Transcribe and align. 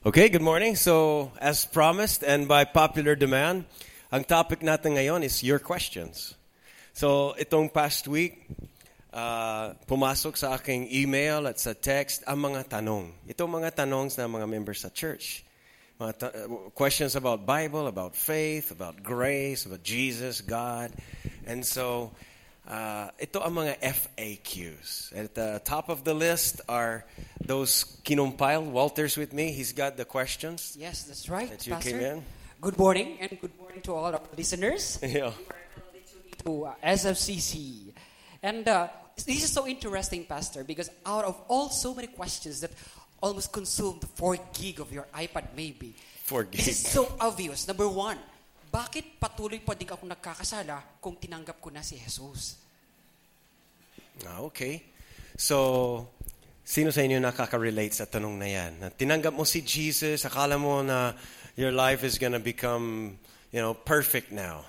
Okay, 0.00 0.30
good 0.30 0.40
morning. 0.40 0.80
So, 0.80 1.28
as 1.36 1.68
promised 1.68 2.24
and 2.24 2.48
by 2.48 2.64
popular 2.64 3.12
demand, 3.12 3.68
ang 4.08 4.24
topic 4.24 4.64
natin 4.64 4.96
ngayon 4.96 5.20
is 5.20 5.44
your 5.44 5.60
questions. 5.60 6.40
So, 6.96 7.36
itong 7.36 7.68
past 7.68 8.08
week, 8.08 8.48
uh, 9.12 9.76
pumasok 9.84 10.40
sa 10.40 10.56
aking 10.56 10.88
email 10.88 11.44
at 11.44 11.60
sa 11.60 11.76
text 11.76 12.24
ang 12.24 12.48
mga 12.48 12.80
tanong. 12.80 13.12
Itong 13.28 13.52
mga 13.60 13.84
tanong 13.84 14.08
ng 14.16 14.40
mga 14.40 14.46
members 14.48 14.80
sa 14.80 14.88
church. 14.88 15.44
Mga 16.00 16.12
ta- 16.16 16.32
questions 16.72 17.12
about 17.12 17.44
Bible, 17.44 17.84
about 17.84 18.16
faith, 18.16 18.72
about 18.72 19.04
grace, 19.04 19.68
about 19.68 19.84
Jesus, 19.84 20.40
God. 20.40 20.96
And 21.44 21.60
so, 21.60 22.16
uh, 22.70 23.10
ito 23.18 23.42
ang 23.42 23.54
mga 23.58 23.76
FAQs. 23.82 25.10
At 25.12 25.34
the 25.34 25.60
top 25.64 25.88
of 25.90 26.04
the 26.04 26.14
list 26.14 26.60
are 26.68 27.04
those 27.42 27.98
kinumpile. 28.06 28.62
Walter's 28.70 29.16
with 29.18 29.32
me. 29.34 29.50
He's 29.52 29.72
got 29.72 29.96
the 29.96 30.04
questions. 30.04 30.76
Yes, 30.78 31.04
that's 31.04 31.28
right, 31.28 31.50
That 31.50 31.66
you 31.66 31.74
Pastor. 31.74 31.90
came 31.90 32.00
in? 32.00 32.22
Good 32.60 32.78
morning, 32.78 33.18
and 33.20 33.30
good 33.40 33.56
morning 33.58 33.80
to 33.82 33.94
all 33.94 34.12
our 34.14 34.20
listeners 34.36 34.98
Yeah. 35.02 35.32
to 36.44 36.64
uh, 36.66 36.74
SFCC. 36.84 37.92
And 38.42 38.68
uh, 38.68 38.88
this 39.16 39.42
is 39.44 39.52
so 39.52 39.66
interesting, 39.66 40.24
Pastor, 40.24 40.62
because 40.64 40.90
out 41.04 41.24
of 41.24 41.40
all 41.48 41.70
so 41.70 41.94
many 41.94 42.08
questions 42.08 42.60
that 42.60 42.70
almost 43.22 43.52
consumed 43.52 44.04
4 44.14 44.36
gig 44.54 44.80
of 44.80 44.92
your 44.92 45.06
iPad 45.14 45.48
maybe, 45.56 45.94
Four 46.24 46.44
gig. 46.44 46.60
this 46.60 46.68
is 46.68 46.78
so 46.78 47.08
obvious. 47.20 47.66
Number 47.68 47.88
one, 47.88 48.16
bakit 48.70 49.18
patuloy 49.18 49.58
pa 49.58 49.74
din 49.74 49.90
ako 49.90 50.06
nagkakasala 50.06 51.02
kung 51.02 51.18
tinanggap 51.18 51.58
ko 51.58 51.74
na 51.74 51.82
si 51.82 51.98
Jesus? 51.98 52.54
Ah, 54.30 54.46
okay. 54.46 54.86
So, 55.34 56.06
sino 56.62 56.94
sa 56.94 57.02
inyo 57.02 57.18
nakaka-relate 57.18 57.98
sa 57.98 58.06
tanong 58.06 58.38
na 58.38 58.48
yan? 58.48 58.72
Na 58.78 58.88
tinanggap 58.94 59.34
mo 59.34 59.42
si 59.42 59.66
Jesus, 59.66 60.22
akala 60.22 60.54
mo 60.54 60.86
na 60.86 61.18
your 61.58 61.74
life 61.74 62.06
is 62.06 62.14
gonna 62.14 62.38
become, 62.38 63.18
you 63.50 63.58
know, 63.58 63.74
perfect 63.74 64.30
now. 64.30 64.62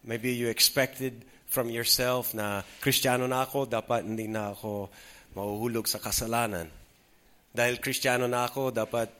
Maybe 0.00 0.32
you 0.32 0.48
expected 0.48 1.20
from 1.44 1.68
yourself 1.68 2.32
na 2.32 2.64
Kristiyano 2.80 3.28
na 3.28 3.44
ako, 3.44 3.68
dapat 3.68 4.06
hindi 4.08 4.32
na 4.32 4.56
ako 4.56 4.88
mahuhulog 5.36 5.84
sa 5.84 6.00
kasalanan. 6.00 6.72
Dahil 7.52 7.84
Kristiyano 7.84 8.24
na 8.24 8.48
ako, 8.48 8.72
dapat 8.72 9.12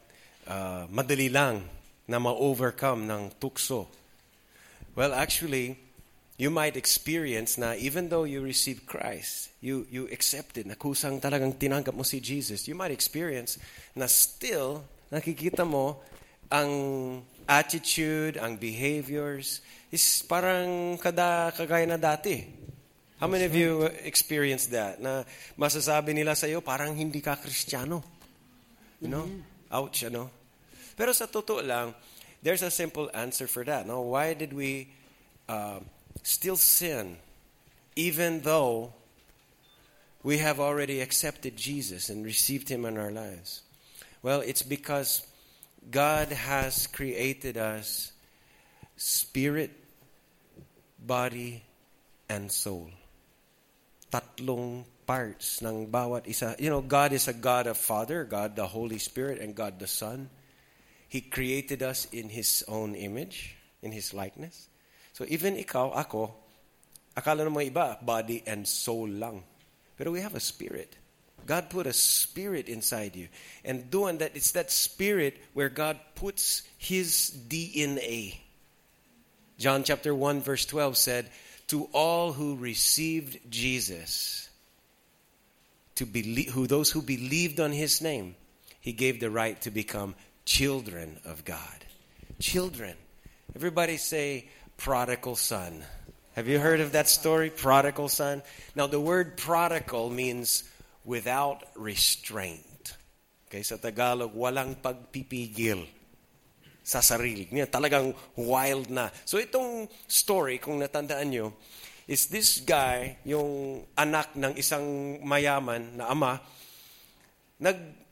ah, 0.48 0.88
madali 0.88 1.28
lang 1.28 1.60
na 2.06 2.22
ma-overcome 2.22 3.02
ng 3.04 3.22
tukso. 3.36 3.91
Well, 4.97 5.12
actually, 5.12 5.77
you 6.41 6.48
might 6.48 6.72
experience 6.72 7.61
na 7.61 7.77
even 7.77 8.08
though 8.08 8.25
you 8.25 8.41
received 8.41 8.89
Christ, 8.89 9.53
you, 9.61 9.84
you 9.92 10.08
accepted, 10.08 10.64
na 10.64 10.72
kusang 10.72 11.20
talagang 11.20 11.53
tinanggap 11.61 11.92
mo 11.92 12.00
si 12.00 12.16
Jesus, 12.16 12.64
you 12.64 12.72
might 12.72 12.91
experience 12.91 13.61
na 13.92 14.08
still 14.08 14.88
nakikita 15.12 15.69
mo 15.69 16.00
ang 16.48 16.72
attitude, 17.44 18.41
ang 18.41 18.56
behaviors, 18.56 19.61
is 19.92 20.25
parang 20.25 20.97
kada, 20.97 21.53
kagaya 21.53 21.84
na 21.84 22.00
dati. 22.00 22.48
How 23.20 23.28
many 23.28 23.44
of 23.44 23.53
you 23.53 23.84
experienced 24.00 24.72
that? 24.72 24.97
Na 24.97 25.28
masasabi 25.60 26.16
nila 26.16 26.33
sa 26.33 26.48
iyo, 26.48 26.64
parang 26.64 26.97
hindi 26.97 27.20
ka 27.20 27.36
kristyano. 27.36 28.00
You 29.00 29.12
know? 29.12 29.28
Ouch, 29.72 30.08
ano? 30.08 30.33
Pero 30.97 31.12
sa 31.12 31.28
totoo 31.28 31.60
lang, 31.60 31.92
there's 32.47 32.62
a 32.62 32.70
simple 32.70 33.11
answer 33.12 33.48
for 33.48 33.64
that. 33.64 33.89
Now, 33.89 34.02
Why 34.02 34.33
did 34.33 34.52
we 34.52 34.94
uh, 35.48 35.80
still 36.22 36.55
sin 36.55 37.19
even 37.97 38.42
though 38.42 38.94
we 40.22 40.38
have 40.38 40.61
already 40.61 41.00
accepted 41.00 41.56
Jesus 41.56 42.08
and 42.08 42.25
received 42.25 42.69
Him 42.69 42.86
in 42.86 42.98
our 42.98 43.11
lives? 43.11 43.62
Well, 44.22 44.47
it's 44.47 44.62
because 44.62 45.27
God 45.91 46.30
has 46.30 46.86
created 46.86 47.56
us 47.56 48.12
spirit, 48.94 49.75
body, 51.03 51.64
and 52.31 52.47
soul. 52.47 52.94
Tatlong 54.06 54.84
parts 55.04 55.62
ng 55.66 55.91
bawat 55.91 56.31
isa. 56.31 56.54
You 56.60 56.70
know, 56.70 56.81
God 56.81 57.10
is 57.12 57.26
a 57.26 57.34
God 57.34 57.66
of 57.66 57.76
Father, 57.76 58.22
God 58.22 58.54
the 58.54 58.70
Holy 58.70 58.99
Spirit, 58.99 59.41
and 59.43 59.53
God 59.53 59.81
the 59.81 59.91
Son. 59.91 60.31
He 61.09 61.21
created 61.21 61.83
us 61.83 62.06
in 62.12 62.28
His 62.28 62.65
own 62.69 62.94
image, 62.94 63.56
in 63.83 63.93
His 63.93 64.12
likeness. 64.12 64.69
So 65.12 65.25
even 65.28 65.56
ikaw, 65.56 65.97
ako, 65.97 66.34
akala 67.17 67.47
ng 67.47 67.72
iba, 67.72 68.05
body 68.05 68.43
and 68.47 68.67
soul 68.67 69.09
lang. 69.09 69.43
Pero 69.97 70.11
we 70.12 70.21
have 70.21 70.34
a 70.34 70.41
spirit. 70.41 70.97
God 71.47 71.71
put 71.71 71.87
a 71.87 71.93
spirit 71.93 72.69
inside 72.69 73.15
you. 73.15 73.28
And 73.65 73.91
doing 73.91 74.19
that, 74.19 74.34
it's 74.34 74.53
that 74.53 74.71
spirit 74.71 75.41
where 75.55 75.69
God 75.69 75.99
puts 76.17 76.62
His 76.77 77.31
DNA. 77.49 78.37
John 79.59 79.84
chapter 79.84 80.15
1 80.15 80.43
verse 80.43 80.67
12 80.67 80.97
said, 80.97 81.31
To 81.69 81.88
all 81.93 82.33
who 82.33 82.56
received 82.56 83.38
Jesus, 83.49 84.50
to 85.94 86.05
believe, 86.05 86.50
who 86.50 86.67
those 86.67 86.91
who 86.91 87.00
believed 87.00 87.61
on 87.61 87.73
His 87.73 88.03
name, 88.03 88.34
He 88.81 88.93
gave 88.93 89.21
the 89.21 89.31
right 89.31 89.59
to 89.62 89.71
become 89.71 90.15
children 90.46 91.18
of 91.26 91.44
God. 91.44 91.84
Children. 92.38 92.94
Everybody 93.54 93.98
say 93.98 94.48
prodigal 94.78 95.36
son. 95.36 95.84
Have 96.38 96.48
you 96.48 96.58
heard 96.58 96.80
of 96.80 96.92
that 96.92 97.08
story, 97.08 97.50
prodigal 97.50 98.08
son? 98.08 98.40
Now 98.74 98.86
the 98.86 99.00
word 99.00 99.36
prodigal 99.36 100.08
means 100.08 100.64
without 101.04 101.66
restraint. 101.74 102.96
Okay, 103.50 103.62
sa 103.62 103.76
Tagalog, 103.76 104.32
walang 104.34 104.78
pagpipigil 104.78 105.86
sa 106.86 107.02
sarili 107.02 107.50
niya. 107.50 107.66
Talagang 107.66 108.14
wild 108.38 108.86
na. 108.90 109.10
So 109.26 109.42
itong 109.42 109.90
story, 110.06 110.62
kung 110.62 110.78
natandaan 110.78 111.30
nyo, 111.30 111.46
is 112.06 112.30
this 112.30 112.62
guy, 112.62 113.18
yung 113.26 113.82
anak 113.98 114.38
ng 114.38 114.54
isang 114.54 115.18
mayaman 115.26 115.98
na 115.98 116.06
ama, 116.10 116.38
nag, 117.58 118.06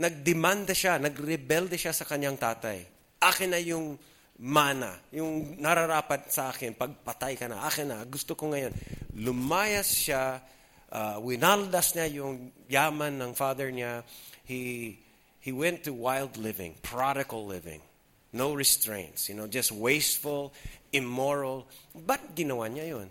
nagdemanda 0.00 0.72
siya, 0.72 0.96
nagrebelde 0.96 1.76
siya 1.76 1.92
sa 1.92 2.08
kanyang 2.08 2.40
tatay. 2.40 2.80
Akin 3.20 3.52
na 3.52 3.60
yung 3.60 4.00
mana, 4.40 4.96
yung 5.12 5.60
nararapat 5.60 6.32
sa 6.32 6.48
akin, 6.48 6.72
pagpatay 6.72 7.36
ka 7.36 7.44
na, 7.44 7.68
akin 7.68 7.92
na, 7.92 8.00
gusto 8.08 8.32
ko 8.32 8.48
ngayon. 8.48 8.72
Lumayas 9.20 9.92
siya, 9.92 10.40
uh, 10.88 11.20
winaldas 11.20 11.92
niya 11.92 12.24
yung 12.24 12.48
yaman 12.64 13.20
ng 13.20 13.36
father 13.36 13.68
niya. 13.68 14.00
He, 14.48 14.96
he 15.44 15.52
went 15.52 15.84
to 15.84 15.92
wild 15.92 16.40
living, 16.40 16.80
prodigal 16.80 17.44
living. 17.44 17.84
No 18.32 18.56
restraints, 18.56 19.28
you 19.28 19.36
know, 19.36 19.50
just 19.50 19.68
wasteful, 19.74 20.56
immoral. 20.96 21.68
Ba't 21.92 22.32
ginawa 22.32 22.72
niya 22.72 22.96
yun? 22.96 23.08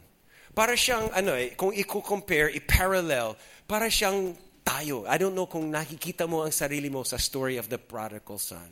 Para 0.58 0.74
siyang, 0.74 1.14
ano 1.14 1.38
eh, 1.38 1.54
kung 1.54 1.70
i-compare, 1.70 2.50
i-parallel, 2.58 3.38
para 3.70 3.86
siyang 3.92 4.34
tayo. 4.70 5.10
I 5.10 5.18
don't 5.18 5.34
know 5.34 5.50
kung 5.50 5.74
nakikita 5.74 6.30
mo 6.30 6.46
ang 6.46 6.54
sarili 6.54 6.94
mo 6.94 7.02
sa 7.02 7.18
story 7.18 7.58
of 7.58 7.74
the 7.74 7.82
prodigal 7.82 8.38
son. 8.38 8.70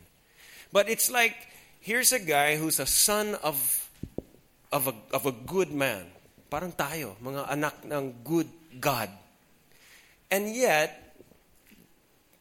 But 0.69 0.93
it's 0.93 1.09
like, 1.09 1.33
here's 1.81 2.13
a 2.13 2.21
guy 2.21 2.53
who's 2.53 2.77
a 2.77 2.85
son 2.85 3.33
of, 3.41 3.57
of, 4.69 4.85
a, 4.85 4.95
of 5.09 5.25
a 5.25 5.33
good 5.33 5.73
man. 5.73 6.05
Parang 6.53 6.69
tayo, 6.69 7.17
mga 7.17 7.49
anak 7.49 7.75
ng 7.81 8.05
good 8.21 8.47
God. 8.77 9.09
And 10.29 10.53
yet, 10.53 11.17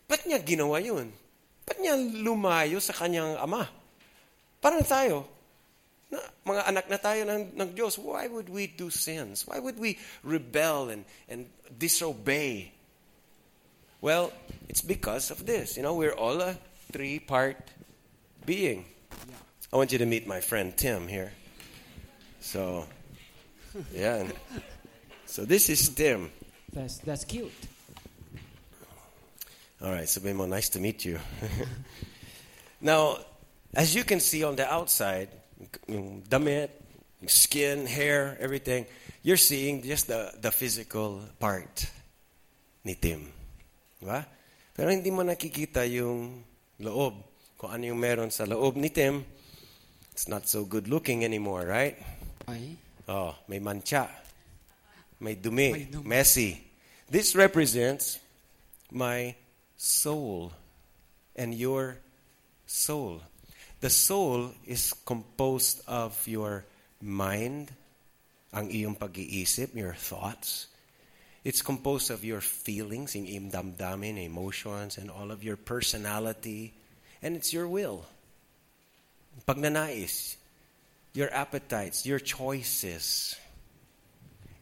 ba't 0.05 0.29
niya 0.29 0.45
ginawa 0.45 0.77
yun? 0.85 1.09
Ba't 1.65 1.81
niya 1.81 1.97
lumayo 1.97 2.77
sa 2.77 2.93
kanyang 2.93 3.41
ama? 3.41 3.65
Parang 4.61 4.85
tayo, 4.85 5.25
na, 6.13 6.21
mga 6.45 6.63
anak 6.71 6.87
na 6.93 6.99
tayo 7.01 7.23
ng, 7.25 7.57
ng 7.57 7.71
Diyos, 7.73 7.99
why 7.99 8.29
would 8.29 8.53
we 8.53 8.69
do 8.69 8.93
sins? 8.93 9.49
Why 9.49 9.59
would 9.59 9.81
we 9.81 9.99
rebel 10.23 10.93
and, 10.93 11.03
and 11.27 11.51
disobey? 11.73 12.76
Well, 14.07 14.31
it's 14.69 14.83
because 14.83 15.33
of 15.33 15.45
this. 15.47 15.77
You 15.77 15.83
know, 15.83 15.97
we're 15.97 16.15
all 16.15 16.41
a 16.41 16.55
three-part 16.93 17.59
being. 18.47 18.85
I 19.73 19.77
want 19.77 19.91
you 19.91 19.99
to 19.99 20.07
meet 20.07 20.29
my 20.29 20.39
friend 20.39 20.71
Tim 20.77 21.09
here. 21.09 21.33
So, 22.39 22.87
yeah. 23.93 24.31
So 25.25 25.45
this 25.45 25.69
is 25.69 25.89
Tim. 25.89 26.31
That's, 26.73 26.99
that's 26.99 27.25
cute. 27.25 27.51
All 29.83 29.91
right, 29.91 30.09
so 30.09 30.21
Bimo, 30.21 30.49
nice 30.49 30.69
to 30.69 30.79
meet 30.79 31.05
you. 31.05 31.19
now, 32.81 33.19
as 33.75 33.93
you 33.93 34.05
can 34.05 34.21
see 34.21 34.45
on 34.45 34.55
the 34.55 34.73
outside, 34.73 35.31
damit, 36.29 36.71
skin, 37.27 37.87
hair, 37.87 38.37
everything, 38.39 38.87
you're 39.25 39.37
seeing 39.37 39.83
just 39.83 40.07
the, 40.07 40.33
the 40.41 40.53
physical 40.53 41.23
part 41.41 41.91
ni 42.85 42.95
Tim. 42.95 43.33
Diba? 44.01 44.21
Pero 44.77 44.93
hindi 44.93 45.09
mo 45.09 45.25
nakikita 45.25 45.85
yung 45.89 46.45
loob. 46.85 47.15
Kung 47.57 47.73
ano 47.73 47.89
yung 47.89 48.01
meron 48.01 48.29
sa 48.29 48.45
loob 48.45 48.77
ni 48.77 48.93
Tim, 48.93 49.25
it's 50.13 50.29
not 50.29 50.45
so 50.45 50.69
good 50.69 50.89
looking 50.89 51.25
anymore, 51.25 51.65
right? 51.65 51.97
Ay, 52.45 52.77
Oh, 53.07 53.39
may 53.47 53.63
mancha. 53.63 54.11
May 55.23 55.39
dumi. 55.39 55.71
May 55.73 55.87
dumi. 55.87 56.05
Messy. 56.05 56.59
This 57.07 57.39
represents 57.39 58.19
my 58.91 59.35
soul 59.79 60.51
and 61.39 61.55
your 61.55 62.03
soul. 62.67 63.23
The 63.79 63.91
soul 63.91 64.51
is 64.67 64.91
composed 65.07 65.87
of 65.87 66.19
your 66.27 66.67
mind, 66.99 67.71
ang 68.51 68.75
iyong 68.75 68.99
pag-iisip, 68.99 69.71
your 69.79 69.95
thoughts. 69.95 70.67
It's 71.47 71.63
composed 71.63 72.11
of 72.11 72.27
your 72.27 72.43
feelings, 72.43 73.15
yung 73.15 73.31
iyong 73.31 73.55
damdamin, 73.55 74.19
emotions, 74.19 74.99
and 74.99 75.15
all 75.15 75.31
of 75.31 75.47
your 75.47 75.55
personality. 75.55 76.75
And 77.23 77.39
it's 77.39 77.55
your 77.55 77.71
will. 77.71 78.03
Pagnanais, 79.47 80.43
your 81.15 81.31
appetites, 81.31 82.03
your 82.03 82.19
choices. 82.19 83.39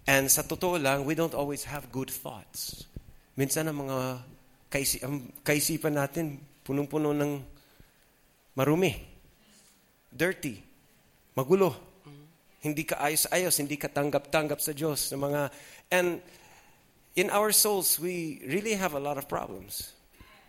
And 0.05 0.29
sa 0.29 0.45
totoo 0.45 0.77
lang, 0.77 1.09
we 1.09 1.17
don't 1.17 1.33
always 1.33 1.65
have 1.65 1.89
good 1.89 2.13
thoughts. 2.13 2.85
Minsan 3.33 3.73
ang 3.73 3.89
mga 3.89 4.21
kaisi, 4.69 5.01
ang 5.01 5.33
kaisipan 5.41 5.97
natin, 5.97 6.37
punong-puno 6.69 7.17
ng 7.17 7.33
marumi, 8.61 8.93
dirty, 10.13 10.61
magulo, 11.33 11.73
hindi 12.61 12.85
ka 12.85 13.01
ayos-ayos, 13.01 13.57
hindi 13.57 13.81
ka 13.81 13.89
tanggap-tanggap 13.89 14.61
sa 14.61 14.77
Diyos. 14.77 15.13
Sa 15.13 15.17
mga, 15.17 15.49
and 15.89 16.21
in 17.17 17.31
our 17.31 17.53
souls, 17.53 17.99
we 17.99 18.43
really 18.47 18.75
have 18.75 18.95
a 18.95 19.01
lot 19.01 19.19
of 19.19 19.29
problems. 19.29 19.93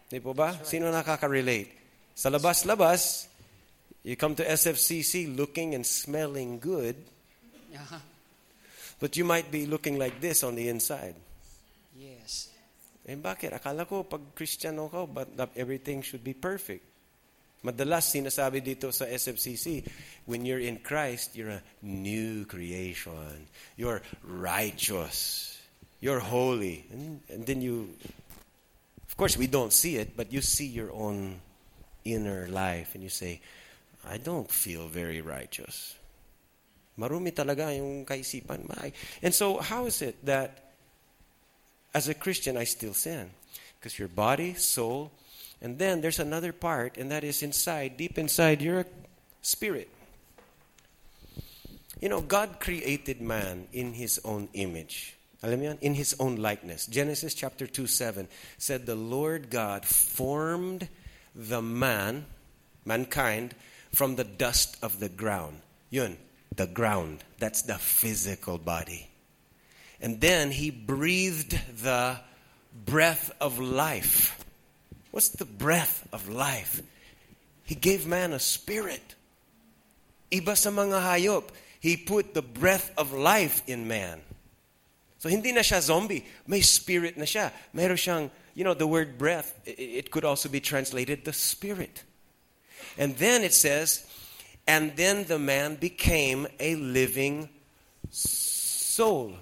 Di 0.10 0.20
po 0.20 0.34
ba? 0.34 0.58
Sino 0.66 0.90
nakaka-relate? 0.92 1.70
Sa 2.14 2.30
labas-labas, 2.30 3.28
you 4.04 4.16
come 4.16 4.36
to 4.36 4.46
SFCC 4.46 5.36
looking 5.36 5.74
and 5.76 5.86
smelling 5.86 6.60
good, 6.60 6.96
Yeah. 7.72 8.00
but 9.00 9.18
you 9.18 9.26
might 9.26 9.52
be 9.52 9.66
looking 9.66 10.00
like 10.00 10.22
this 10.22 10.44
on 10.44 10.56
the 10.56 10.70
inside. 10.70 11.16
Yes. 11.98 12.50
Eh 13.06 13.16
bakit? 13.20 13.52
Akala 13.54 13.86
ko 13.86 14.04
pag 14.08 14.34
Christian 14.34 14.80
ako, 14.80 15.06
but 15.08 15.28
everything 15.56 16.02
should 16.02 16.24
be 16.24 16.34
perfect. 16.34 16.82
Madalas 17.66 18.14
sinasabi 18.14 18.62
dito 18.62 18.94
sa 18.94 19.06
SFCC, 19.10 19.82
when 20.30 20.46
you're 20.46 20.62
in 20.62 20.78
Christ, 20.86 21.34
you're 21.34 21.60
a 21.60 21.64
new 21.82 22.46
creation. 22.46 23.50
You're 23.76 24.02
righteous. 24.22 25.55
You're 26.00 26.20
holy. 26.20 26.86
And, 26.92 27.22
and 27.30 27.46
then 27.46 27.62
you, 27.62 27.90
of 29.08 29.18
course, 29.18 29.38
we 29.38 29.48
don't 29.48 29.74
see 29.74 29.98
it, 29.98 30.16
but 30.16 30.32
you 30.32 30.42
see 30.42 30.68
your 30.68 30.92
own 30.92 31.40
inner 32.04 32.48
life 32.48 32.94
and 32.94 33.04
you 33.04 33.10
say, 33.10 33.42
I 34.08 34.18
don't 34.18 34.50
feel 34.50 34.88
very 34.88 35.22
righteous. 35.22 35.96
Marumi 37.00 37.34
talaga 37.34 37.76
yung 37.76 38.06
kaisipan. 38.06 38.94
And 39.22 39.34
so, 39.34 39.58
how 39.58 39.86
is 39.86 40.02
it 40.02 40.24
that 40.26 40.72
as 41.94 42.08
a 42.08 42.14
Christian 42.14 42.56
I 42.56 42.64
still 42.64 42.94
sin? 42.94 43.30
Because 43.80 44.00
your 44.00 44.08
body, 44.08 44.54
soul, 44.54 45.12
and 45.62 45.78
then 45.78 46.02
there's 46.02 46.20
another 46.20 46.54
part, 46.54 46.98
and 46.98 47.12
that 47.12 47.24
is 47.24 47.44
inside, 47.44 47.98
deep 47.98 48.18
inside 48.18 48.62
your 48.62 48.86
spirit. 49.42 49.90
You 52.00 52.10
know, 52.10 52.22
God 52.22 52.60
created 52.60 53.22
man 53.22 53.68
in 53.74 53.94
his 53.94 54.20
own 54.24 54.50
image. 54.54 55.16
In 55.46 55.94
his 55.94 56.16
own 56.20 56.38
likeness. 56.38 56.88
Genesis 56.88 57.36
chapter 57.36 57.68
2, 57.68 57.86
7 57.86 58.28
said, 58.58 58.86
The 58.86 58.96
Lord 58.96 59.52
God 59.52 59.86
formed 59.86 60.90
the 61.36 61.62
man, 61.62 62.26
mankind, 62.84 63.54
from 63.94 64.16
the 64.16 64.24
dust 64.24 64.78
of 64.82 65.00
the 65.00 65.10
ground. 65.10 65.62
Yun, 65.92 66.18
the 66.56 66.66
ground. 66.66 67.24
That's 67.38 67.62
the 67.62 67.78
physical 67.78 68.58
body. 68.58 69.08
And 70.02 70.20
then 70.20 70.50
he 70.50 70.72
breathed 70.72 71.60
the 71.82 72.20
breath 72.86 73.32
of 73.40 73.60
life. 73.60 74.44
What's 75.12 75.30
the 75.30 75.46
breath 75.46 76.08
of 76.12 76.28
life? 76.28 76.82
He 77.64 77.76
gave 77.76 78.08
man 78.08 78.34
a 78.34 78.40
spirit. 78.40 79.16
Iba 80.32 80.58
sa 80.58 80.72
mga 80.72 81.02
hayop, 81.02 81.44
he 81.80 81.98
put 81.98 82.34
the 82.34 82.42
breath 82.42 82.92
of 82.98 83.14
life 83.14 83.62
in 83.68 83.88
man. 83.88 84.22
So 85.26 85.34
hindi 85.34 85.52
na 85.52 85.62
siya 85.62 85.82
zombie. 85.82 86.24
May 86.46 86.62
spirit 86.62 87.18
na 87.18 87.26
siya. 87.26 87.50
Meron 87.74 87.98
siyang, 87.98 88.30
you 88.54 88.64
know, 88.64 88.76
the 88.76 88.86
word 88.86 89.18
breath, 89.18 89.58
it 89.66 90.12
could 90.12 90.24
also 90.24 90.50
be 90.50 90.60
translated 90.60 91.26
the 91.26 91.34
spirit. 91.34 92.04
And 92.96 93.18
then 93.18 93.42
it 93.42 93.52
says, 93.52 94.06
and 94.68 94.96
then 94.96 95.26
the 95.26 95.40
man 95.40 95.78
became 95.82 96.46
a 96.60 96.76
living 96.76 97.50
soul. 98.12 99.34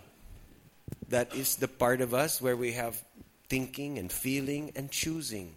That 1.10 1.36
is 1.36 1.58
the 1.58 1.68
part 1.68 2.00
of 2.00 2.14
us 2.14 2.42
where 2.42 2.56
we 2.56 2.72
have 2.80 3.04
thinking 3.50 3.98
and 3.98 4.10
feeling 4.10 4.72
and 4.78 4.90
choosing. 4.90 5.52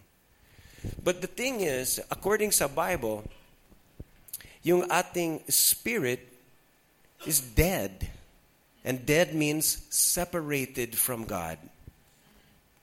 But 1.01 1.21
the 1.21 1.31
thing 1.31 1.61
is, 1.61 2.01
according 2.11 2.51
sa 2.51 2.67
Bible, 2.67 3.23
yung 4.61 4.91
ating 4.91 5.47
spirit 5.47 6.19
is 7.25 7.39
dead. 7.39 8.11
And 8.83 9.05
dead 9.05 9.35
means 9.35 9.85
separated 9.89 10.95
from 10.95 11.25
God. 11.25 11.57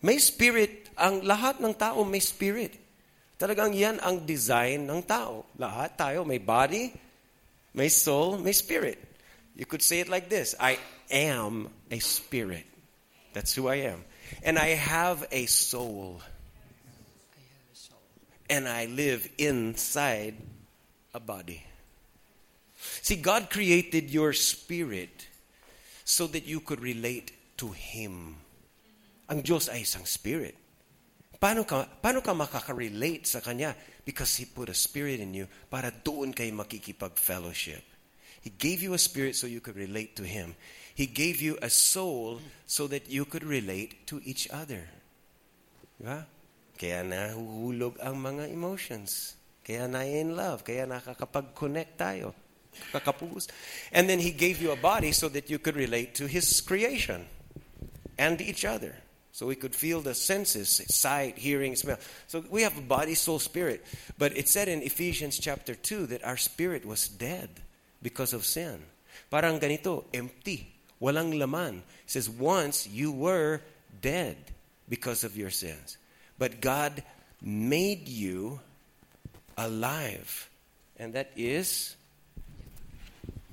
May 0.05 0.21
spirit, 0.21 0.93
ang 1.01 1.25
lahat 1.25 1.65
ng 1.65 1.73
tao 1.75 2.05
may 2.05 2.21
spirit. 2.21 2.77
Talagang 3.41 3.73
yan 3.73 3.99
ang 4.05 4.23
design 4.29 4.85
ng 4.85 5.01
tao. 5.03 5.49
Lahat 5.57 5.97
tayo 5.97 6.29
may 6.29 6.39
body, 6.39 6.93
may 7.73 7.89
soul, 7.89 8.37
may 8.37 8.53
spirit. 8.53 9.01
You 9.57 9.65
could 9.65 9.83
say 9.83 10.01
it 10.01 10.13
like 10.13 10.29
this 10.29 10.55
I 10.61 10.79
am 11.11 11.73
a 11.91 11.99
spirit. 11.99 12.67
That's 13.33 13.55
who 13.55 13.67
I 13.67 13.91
am. 13.91 14.05
And 14.43 14.59
I 14.59 14.77
have 14.79 15.27
a 15.33 15.47
soul. 15.47 16.21
I 16.21 17.43
have 17.43 17.67
a 17.73 17.77
soul. 17.77 18.07
And 18.51 18.69
I 18.69 18.87
live 18.87 19.27
inside 19.39 20.37
a 21.13 21.21
body. 21.21 21.65
See, 23.03 23.17
God 23.17 23.51
created 23.51 24.11
your 24.11 24.33
spirit 24.33 25.29
so 26.05 26.29
that 26.29 26.45
you 26.45 26.61
could 26.61 26.85
relate 26.85 27.33
to 27.57 27.73
Him. 27.73 28.37
Ang 29.33 29.41
Diyos 29.41 29.73
ay 29.73 29.89
isang 29.89 30.05
spirit. 30.05 30.55
Paano 31.41 31.65
ka, 31.65 31.89
paano 32.01 32.21
ka 32.21 32.37
makaka-relate 32.37 33.25
sa 33.25 33.41
Kanya? 33.41 33.73
Because 34.05 34.37
He 34.37 34.45
put 34.45 34.69
a 34.69 34.77
spirit 34.77 35.19
in 35.19 35.33
you 35.33 35.49
para 35.73 35.89
doon 35.89 36.37
kayo 36.37 36.53
makikipag-fellowship. 36.53 37.83
He 38.45 38.53
gave 38.53 38.85
you 38.85 38.93
a 38.93 39.01
spirit 39.01 39.33
so 39.41 39.49
you 39.49 39.65
could 39.65 39.81
relate 39.81 40.13
to 40.21 40.25
Him. 40.29 40.53
He 40.93 41.09
gave 41.09 41.41
you 41.41 41.57
a 41.65 41.73
soul 41.73 42.45
so 42.69 42.85
that 42.93 43.09
you 43.09 43.25
could 43.25 43.43
relate 43.43 44.05
to 44.13 44.21
each 44.23 44.47
other. 44.53 44.85
Diba? 45.97 46.29
Kaya 46.77 47.01
nahuhulog 47.01 47.97
ang 48.05 48.21
mga 48.21 48.53
emotions. 48.53 49.41
Kaya 49.65 49.89
na 49.89 50.05
in 50.05 50.37
love. 50.37 50.61
Kaya 50.61 50.85
nakakapag-connect 50.85 51.97
tayo. 51.97 52.37
Kakapugos. 52.93 53.49
And 53.93 54.09
then 54.09 54.19
He 54.19 54.31
gave 54.31 54.61
you 54.61 54.73
a 54.73 54.77
body 54.77 55.13
so 55.13 55.29
that 55.29 55.51
you 55.51 55.59
could 55.59 55.77
relate 55.77 56.15
to 56.17 56.27
His 56.27 56.61
creation 56.61 57.27
and 58.19 58.41
each 58.41 58.65
other. 58.65 58.97
So 59.33 59.47
we 59.47 59.57
could 59.57 59.75
feel 59.75 60.01
the 60.01 60.15
senses, 60.15 60.81
sight, 60.95 61.39
hearing, 61.39 61.75
smell. 61.75 61.99
So 62.29 62.45
we 62.49 62.63
have 62.63 62.79
a 62.79 62.83
body, 62.83 63.17
soul, 63.17 63.41
spirit. 63.41 63.85
But 64.17 64.37
it 64.37 64.49
said 64.49 64.69
in 64.69 64.81
Ephesians 64.83 65.41
chapter 65.41 65.75
2 65.75 66.07
that 66.07 66.23
our 66.23 66.37
spirit 66.37 66.87
was 66.87 67.09
dead 67.09 67.51
because 68.01 68.33
of 68.33 68.45
sin. 68.45 68.81
Parang 69.33 69.59
ganito, 69.59 70.05
empty. 70.15 70.73
Walang 71.03 71.37
laman. 71.37 71.83
It 72.05 72.11
says, 72.11 72.31
once 72.31 72.87
you 72.87 73.11
were 73.11 73.61
dead 74.01 74.37
because 74.89 75.25
of 75.25 75.37
your 75.37 75.51
sins. 75.51 75.99
But 76.39 76.61
God 76.61 77.03
made 77.43 78.07
you 78.09 78.61
alive. 79.59 80.49
And 80.97 81.15
that 81.15 81.33
is, 81.35 81.97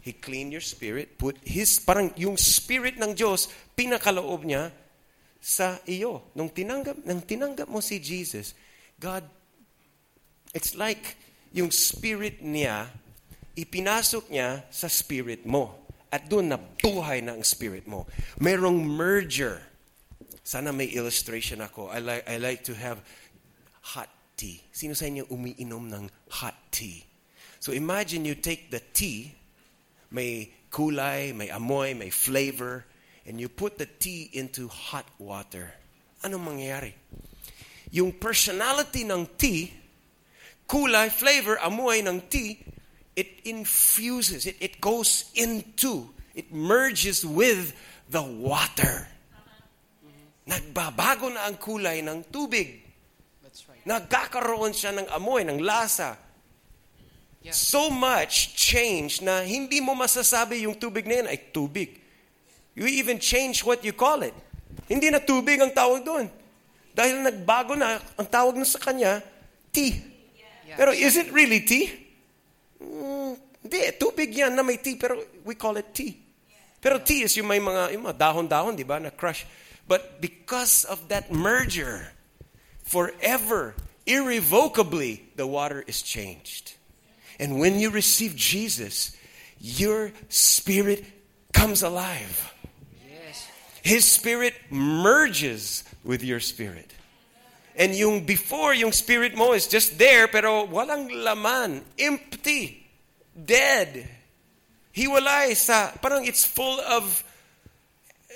He 0.02 0.18
cleaned 0.18 0.52
your 0.52 0.66
spirit, 0.66 1.18
put 1.22 1.38
His, 1.46 1.78
parang 1.78 2.10
yung 2.18 2.36
spirit 2.38 2.98
ng 2.98 3.14
Diyos, 3.14 3.50
pinakaloob 3.78 4.44
niya 4.46 4.74
sa 5.38 5.78
iyo. 5.86 6.34
Nung 6.34 6.50
tinanggap, 6.50 7.06
nung 7.06 7.22
tinanggap 7.22 7.70
mo 7.70 7.82
si 7.82 8.02
Jesus, 8.02 8.58
God, 8.98 9.26
it's 10.54 10.74
like 10.74 11.18
yung 11.54 11.70
spirit 11.70 12.42
niya, 12.42 12.90
ipinasok 13.54 14.30
niya 14.34 14.66
sa 14.74 14.90
spirit 14.90 15.46
mo. 15.46 15.82
At 16.12 16.28
doon 16.28 16.52
nabuhay 16.52 17.24
na 17.24 17.38
ang 17.38 17.46
spirit 17.46 17.88
mo. 17.88 18.10
Merong 18.42 18.84
merger. 18.84 19.64
Sana 20.44 20.76
may 20.76 20.92
illustration 20.92 21.64
ako. 21.64 21.88
I 21.88 22.00
like, 22.04 22.24
I 22.28 22.36
like 22.36 22.62
to 22.68 22.76
have 22.76 23.00
hot 23.96 24.12
tea. 24.36 24.60
Sino 24.76 24.92
sa 24.92 25.08
inyo 25.08 25.30
umiinom 25.32 25.88
ng 25.88 26.06
hot 26.42 26.58
tea? 26.74 27.06
So 27.62 27.72
imagine 27.72 28.26
you 28.26 28.36
take 28.36 28.74
the 28.74 28.82
tea, 28.92 29.32
may 30.12 30.52
kulay, 30.70 31.34
may 31.34 31.48
amoy, 31.48 31.96
may 31.96 32.10
flavor, 32.12 32.86
and 33.26 33.40
you 33.40 33.48
put 33.48 33.78
the 33.78 33.88
tea 33.88 34.30
into 34.34 34.68
hot 34.68 35.08
water. 35.18 35.74
Anong 36.24 36.56
mangyayari? 36.56 36.94
Yung 37.92 38.12
personality 38.12 39.04
ng 39.04 39.28
tea, 39.40 39.72
kulay, 40.68 41.12
flavor, 41.12 41.60
amoy 41.64 42.04
ng 42.04 42.22
tea, 42.28 42.60
it 43.16 43.44
infuses, 43.44 44.46
it, 44.46 44.56
it 44.60 44.80
goes 44.80 45.32
into, 45.36 46.08
it 46.36 46.52
merges 46.54 47.26
with 47.26 47.76
the 48.08 48.22
water. 48.22 49.08
Nagbabago 50.48 51.32
na 51.32 51.48
ang 51.48 51.56
kulay 51.56 52.04
ng 52.04 52.28
tubig. 52.32 52.82
That's 53.44 53.68
right. 53.68 53.84
Nagkakaroon 53.84 54.74
siya 54.76 54.96
ng 54.96 55.08
amoy, 55.12 55.44
ng 55.48 55.60
lasa. 55.64 56.18
Yeah. 57.42 57.58
So 57.58 57.90
much 57.90 58.54
change 58.54 59.26
na 59.26 59.42
hindi 59.42 59.82
mo 59.82 59.98
masasabi 59.98 60.70
yung 60.70 60.78
tubig 60.78 61.10
na 61.10 61.26
yan 61.26 61.28
ay 61.28 61.50
tubig. 61.50 61.98
You 62.78 62.86
even 62.86 63.18
change 63.18 63.66
what 63.66 63.82
you 63.82 63.92
call 63.98 64.22
it. 64.22 64.34
Hindi 64.86 65.10
na 65.10 65.18
tubig 65.18 65.58
ang 65.58 65.74
tawag 65.74 66.06
doon. 66.06 66.30
Dahil 66.94 67.26
nagbago 67.26 67.74
na, 67.74 67.98
ang 68.16 68.28
tawag 68.30 68.56
na 68.56 68.68
sa 68.68 68.78
kanya, 68.78 69.26
tea. 69.74 70.00
Yeah. 70.68 70.78
Pero 70.78 70.92
is 70.94 71.18
it 71.18 71.34
really 71.34 71.66
tea? 71.66 71.90
Mm, 72.78 73.34
hindi, 73.66 73.80
tubig 73.98 74.32
yan 74.32 74.54
na 74.54 74.62
may 74.62 74.78
tea, 74.78 74.96
pero 74.96 75.18
we 75.44 75.56
call 75.56 75.76
it 75.82 75.90
tea. 75.96 76.22
Pero 76.82 76.98
tea 76.98 77.26
is 77.26 77.38
yung 77.38 77.48
may 77.48 77.62
mga, 77.62 77.94
yung 77.94 78.06
mga 78.10 78.18
dahon-dahon, 78.18 78.74
di 78.76 78.84
ba, 78.84 78.98
na 78.98 79.14
crush. 79.14 79.46
But 79.88 80.22
because 80.22 80.84
of 80.86 81.10
that 81.10 81.30
merger, 81.32 82.14
forever, 82.84 83.76
irrevocably, 84.06 85.30
the 85.36 85.46
water 85.46 85.86
is 85.86 86.02
changed. 86.02 86.74
And 87.42 87.60
when 87.60 87.80
you 87.80 87.90
receive 87.90 88.36
Jesus, 88.36 89.18
your 89.60 90.14
spirit 90.30 91.04
comes 91.52 91.82
alive. 91.82 92.54
Yes. 93.10 93.50
His 93.82 94.06
spirit 94.06 94.54
merges 94.70 95.84
with 96.04 96.24
your 96.24 96.40
spirit. 96.40 96.94
And 97.76 97.96
yung 97.96 98.26
before, 98.26 98.76
yung 98.76 98.92
spirit 98.92 99.36
mo 99.36 99.54
is 99.54 99.68
just 99.68 99.98
there, 99.98 100.28
pero 100.28 100.68
walang 100.68 101.10
laman, 101.24 101.82
empty, 101.98 102.86
dead. 103.34 104.08
Hiwalay 104.94 105.56
sa, 105.56 105.92
parang 105.98 106.28
it's 106.28 106.46
full 106.46 106.80
of 106.82 107.24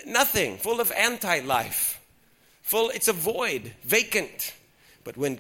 nothing, 0.08 0.58
full 0.58 0.80
of 0.82 0.92
anti-life. 0.92 2.02
Full, 2.64 2.90
it's 2.90 3.08
a 3.08 3.14
void, 3.14 3.72
vacant. 3.84 4.54
But 5.04 5.16
when 5.16 5.38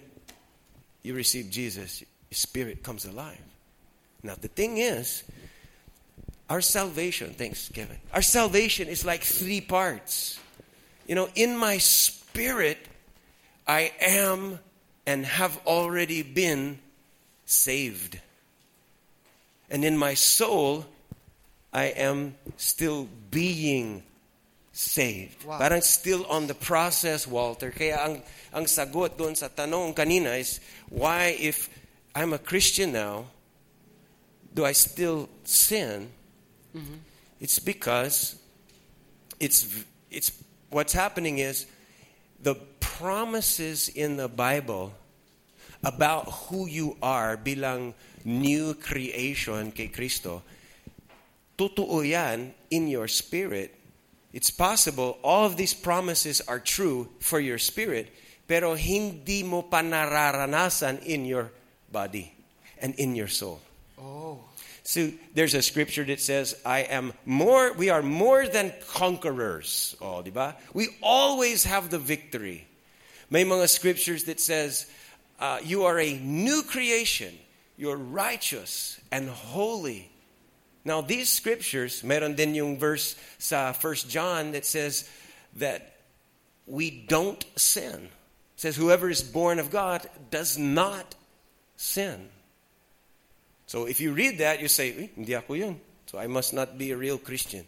you 1.01 1.15
receive 1.15 1.49
Jesus, 1.49 2.01
your 2.01 2.35
spirit 2.35 2.83
comes 2.83 3.05
alive. 3.05 3.41
Now 4.25 4.35
the 4.39 4.47
thing 4.47 4.77
is, 4.77 5.23
our 6.49 6.61
salvation, 6.61 7.33
thanks 7.33 7.69
Kevin, 7.69 7.97
our 8.13 8.21
salvation 8.21 8.87
is 8.87 9.05
like 9.05 9.23
three 9.23 9.61
parts. 9.61 10.39
You 11.07 11.15
know, 11.15 11.29
in 11.35 11.57
my 11.57 11.77
spirit, 11.77 12.77
I 13.67 13.91
am 14.01 14.59
and 15.05 15.25
have 15.25 15.57
already 15.65 16.23
been 16.23 16.79
saved. 17.45 18.19
And 19.69 19.85
in 19.85 19.97
my 19.97 20.13
soul, 20.13 20.85
I 21.73 21.85
am 21.85 22.35
still 22.57 23.07
being 23.29 24.03
saved. 24.71 25.43
Wow. 25.45 25.59
Parang 25.59 25.81
still 25.81 26.25
on 26.25 26.47
the 26.47 26.53
process, 26.53 27.27
Walter. 27.27 27.71
Kaya 27.71 27.97
ang, 27.97 28.21
ang 28.53 28.65
sagot 28.65 29.17
doon 29.17 29.35
sa 29.35 29.47
tanong 29.47 29.93
kanina 29.93 30.37
is, 30.37 30.59
why 30.89 31.35
if 31.37 31.69
I'm 32.13 32.33
a 32.33 32.39
Christian 32.39 32.93
now, 32.93 33.25
do 34.55 34.63
I 34.63 34.71
still 34.71 35.27
sin? 35.43 36.09
Mm-hmm. 36.75 36.95
It's 37.41 37.59
because 37.59 38.39
it's 39.39 39.83
it's 40.09 40.31
what's 40.71 40.93
happening 40.93 41.39
is 41.39 41.67
the 42.39 42.55
promises 42.79 43.89
in 43.89 44.15
the 44.15 44.31
Bible 44.31 44.95
about 45.83 46.47
who 46.47 46.67
you 46.67 46.95
are 47.03 47.35
bilang 47.35 47.93
new 48.23 48.73
creation 48.73 49.75
kay 49.75 49.91
Kristo 49.91 50.41
totoo 51.59 52.03
yan 52.07 52.55
in 52.71 52.87
your 52.87 53.07
spirit. 53.07 53.75
It's 54.31 54.51
possible 54.51 55.19
all 55.23 55.45
of 55.45 55.55
these 55.59 55.75
promises 55.75 56.39
are 56.47 56.59
true 56.59 57.11
for 57.19 57.39
your 57.39 57.59
spirit 57.59 58.11
pero 58.47 58.75
hindi 58.75 59.43
mo 59.43 59.63
pa 59.67 59.79
nararanasan 59.83 61.03
in 61.03 61.27
your 61.27 61.51
body 61.91 62.31
and 62.79 62.95
in 62.99 63.15
your 63.15 63.31
soul 63.31 63.64
Oh. 63.97 64.39
so 64.83 65.11
there's 65.33 65.53
a 65.53 65.61
scripture 65.61 66.03
that 66.03 66.19
says, 66.19 66.55
I 66.65 66.79
am 66.79 67.13
more, 67.25 67.73
we 67.73 67.89
are 67.89 68.01
more 68.01 68.47
than 68.47 68.73
conquerors. 68.89 69.95
Oh, 70.01 70.21
di 70.21 70.31
ba? 70.31 70.55
We 70.73 70.89
always 71.01 71.63
have 71.63 71.89
the 71.89 71.99
victory. 71.99 72.67
May 73.29 73.43
mga 73.43 73.69
scriptures 73.69 74.25
that 74.25 74.39
says, 74.39 74.85
uh, 75.39 75.59
you 75.63 75.83
are 75.83 75.99
a 75.99 76.17
new 76.19 76.63
creation. 76.63 77.33
You're 77.77 77.97
righteous 77.97 78.99
and 79.11 79.29
holy. 79.29 80.09
Now, 80.85 81.01
these 81.01 81.29
scriptures, 81.29 82.03
meron 82.03 82.35
din 82.35 82.53
yung 82.53 82.77
verse 82.77 83.15
sa 83.39 83.73
1 83.73 83.95
John 84.07 84.51
that 84.51 84.65
says 84.65 85.09
that 85.57 85.97
we 86.67 86.91
don't 86.91 87.43
sin. 87.57 88.05
It 88.55 88.61
says, 88.61 88.75
whoever 88.75 89.09
is 89.09 89.23
born 89.23 89.59
of 89.59 89.71
God 89.71 90.07
does 90.29 90.57
not 90.57 91.15
sin. 91.75 92.29
So 93.75 93.91
if 93.91 93.99
you 93.99 94.15
read 94.15 94.39
that, 94.39 94.63
you 94.63 94.71
say, 94.71 94.95
"Uy, 94.95 95.11
hindi 95.19 95.35
ako 95.35 95.59
yun. 95.59 95.75
So 96.07 96.15
I 96.15 96.31
must 96.31 96.55
not 96.55 96.79
be 96.79 96.95
a 96.95 96.97
real 96.97 97.19
Christian. 97.19 97.67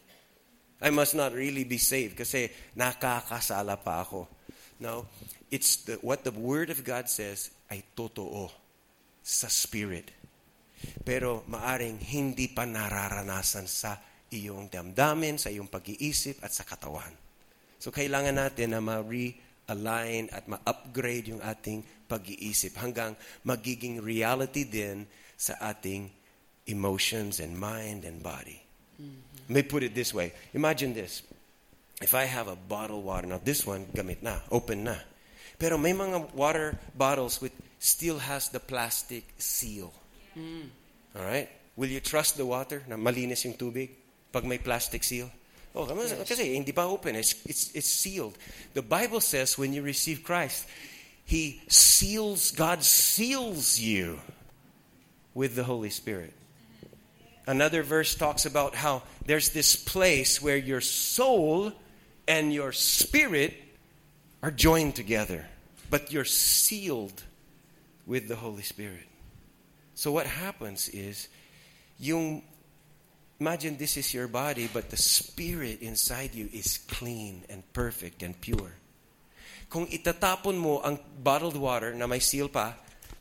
I 0.79 0.87
must 0.87 1.19
not 1.19 1.35
really 1.35 1.67
be 1.67 1.75
saved 1.75 2.15
kasi 2.15 2.47
nakakasala 2.79 3.75
pa 3.83 4.07
ako. 4.07 4.23
No, 4.79 5.11
it's 5.51 5.83
the, 5.83 5.99
what 5.99 6.23
the 6.23 6.31
Word 6.31 6.71
of 6.71 6.79
God 6.87 7.11
says 7.11 7.51
ay 7.67 7.83
totoo 7.91 8.47
sa 9.19 9.51
Spirit. 9.51 10.15
Pero 11.03 11.43
maaring 11.51 11.99
hindi 11.99 12.47
pa 12.55 12.63
nararanasan 12.63 13.67
sa 13.67 13.99
iyong 14.31 14.71
damdamin, 14.71 15.35
sa 15.35 15.51
iyong 15.51 15.67
pag-iisip 15.67 16.39
at 16.39 16.55
sa 16.55 16.63
katawan. 16.63 17.11
So 17.83 17.91
kailangan 17.91 18.39
natin 18.47 18.71
na 18.71 18.79
ma-realign 18.79 20.31
at 20.31 20.47
ma-upgrade 20.47 21.35
yung 21.35 21.43
ating 21.43 21.83
pag-iisip 22.07 22.79
hanggang 22.79 23.11
magiging 23.43 23.99
reality 23.99 24.63
din 24.63 25.03
sa 25.37 25.53
ating 25.61 26.09
emotions 26.65 27.39
and 27.39 27.57
mind 27.57 28.03
and 28.03 28.21
body. 28.21 28.67
Let 29.47 29.55
me 29.55 29.61
put 29.63 29.83
it 29.83 29.93
this 29.95 30.13
way. 30.13 30.33
Imagine 30.53 30.93
this. 30.93 31.21
If 32.01 32.13
I 32.13 32.25
have 32.25 32.47
a 32.47 32.55
bottled 32.55 33.05
water, 33.05 33.27
now 33.27 33.39
this 33.43 33.65
one, 33.65 33.85
gamit 33.93 34.21
na, 34.21 34.39
open 34.51 34.83
na. 34.83 34.97
Pero 35.57 35.77
may 35.77 35.93
mga 35.93 36.33
water 36.33 36.77
bottles 36.93 37.41
which 37.41 37.53
still 37.79 38.19
has 38.19 38.49
the 38.49 38.59
plastic 38.59 39.23
seal. 39.37 39.93
All 41.15 41.25
right? 41.25 41.49
Will 41.75 41.89
you 41.89 41.99
trust 42.01 42.37
the 42.37 42.45
water 42.45 42.83
na 42.89 42.97
malinis 42.97 43.45
yung 43.45 43.53
tubig 43.53 43.89
pag 44.31 44.45
may 44.45 44.57
plastic 44.57 45.03
seal? 45.03 45.29
Oh, 45.77 45.85
yes. 45.85 46.17
kasi 46.25 46.57
hindi 46.57 46.73
pa 46.73 46.89
open. 46.89 47.15
It's, 47.15 47.37
it's, 47.45 47.69
it's 47.73 47.89
sealed. 47.89 48.33
The 48.73 48.81
Bible 48.81 49.21
says 49.21 49.57
when 49.57 49.73
you 49.73 49.81
receive 49.85 50.23
Christ, 50.25 50.65
He 51.25 51.61
seals, 51.69 52.51
God 52.51 52.81
seals 52.81 53.77
you 53.77 54.17
with 55.37 55.53
the 55.53 55.63
Holy 55.63 55.91
Spirit. 55.91 56.33
Another 57.45 57.83
verse 57.83 58.15
talks 58.15 58.49
about 58.49 58.73
how 58.73 59.03
there's 59.23 59.51
this 59.51 59.75
place 59.75 60.41
where 60.41 60.57
your 60.57 60.81
soul 60.81 61.71
and 62.27 62.51
your 62.51 62.71
spirit 62.71 63.53
are 64.41 64.49
joined 64.49 64.95
together, 64.95 65.45
but 65.91 66.11
you're 66.11 66.25
sealed 66.25 67.21
with 68.07 68.27
the 68.27 68.35
Holy 68.35 68.63
Spirit. 68.63 69.05
So 69.93 70.11
what 70.11 70.25
happens 70.25 70.89
is, 70.89 71.29
yung, 71.99 72.41
imagine 73.39 73.77
this 73.77 73.95
is 73.95 74.11
your 74.15 74.27
body, 74.27 74.67
but 74.73 74.89
the 74.89 74.97
spirit 74.97 75.83
inside 75.83 76.33
you 76.33 76.49
is 76.51 76.79
clean 76.89 77.45
and 77.47 77.61
perfect 77.73 78.23
and 78.23 78.33
pure. 78.41 78.73
Kung 79.69 79.85
itatapon 79.85 80.57
mo 80.57 80.81
ang 80.81 80.97
bottled 81.21 81.55
water 81.55 81.93
na 81.93 82.07
may 82.07 82.19
seal 82.25 82.49
pa, 82.49 82.73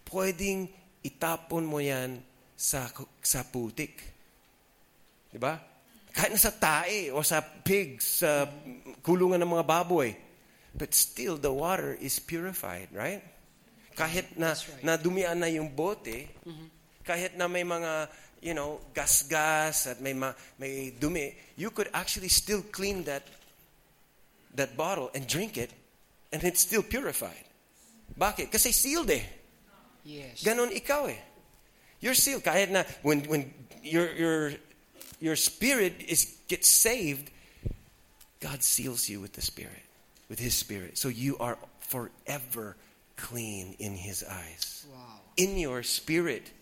pwedeng 0.08 0.73
itapon 1.05 1.65
mo 1.65 1.83
yan 1.83 2.23
sa, 2.57 2.88
sa 3.21 3.45
putik. 3.45 4.00
Di 5.33 5.38
ba? 5.41 5.61
Kahit 6.17 6.33
na 6.33 6.41
sa 6.41 6.53
tae 6.55 7.12
o 7.12 7.21
sa 7.21 7.45
pigs, 7.45 8.25
sa 8.25 8.49
kulungan 9.05 9.37
ng 9.45 9.53
mga 9.53 9.67
baboy. 9.69 10.17
But 10.76 10.93
still, 10.93 11.37
the 11.37 11.53
water 11.53 11.97
is 11.97 12.21
purified, 12.21 12.88
right? 12.93 13.25
Kahit 13.97 14.37
na, 14.37 14.53
That's 14.53 14.69
right. 14.69 14.85
na 14.85 14.93
dumian 14.97 15.41
na 15.41 15.49
yung 15.49 15.73
bote, 15.73 16.29
kahit 17.05 17.37
na 17.37 17.49
may 17.49 17.65
mga, 17.65 18.09
you 18.45 18.53
know, 18.53 18.81
gas-gas 18.93 19.88
at 19.88 20.00
may, 20.00 20.12
ma, 20.12 20.33
may 20.61 20.93
dumi, 20.93 21.33
you 21.57 21.73
could 21.73 21.88
actually 21.93 22.29
still 22.29 22.61
clean 22.73 23.05
that 23.05 23.25
that 24.57 24.76
bottle 24.76 25.12
and 25.15 25.29
drink 25.29 25.57
it 25.61 25.71
and 26.33 26.43
it's 26.45 26.61
still 26.61 26.83
purified. 26.83 27.45
Bakit? 28.19 28.49
Kasi 28.50 28.73
sealed 28.73 29.12
eh. 29.12 29.25
Yes. 30.07 30.47
Ganon 30.47 30.71
ikaw 30.71 31.11
eh. 31.11 31.19
You're 31.99 32.15
sealed. 32.15 32.47
Kahit 32.47 32.71
na 32.71 32.87
when 33.03 33.27
when 33.27 33.51
your 33.83 34.07
your 34.15 34.39
your 35.19 35.35
spirit 35.35 35.99
is 36.07 36.39
gets 36.47 36.71
saved, 36.71 37.35
God 38.39 38.63
seals 38.63 39.11
you 39.11 39.19
with 39.19 39.35
the 39.35 39.43
spirit, 39.43 39.83
with 40.31 40.39
his 40.39 40.55
spirit. 40.55 40.97
So 40.97 41.09
you 41.11 41.37
are 41.43 41.59
forever 41.83 42.77
clean 43.17 43.75
in 43.83 43.99
his 43.99 44.23
eyes. 44.23 44.87
Wow. 44.95 45.19
In 45.37 45.59
your 45.59 45.83
spirit, 45.83 46.53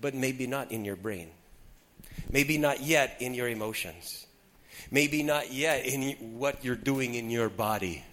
but 0.00 0.12
maybe 0.12 0.46
not 0.46 0.70
in 0.70 0.84
your 0.84 0.96
brain. 0.96 1.30
Maybe 2.30 2.58
not 2.58 2.82
yet 2.82 3.16
in 3.20 3.32
your 3.32 3.48
emotions. 3.48 4.26
Maybe 4.90 5.22
not 5.22 5.52
yet 5.52 5.86
in 5.86 6.36
what 6.36 6.64
you're 6.64 6.76
doing 6.76 7.14
in 7.14 7.30
your 7.30 7.48
body. 7.48 8.04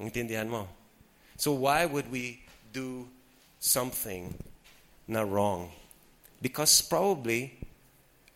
Intindihan 0.00 0.48
mo? 0.48 0.68
So 1.36 1.52
why 1.52 1.84
would 1.84 2.10
we 2.10 2.40
do 2.72 3.06
something 3.58 4.34
na 5.08 5.22
wrong? 5.22 5.70
Because 6.40 6.80
probably, 6.80 7.52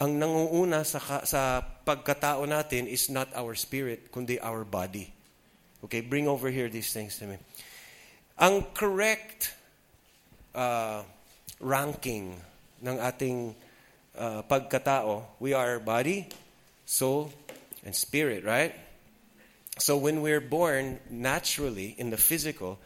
ang 0.00 0.20
nanguuna 0.20 0.84
sa, 0.84 1.00
sa 1.24 1.62
pagkatao 1.62 2.44
natin 2.44 2.86
is 2.86 3.08
not 3.08 3.32
our 3.34 3.54
spirit, 3.54 4.12
kundi 4.12 4.36
our 4.42 4.64
body. 4.64 5.12
Okay, 5.84 6.00
bring 6.00 6.28
over 6.28 6.50
here 6.50 6.68
these 6.68 6.92
things 6.92 7.16
to 7.18 7.26
me. 7.26 7.36
Ang 8.38 8.66
correct 8.74 9.54
uh, 10.54 11.02
ranking 11.60 12.36
ng 12.82 12.96
ating 12.98 13.54
uh, 14.18 14.42
pagkatao, 14.44 15.22
we 15.40 15.52
are 15.52 15.78
body, 15.78 16.28
soul, 16.84 17.32
and 17.84 17.94
spirit, 17.94 18.44
right? 18.44 18.74
So 19.78 19.96
when 19.96 20.22
we're 20.22 20.40
born 20.40 21.00
naturally 21.10 21.94
in 21.98 22.10
the 22.10 22.16
physical, 22.16 22.78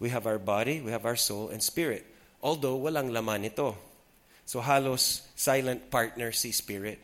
we 0.00 0.08
have 0.08 0.26
our 0.26 0.40
body, 0.40 0.80
we 0.80 0.90
have 0.90 1.04
our 1.04 1.14
soul, 1.14 1.52
and 1.52 1.62
spirit. 1.62 2.08
Although 2.40 2.80
walang 2.80 3.12
laman 3.12 3.44
ito. 3.44 3.76
So 4.48 4.58
halos 4.64 5.28
silent 5.36 5.92
partner 5.92 6.32
si 6.32 6.50
spirit. 6.50 6.98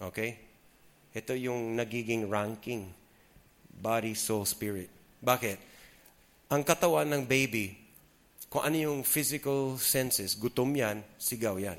Okay? 0.00 0.40
Ito 1.12 1.36
yung 1.36 1.76
nagiging 1.76 2.26
ranking. 2.26 2.88
Body, 3.70 4.16
soul, 4.16 4.48
spirit. 4.48 4.88
Bakit? 5.20 5.60
Ang 6.50 6.64
katawan 6.64 7.06
ng 7.12 7.22
baby, 7.28 7.76
kung 8.50 8.66
ano 8.66 8.74
yung 8.74 9.00
physical 9.06 9.78
senses, 9.78 10.34
gutom 10.34 10.74
yan, 10.74 11.04
sigaw 11.20 11.54
yan. 11.60 11.78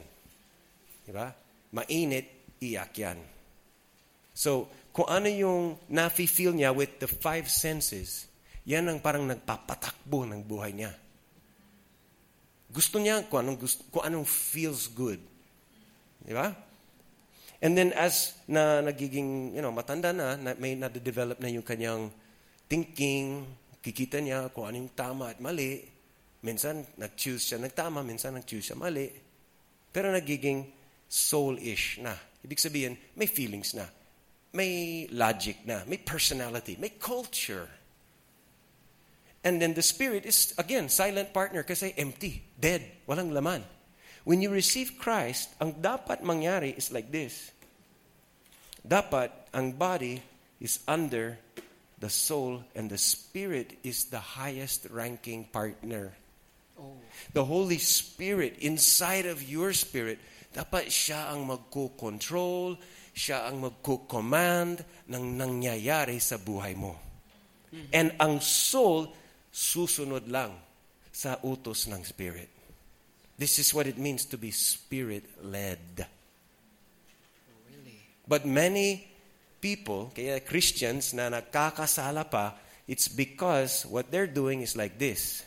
Diba? 1.03 1.35
Mainit, 1.75 2.55
iyak 2.63 2.95
yan. 2.95 3.19
So, 4.31 4.71
kung 4.95 5.11
ano 5.11 5.27
yung 5.27 5.75
nafe-feel 5.91 6.55
niya 6.55 6.71
with 6.71 7.03
the 7.03 7.09
five 7.11 7.51
senses, 7.51 8.30
yan 8.71 8.87
ang 8.87 9.03
parang 9.03 9.27
nagpapatakbo 9.27 10.23
ng 10.31 10.47
buhay 10.47 10.71
niya. 10.71 10.95
Gusto 12.71 13.03
niya 13.03 13.27
kung 13.27 13.43
anong, 13.43 13.59
gusto, 13.59 13.83
kung 13.91 14.07
anong 14.07 14.23
feels 14.23 14.87
good. 14.87 15.19
Di 16.23 16.31
ba? 16.31 16.55
And 17.59 17.75
then 17.75 17.91
as 17.91 18.39
na 18.47 18.79
nagiging, 18.79 19.51
you 19.51 19.61
know, 19.61 19.75
matanda 19.75 20.15
na, 20.15 20.39
na 20.39 20.55
may 20.55 20.79
na-develop 20.79 21.43
na 21.43 21.51
yung 21.51 21.67
kanyang 21.67 22.07
thinking, 22.71 23.43
kikita 23.83 24.23
niya 24.23 24.47
kung 24.55 24.71
ano 24.71 24.87
yung 24.87 24.95
tama 24.95 25.35
at 25.35 25.43
mali. 25.43 25.83
Minsan, 26.41 26.87
nag-choose 26.95 27.43
siya 27.53 27.59
nagtama, 27.59 28.01
minsan 28.07 28.39
nag-choose 28.39 28.71
siya 28.71 28.79
mali. 28.79 29.11
Pero 29.91 30.07
nagiging 30.15 30.63
soul-ish 31.11 31.99
na. 31.99 32.15
Ibig 32.41 32.57
sabihin, 32.57 32.95
may 33.19 33.27
feelings 33.27 33.75
na. 33.75 33.83
May 34.55 35.05
logic 35.11 35.67
na. 35.67 35.83
May 35.83 35.99
personality. 35.99 36.79
May 36.79 36.95
culture. 36.95 37.80
And 39.43 39.61
then 39.61 39.73
the 39.73 39.81
spirit 39.81 40.25
is, 40.25 40.53
again, 40.57 40.89
silent 40.89 41.33
partner 41.33 41.63
kasi 41.63 41.93
empty, 41.97 42.45
dead, 42.59 42.85
walang 43.07 43.33
laman. 43.33 43.65
When 44.23 44.41
you 44.41 44.53
receive 44.53 45.01
Christ, 45.01 45.49
ang 45.57 45.81
dapat 45.81 46.21
mangyari 46.21 46.77
is 46.77 46.93
like 46.93 47.09
this. 47.09 47.49
Dapat 48.85 49.33
ang 49.53 49.73
body 49.73 50.21
is 50.61 50.77
under 50.85 51.41
the 51.97 52.09
soul 52.09 52.61
and 52.77 52.89
the 52.89 53.01
spirit 53.01 53.77
is 53.81 54.13
the 54.13 54.21
highest 54.21 54.85
ranking 54.93 55.49
partner. 55.49 56.13
Oh. 56.77 56.97
The 57.33 57.45
Holy 57.45 57.77
Spirit 57.77 58.61
inside 58.61 59.25
of 59.25 59.41
your 59.41 59.73
spirit, 59.73 60.21
dapat 60.53 60.93
siya 60.93 61.33
ang 61.33 61.49
magko-control, 61.49 62.77
siya 63.13 63.49
ang 63.49 63.61
magko-command 63.61 64.85
ng 65.09 65.23
nangyayari 65.37 66.17
sa 66.21 66.37
buhay 66.37 66.73
mo. 66.77 66.97
Mm-hmm. 67.69 67.89
And 67.93 68.07
ang 68.17 68.41
soul, 68.41 69.13
susunod 69.51 70.31
lang 70.31 70.55
sa 71.11 71.37
utos 71.43 71.91
ng 71.91 72.01
Spirit. 72.07 72.49
This 73.37 73.59
is 73.59 73.73
what 73.73 73.87
it 73.87 73.97
means 73.97 74.25
to 74.31 74.37
be 74.37 74.51
Spirit-led. 74.51 76.07
Really? 77.67 77.99
But 78.27 78.47
many 78.47 79.07
people, 79.59 80.11
kaya 80.15 80.39
Christians 80.39 81.13
na 81.13 81.29
nagkakasala 81.29 82.31
pa, 82.31 82.55
it's 82.87 83.07
because 83.07 83.85
what 83.85 84.11
they're 84.11 84.29
doing 84.29 84.61
is 84.61 84.75
like 84.75 84.97
this. 84.97 85.43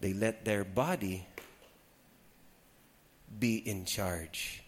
They 0.00 0.12
let 0.12 0.44
their 0.44 0.64
body 0.64 1.26
be 3.38 3.56
in 3.56 3.84
charge. 3.84 4.62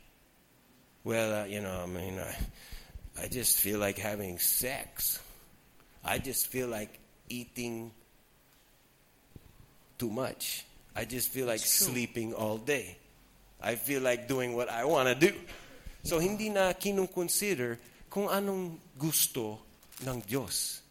Well, 1.05 1.43
uh, 1.43 1.45
you 1.47 1.61
know, 1.61 1.83
I 1.83 1.87
mean, 1.87 2.19
I, 2.21 3.25
I 3.25 3.29
just 3.29 3.59
feel 3.59 3.79
like 3.79 3.99
having 3.99 4.39
sex. 4.39 5.19
I 6.05 6.19
just 6.19 6.47
feel 6.47 6.69
like 6.69 6.99
eating 7.29 7.91
too 10.03 10.11
much. 10.11 10.67
I 10.99 11.07
just 11.07 11.31
feel 11.31 11.47
like 11.47 11.63
sleeping 11.63 12.35
all 12.35 12.59
day. 12.59 12.99
I 13.63 13.77
feel 13.79 14.03
like 14.03 14.27
doing 14.27 14.59
what 14.59 14.67
I 14.67 14.83
want 14.83 15.07
to 15.07 15.15
do. 15.15 15.31
So 16.03 16.19
hindi 16.19 16.51
na 16.51 16.75
kinong-consider 16.75 17.79
kung 18.11 18.27
anong 18.27 18.83
gusto 18.99 19.63
ng 20.03 20.19
Diyos. 20.27 20.83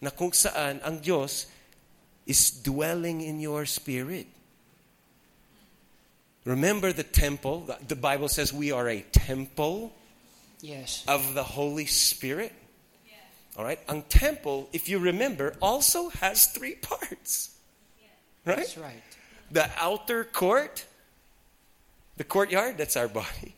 Na 0.00 0.08
kung 0.08 0.32
saan 0.32 0.80
ang 0.80 1.04
Diyos 1.04 1.44
is 2.24 2.56
dwelling 2.64 3.20
in 3.20 3.36
your 3.36 3.68
spirit. 3.68 4.24
Remember 6.48 6.88
the 6.88 7.04
temple? 7.04 7.68
The 7.86 8.00
Bible 8.00 8.32
says 8.32 8.48
we 8.48 8.72
are 8.72 8.88
a 8.88 9.04
temple 9.12 9.92
Yes. 10.64 11.04
of 11.04 11.36
the 11.36 11.44
Holy 11.44 11.84
Spirit. 11.84 12.56
Yes. 13.04 13.20
All 13.60 13.64
right? 13.68 13.78
Ang 13.92 14.08
temple, 14.08 14.72
if 14.72 14.88
you 14.88 14.98
remember, 14.98 15.52
also 15.60 16.08
has 16.24 16.48
three 16.48 16.80
parts. 16.80 17.52
Right? 18.46 18.58
That's 18.58 18.78
right. 18.78 19.02
The 19.50 19.68
outer 19.76 20.24
court, 20.24 20.86
the 22.16 22.24
courtyard, 22.24 22.78
that's 22.78 22.96
our 22.96 23.08
body. 23.08 23.54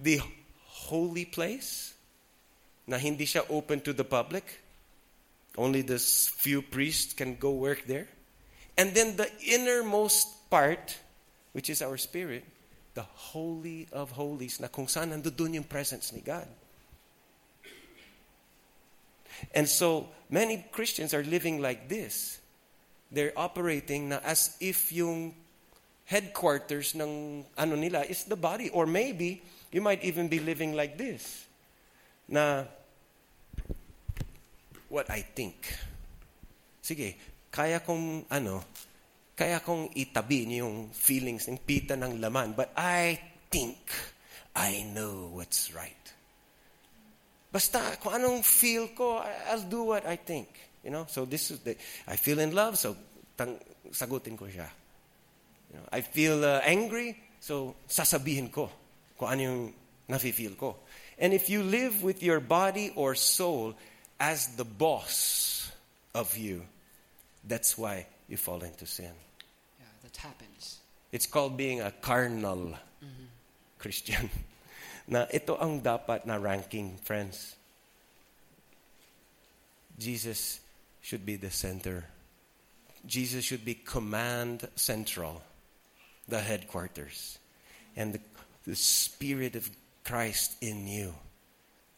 The 0.00 0.20
holy 0.66 1.24
place, 1.24 1.94
na 2.86 2.98
hindi 2.98 3.24
siya 3.24 3.44
open 3.50 3.80
to 3.80 3.92
the 3.92 4.04
public. 4.04 4.60
Only 5.56 5.82
this 5.82 6.28
few 6.28 6.62
priests 6.62 7.12
can 7.14 7.36
go 7.36 7.50
work 7.52 7.84
there. 7.86 8.08
And 8.76 8.94
then 8.94 9.16
the 9.16 9.28
innermost 9.44 10.48
part, 10.50 10.96
which 11.52 11.68
is 11.68 11.82
our 11.82 11.96
spirit, 11.96 12.44
the 12.94 13.02
holy 13.02 13.88
of 13.92 14.12
holies, 14.12 14.60
na 14.60 14.68
kung 14.68 14.86
saan 14.86 15.10
nandoon 15.10 15.54
yung 15.54 15.64
presence 15.64 16.12
ni 16.12 16.20
God. 16.20 16.46
And 19.54 19.68
so, 19.68 20.08
many 20.30 20.64
Christians 20.72 21.14
are 21.14 21.22
living 21.22 21.60
like 21.60 21.88
this. 21.88 22.37
They're 23.08 23.32
operating 23.36 24.12
na 24.12 24.20
as 24.20 24.56
if 24.60 24.92
yung 24.92 25.32
headquarters 26.04 26.96
ng 26.96 27.44
ano 27.56 27.74
nila 27.76 28.04
is 28.04 28.24
the 28.24 28.36
body. 28.36 28.68
Or 28.68 28.86
maybe, 28.86 29.40
you 29.72 29.80
might 29.80 30.04
even 30.04 30.28
be 30.28 30.40
living 30.40 30.72
like 30.76 30.96
this. 30.96 31.44
Na, 32.28 32.64
what 34.88 35.08
I 35.08 35.20
think. 35.24 35.56
Sige, 36.80 37.16
kaya 37.52 37.80
kong, 37.80 38.24
ano, 38.32 38.64
kaya 39.36 39.60
kong 39.60 39.92
itabi 39.94 40.58
yung 40.58 40.90
feelings 40.90 41.48
ng 41.48 41.60
pita 41.62 41.96
ng 41.96 42.20
laman. 42.20 42.52
But 42.56 42.72
I 42.76 43.20
think 43.48 43.78
I 44.56 44.84
know 44.92 45.30
what's 45.32 45.72
right. 45.72 45.94
Basta 47.48 47.96
kung 48.02 48.12
anong 48.12 48.44
feel 48.44 48.92
ko, 48.92 49.24
I'll 49.24 49.64
do 49.64 49.88
what 49.88 50.04
I 50.04 50.20
think. 50.20 50.67
You 50.84 50.90
know, 50.90 51.06
so 51.08 51.24
this 51.24 51.50
is 51.50 51.60
the, 51.60 51.76
I 52.06 52.16
feel 52.16 52.38
in 52.38 52.54
love, 52.54 52.78
so 52.78 52.96
tang, 53.36 53.58
sagutin 53.90 54.38
ko 54.38 54.46
siya. 54.46 54.68
You 55.72 55.76
know, 55.78 55.86
I 55.92 56.00
feel 56.00 56.44
uh, 56.44 56.60
angry, 56.64 57.18
so 57.40 57.74
sasabihin 57.88 58.52
ko 58.52 58.70
kung 59.18 59.28
ano 59.28 59.40
yung 59.42 59.74
nafe-feel 60.08 60.54
ko. 60.56 60.76
And 61.18 61.34
if 61.34 61.50
you 61.50 61.62
live 61.62 62.02
with 62.02 62.22
your 62.22 62.40
body 62.40 62.92
or 62.94 63.14
soul 63.14 63.74
as 64.20 64.54
the 64.56 64.64
boss 64.64 65.70
of 66.14 66.36
you, 66.38 66.62
that's 67.44 67.76
why 67.76 68.06
you 68.28 68.36
fall 68.36 68.62
into 68.62 68.86
sin. 68.86 69.12
Yeah, 69.78 69.86
that 70.02 70.16
happens. 70.16 70.78
It's 71.10 71.26
called 71.26 71.56
being 71.56 71.80
a 71.80 71.90
carnal 71.90 72.78
Christian. 73.78 74.30
Na 75.08 75.24
ito 75.32 75.56
ang 75.56 75.80
dapat 75.80 76.28
na 76.28 76.36
ranking, 76.36 77.00
friends. 77.00 77.56
Jesus 79.96 80.60
should 81.08 81.24
be 81.24 81.40
the 81.40 81.48
center. 81.48 82.04
Jesus 83.08 83.40
should 83.40 83.64
be 83.64 83.72
command 83.72 84.68
central, 84.76 85.40
the 86.28 86.36
headquarters. 86.36 87.40
And 87.96 88.12
the, 88.12 88.20
the 88.68 88.76
Spirit 88.76 89.56
of 89.56 89.64
Christ 90.04 90.60
in 90.60 90.84
you 90.84 91.16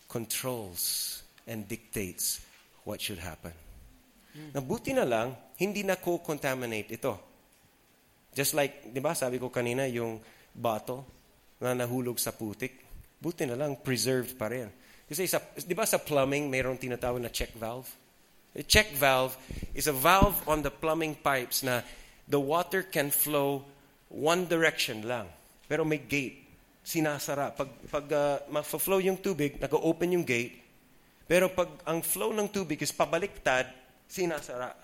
controls 0.07 1.27
and 1.42 1.66
dictates 1.66 2.38
what 2.87 3.03
should 3.03 3.18
happen. 3.18 3.51
Hmm. 4.31 4.55
Nabuti 4.55 4.94
na 4.94 5.03
lang, 5.03 5.35
hindi 5.59 5.83
na 5.83 5.99
co-contaminate 5.99 6.94
ito. 6.94 7.18
Just 8.31 8.55
like, 8.55 8.94
di 8.94 9.03
ba, 9.03 9.11
sabi 9.18 9.42
ko 9.42 9.51
kanina, 9.51 9.90
yung 9.90 10.23
bottle 10.55 11.03
na 11.59 11.75
nahulog 11.75 12.14
sa 12.23 12.31
putik, 12.31 12.79
buti 13.18 13.42
na 13.42 13.59
lang, 13.59 13.75
preserved 13.83 14.38
pa 14.38 14.46
rin. 14.55 14.70
Kasi 15.11 15.27
sa, 15.27 15.42
di 15.59 15.75
ba 15.75 15.83
sa 15.83 15.99
plumbing, 15.99 16.46
mayroong 16.46 16.79
tinatawag 16.79 17.18
na 17.18 17.35
check 17.35 17.51
valve? 17.59 17.90
A 18.57 18.63
check 18.63 18.91
valve 18.93 19.39
is 19.75 19.87
a 19.87 19.95
valve 19.95 20.43
on 20.49 20.63
the 20.63 20.71
plumbing 20.71 21.15
pipes 21.15 21.63
na 21.63 21.83
the 22.27 22.41
water 22.41 22.83
can 22.83 23.11
flow 23.11 23.63
one 24.11 24.47
direction 24.51 25.07
lang. 25.07 25.31
Pero 25.71 25.85
may 25.87 25.99
gate. 25.99 26.43
Sinasara. 26.83 27.55
Pag, 27.55 27.71
pag 27.87 28.07
uh, 28.11 28.39
ma-flow 28.51 28.99
yung 28.99 29.23
tubig, 29.23 29.61
nag-open 29.63 30.19
yung 30.19 30.27
gate. 30.27 30.59
Pero 31.31 31.47
pag 31.47 31.71
ang 31.87 32.03
flow 32.03 32.35
ng 32.35 32.51
tubig 32.51 32.83
is 32.83 32.91
pabaliktad, 32.91 33.71
sinasara. 34.11 34.75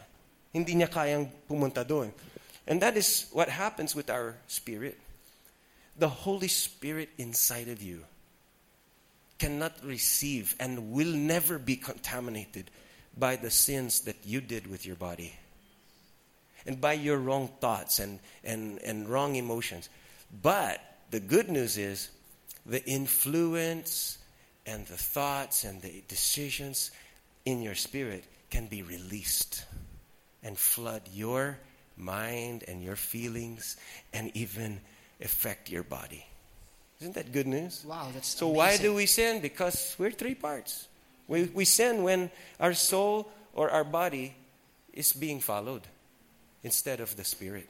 Hindi 0.55 0.79
niya 0.79 0.87
kayang 0.87 1.27
pumunta 1.51 1.83
doon. 1.83 2.15
And 2.71 2.79
that 2.83 2.95
is 2.95 3.27
what 3.35 3.51
happens 3.51 3.99
with 3.99 4.11
our 4.11 4.39
spirit. 4.47 4.95
The 5.99 6.07
Holy 6.07 6.47
Spirit 6.47 7.11
inside 7.19 7.67
of 7.67 7.83
you 7.83 8.07
cannot 9.43 9.75
receive 9.83 10.55
and 10.63 10.95
will 10.95 11.13
never 11.13 11.59
be 11.59 11.75
contaminated 11.75 12.71
by 13.17 13.37
the 13.37 13.51
sins 13.51 14.01
that 14.03 14.17
you 14.25 14.41
did 14.41 14.67
with 14.67 14.85
your 14.87 14.97
body 14.97 15.35
and 16.67 16.81
by 16.81 16.93
your 16.93 17.17
wrong 17.19 17.49
thoughts 17.61 17.99
and, 17.99 18.19
and, 18.45 18.79
and 18.83 19.09
wrong 19.09 19.37
emotions. 19.37 19.89
But 20.43 20.81
the 21.11 21.21
good 21.21 21.49
news 21.49 21.79
is 21.79 22.11
the 22.67 22.85
influence 22.85 24.19
and 24.67 24.85
the 24.87 24.97
thoughts 24.97 25.65
and 25.65 25.81
the 25.81 26.03
decisions 26.09 26.91
in 27.45 27.63
your 27.63 27.75
spirit 27.77 28.25
can 28.51 28.67
be 28.67 28.83
released 28.83 29.65
and 30.43 30.59
flood 30.59 31.03
your 31.13 31.59
mind 31.97 32.65
and 32.69 32.83
your 32.83 32.97
feelings 32.97 33.77
and 34.13 34.31
even 34.35 34.81
affect 35.21 35.71
your 35.71 35.83
body. 35.85 36.27
Isn't 37.01 37.15
that 37.15 37.33
good 37.33 37.47
news? 37.47 37.85
Wow, 37.87 38.09
that's 38.13 38.29
So 38.29 38.47
amazing. 38.47 38.57
why 38.57 38.77
do 38.79 38.95
we 38.95 39.07
sin? 39.07 39.41
Because 39.41 39.95
we're 39.99 40.11
three 40.11 40.35
parts. 40.35 40.89
We, 41.29 41.45
we 41.55 41.65
sin 41.65 42.03
when 42.03 42.31
our 42.61 42.75
soul 42.75 43.31
or 43.55 43.71
our 43.71 43.85
body 43.85 44.35
is 44.93 45.13
being 45.13 45.41
followed 45.41 45.83
instead 46.63 47.01
of 47.01 47.17
the 47.17 47.25
spirit. 47.25 47.69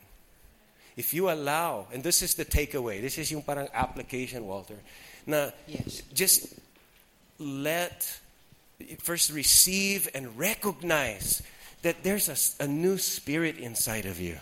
If 0.97 1.12
you 1.12 1.31
allow, 1.31 1.87
and 1.92 2.03
this 2.03 2.23
is 2.23 2.35
the 2.35 2.45
takeaway, 2.45 3.01
this 3.01 3.19
is 3.19 3.31
yung 3.31 3.42
parang 3.42 3.69
application, 3.75 4.47
Walter, 4.47 4.77
na 5.27 5.51
Yes. 5.66 6.03
just 6.14 6.55
let, 7.38 8.19
first 8.99 9.31
receive 9.33 10.09
and 10.14 10.38
recognize 10.38 11.42
that 11.83 12.03
there's 12.03 12.57
a 12.59 12.66
new 12.66 12.97
spirit 12.97 13.59
inside 13.59 14.07
of 14.07 14.19
you. 14.19 14.37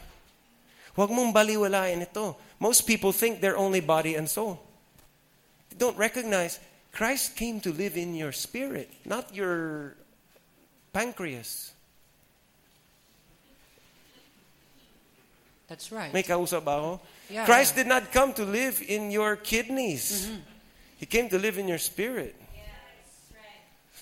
Huwag 0.96 1.10
mong 1.10 1.34
baliwalain 1.34 2.02
ito. 2.02 2.36
Most 2.60 2.86
people 2.86 3.10
think 3.10 3.40
they're 3.40 3.58
only 3.58 3.80
body 3.80 4.14
and 4.14 4.30
soul. 4.30 4.62
They 5.70 5.76
don't 5.76 5.98
recognize 5.98 6.60
Christ 6.94 7.34
came 7.34 7.58
to 7.60 7.72
live 7.72 7.96
in 7.98 8.14
your 8.14 8.30
spirit, 8.30 8.88
not 9.04 9.34
your 9.34 9.96
pancreas. 10.92 11.74
That's 15.66 15.90
right. 15.90 16.14
May 16.14 16.22
kausap 16.22 16.64
ba? 16.64 17.00
Yeah, 17.28 17.44
Christ 17.50 17.74
yeah. 17.74 17.82
did 17.82 17.88
not 17.90 18.12
come 18.14 18.32
to 18.38 18.44
live 18.46 18.78
in 18.86 19.10
your 19.10 19.34
kidneys. 19.34 20.30
Mm-hmm. 20.30 20.40
He 21.02 21.06
came 21.06 21.28
to 21.30 21.38
live 21.38 21.58
in 21.58 21.66
your 21.66 21.82
spirit. 21.82 22.36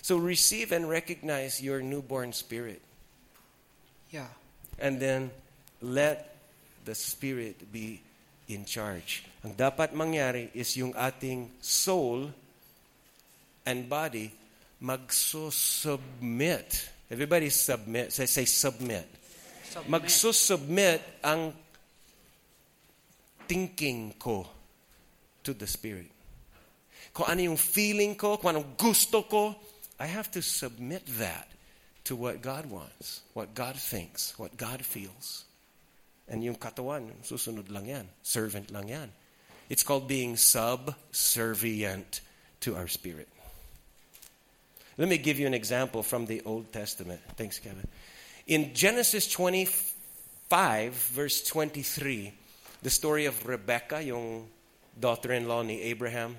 So 0.03 0.17
receive 0.17 0.71
and 0.71 0.87
recognize 0.87 1.63
your 1.63 1.81
newborn 1.81 2.33
spirit. 2.33 2.81
Yeah. 4.11 4.27
And 4.77 4.99
then 4.99 5.31
let 5.81 6.35
the 6.83 6.93
spirit 6.93 7.71
be 7.71 8.03
in 8.51 8.65
charge. 8.67 9.23
Ang 9.47 9.55
dapat 9.55 9.95
mangyari 9.95 10.51
is 10.53 10.75
yung 10.75 10.91
ating 10.93 11.49
soul 11.63 12.35
and 13.65 13.89
body 13.89 14.31
magsusubmit. 14.83 16.67
Everybody 17.09 17.49
submit. 17.49 18.11
Say, 18.11 18.25
say 18.25 18.45
submit. 18.45 19.07
Submit. 19.69 19.89
Magsusubmit 19.89 21.01
ang 21.23 21.53
thinking 23.47 24.13
ko 24.19 24.47
to 25.43 25.53
the 25.53 25.67
Spirit. 25.67 26.11
Kung 27.13 27.27
ano 27.29 27.41
yung 27.53 27.57
feeling 27.57 28.15
ko, 28.15 28.37
kung 28.37 28.55
anong 28.57 28.73
gusto 28.75 29.23
ko, 29.23 29.55
I 29.99 30.07
have 30.07 30.31
to 30.33 30.41
submit 30.41 31.05
that 31.19 31.47
to 32.09 32.15
what 32.15 32.41
God 32.41 32.65
wants, 32.65 33.21
what 33.33 33.53
God 33.53 33.75
thinks, 33.77 34.33
what 34.39 34.57
God 34.57 34.81
feels. 34.83 35.45
And 36.27 36.43
yung 36.43 36.55
katawan, 36.55 37.11
susunod 37.23 37.69
lang 37.69 37.85
yan. 37.85 38.05
Servant 38.23 38.71
lang 38.71 38.89
yan. 38.89 39.11
It's 39.69 39.83
called 39.83 40.07
being 40.07 40.35
subservient 40.35 42.21
to 42.61 42.75
our 42.75 42.87
spirit. 42.87 43.29
Let 44.97 45.09
me 45.09 45.17
give 45.17 45.39
you 45.39 45.47
an 45.47 45.57
example 45.57 46.03
from 46.03 46.27
the 46.29 46.41
Old 46.45 46.71
Testament. 46.71 47.21
Thanks, 47.35 47.57
Kevin. 47.57 47.87
In 48.45 48.75
Genesis 48.77 49.25
25, 49.31 50.93
verse 50.93 51.41
23, 51.49 52.33
the 52.83 52.89
story 52.93 53.25
of 53.25 53.33
Rebecca, 53.47 54.03
yung 54.03 54.45
daughter-in-law 54.93 55.63
ni 55.65 55.81
Abraham, 55.89 56.37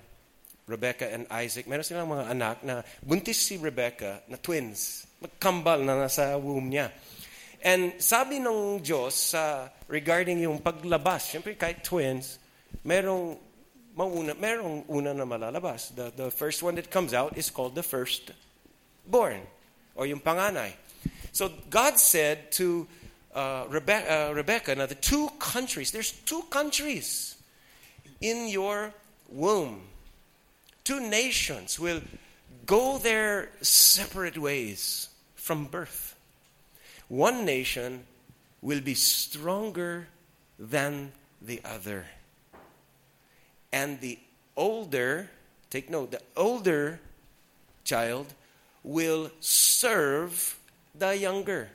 Rebecca 0.71 1.11
and 1.11 1.27
Isaac, 1.35 1.67
meron 1.67 1.83
silang 1.83 2.09
mga 2.09 2.31
anak 2.31 2.57
na 2.63 2.87
buntis 3.03 3.43
si 3.43 3.59
Rebecca 3.59 4.23
na 4.31 4.39
twins. 4.39 5.05
Magkambal 5.19 5.83
na 5.83 6.07
nasa 6.07 6.39
womb 6.39 6.71
niya. 6.71 6.95
And 7.65 7.99
sabi 7.99 8.39
ng 8.39 8.79
Diyos 8.79 9.35
sa 9.35 9.67
regarding 9.91 10.47
yung 10.47 10.63
paglabas, 10.63 11.27
syempre 11.33 11.59
kahit 11.59 11.83
twins, 11.83 12.39
merong 12.87 13.35
mauna, 13.97 14.35
merong 14.35 14.85
una 14.89 15.15
na 15.15 15.25
malalabas. 15.25 15.95
The, 15.95 16.13
the 16.15 16.31
first 16.31 16.63
one 16.63 16.75
that 16.77 16.91
comes 16.91 17.15
out 17.15 17.37
is 17.37 17.51
called 17.51 17.75
the 17.75 17.83
first 17.83 18.31
born 19.07 19.41
or 19.95 20.07
yung 20.07 20.21
panganay. 20.21 20.73
So 21.33 21.51
God 21.71 21.99
said 21.99 22.53
to 22.53 22.87
uh, 23.35 23.65
Rebe- 23.65 24.31
uh, 24.31 24.35
Rebecca, 24.35 24.75
now 24.75 24.87
the 24.87 24.95
two 24.95 25.29
countries, 25.39 25.91
there's 25.91 26.13
two 26.13 26.43
countries 26.51 27.37
in 28.21 28.49
your 28.49 28.93
womb. 29.29 29.81
Two 30.85 31.01
nations 31.01 31.79
will 31.81 32.01
go 32.67 32.99
their 32.99 33.51
separate 33.61 34.39
ways 34.39 35.09
from 35.35 35.67
birth. 35.67 36.15
One 37.09 37.45
nation 37.45 38.05
will 38.63 38.81
be 38.81 38.95
stronger 38.95 40.09
than 40.59 41.13
the 41.43 41.61
other. 41.65 42.07
And 43.75 43.99
the 43.99 44.23
older, 44.55 45.29
take 45.67 45.91
note, 45.91 46.15
the 46.15 46.23
older 46.37 47.01
child 47.83 48.31
will 48.87 49.35
serve 49.41 50.55
the 50.95 51.19
younger. 51.19 51.69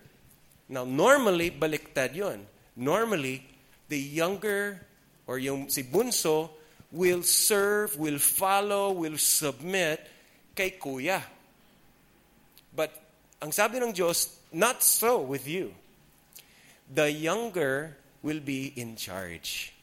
Now, 0.69 0.85
normally, 0.85 1.51
baliktad 1.51 2.15
yun. 2.15 2.47
Normally, 2.77 3.43
the 3.89 3.99
younger 3.99 4.79
or 5.27 5.39
yung 5.43 5.67
si 5.67 5.83
bunso 5.83 6.51
will 6.89 7.21
serve, 7.21 7.99
will 7.99 8.17
follow, 8.17 8.95
will 8.95 9.17
submit 9.17 9.99
kay 10.55 10.79
kuya. 10.79 11.19
But 12.71 12.95
ang 13.43 13.51
sabi 13.51 13.83
ng 13.83 13.91
Diyos, 13.91 14.39
not 14.55 14.79
so 14.79 15.19
with 15.19 15.43
you. 15.43 15.75
The 16.87 17.11
younger 17.11 17.97
will 18.23 18.39
be 18.39 18.71
in 18.71 18.95
charge. 18.95 19.75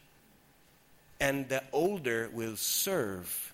And 1.19 1.49
the 1.49 1.63
older 1.73 2.31
will 2.33 2.57
serve 2.57 3.53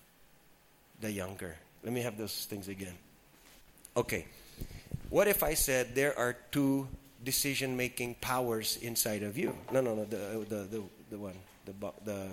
the 0.99 1.11
younger. 1.11 1.55
Let 1.83 1.93
me 1.93 2.01
have 2.01 2.17
those 2.17 2.45
things 2.45 2.67
again. 2.67 2.93
Okay. 3.95 4.25
What 5.09 5.27
if 5.27 5.43
I 5.43 5.53
said 5.53 5.95
there 5.95 6.17
are 6.17 6.35
two 6.51 6.87
decision 7.23 7.77
making 7.77 8.15
powers 8.15 8.77
inside 8.81 9.23
of 9.23 9.37
you? 9.37 9.55
No, 9.71 9.81
no, 9.81 9.95
no. 9.95 10.05
The, 10.05 10.17
uh, 10.17 10.39
the, 10.49 10.55
the, 10.69 10.83
the 11.11 11.17
one. 11.17 11.35
The, 11.65 11.73
the, 12.03 12.27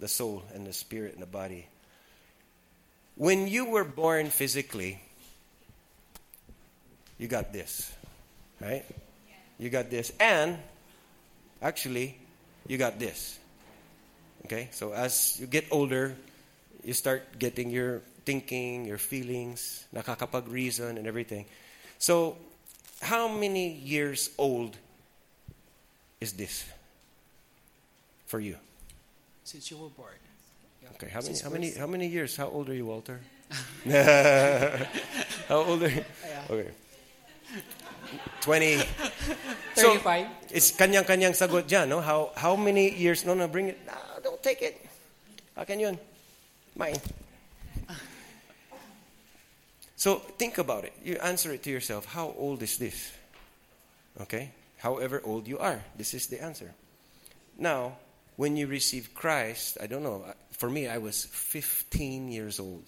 the 0.00 0.08
soul 0.08 0.42
and 0.54 0.66
the 0.66 0.72
spirit 0.72 1.14
and 1.14 1.22
the 1.22 1.26
body. 1.26 1.66
When 3.16 3.48
you 3.48 3.66
were 3.66 3.84
born 3.84 4.30
physically, 4.30 5.00
you 7.18 7.26
got 7.26 7.52
this, 7.52 7.92
right? 8.60 8.84
You 9.58 9.70
got 9.70 9.90
this. 9.90 10.12
And 10.20 10.56
actually, 11.60 12.16
you 12.68 12.78
got 12.78 12.98
this. 12.98 13.38
Okay? 14.48 14.72
So 14.72 14.96
as 14.96 15.36
you 15.36 15.44
get 15.44 15.68
older, 15.70 16.16
you 16.80 16.96
start 16.96 17.38
getting 17.38 17.68
your 17.68 18.00
thinking, 18.24 18.88
your 18.88 18.96
feelings, 18.96 19.84
nakakapag-reason 19.92 20.96
and 20.96 21.04
everything. 21.04 21.44
So, 22.00 22.36
how 23.04 23.28
many 23.28 23.68
years 23.76 24.32
old 24.40 24.76
is 26.20 26.32
this 26.32 26.64
for 28.24 28.40
you? 28.40 28.56
Since 29.44 29.70
you 29.70 29.76
were 29.76 29.92
born. 29.92 30.16
Okay, 30.96 31.12
how 31.12 31.20
many, 31.20 31.36
how 31.36 31.50
many, 31.50 31.68
how 31.76 31.86
many 31.86 32.06
years? 32.08 32.36
How 32.36 32.48
old 32.48 32.72
are 32.72 32.74
you, 32.74 32.86
Walter? 32.86 33.20
how 35.48 35.60
old 35.60 35.82
are 35.84 35.92
you? 35.92 36.04
Okay. 36.48 36.72
20. 38.40 38.80
So, 39.78 39.94
35. 39.94 40.26
it's 40.50 40.74
kanyang-kanyang 40.74 41.38
sagot 41.38 41.70
dyan, 41.70 41.86
no? 41.86 42.02
How, 42.02 42.34
how 42.34 42.58
many 42.58 42.90
years? 42.90 43.22
No, 43.22 43.38
no, 43.38 43.46
bring 43.46 43.70
it. 43.70 43.78
Don't 43.86 44.07
take 44.42 44.62
it. 44.62 44.80
Ah, 45.56 45.62
Akin 45.62 45.80
yun. 45.80 45.98
Mine. 46.76 46.96
So 49.98 50.14
think 50.38 50.58
about 50.58 50.84
it. 50.84 50.92
You 51.04 51.16
answer 51.16 51.52
it 51.52 51.64
to 51.64 51.70
yourself. 51.70 52.06
How 52.06 52.32
old 52.38 52.62
is 52.62 52.78
this? 52.78 53.10
Okay? 54.20 54.52
However 54.76 55.20
old 55.24 55.48
you 55.48 55.58
are, 55.58 55.82
this 55.96 56.14
is 56.14 56.28
the 56.28 56.40
answer. 56.40 56.72
Now, 57.58 57.96
when 58.36 58.56
you 58.56 58.68
receive 58.68 59.12
Christ, 59.12 59.76
I 59.82 59.88
don't 59.88 60.04
know, 60.04 60.22
uh, 60.24 60.34
for 60.52 60.70
me, 60.70 60.86
I 60.86 60.98
was 60.98 61.24
15 61.24 62.30
years 62.30 62.60
old 62.60 62.84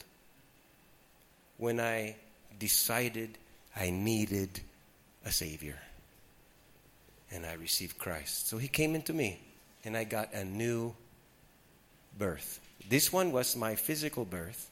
when 1.59 1.81
I 1.81 2.15
decided 2.61 3.37
I 3.77 3.91
needed 3.91 4.61
a 5.27 5.33
Savior. 5.33 5.79
And 7.33 7.45
I 7.45 7.55
received 7.55 7.99
Christ. 7.99 8.47
So 8.47 8.57
He 8.57 8.69
came 8.69 8.95
into 8.95 9.13
me, 9.13 9.41
and 9.85 9.97
I 9.97 10.05
got 10.05 10.33
a 10.33 10.45
new 10.45 10.95
birth. 12.16 12.61
This 12.88 13.12
one 13.12 13.33
was 13.33 13.57
my 13.57 13.75
physical 13.75 14.25
birth, 14.25 14.70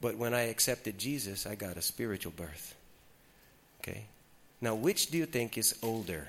but 0.00 0.16
when 0.16 0.34
I 0.34 0.48
accepted 0.48 0.98
Jesus, 0.98 1.46
I 1.46 1.54
got 1.54 1.76
a 1.76 1.82
spiritual 1.82 2.32
birth. 2.36 2.74
Okay? 3.80 4.06
Now, 4.60 4.74
which 4.74 5.10
do 5.10 5.18
you 5.18 5.26
think 5.26 5.58
is 5.58 5.76
older? 5.82 6.28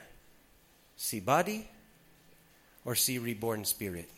Si 0.98 1.20
body 1.20 1.68
or 2.84 2.96
si 2.96 3.20
reborn 3.20 3.64
spirit? 3.64 4.10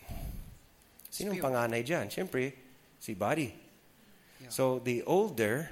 Sinong 1.11 1.41
panganay 1.41 1.85
dyan? 1.85 2.09
Siyempre, 2.09 2.53
si 2.99 3.13
body. 3.13 3.53
Yeah. 4.41 4.49
So 4.49 4.79
the 4.79 5.03
older, 5.03 5.69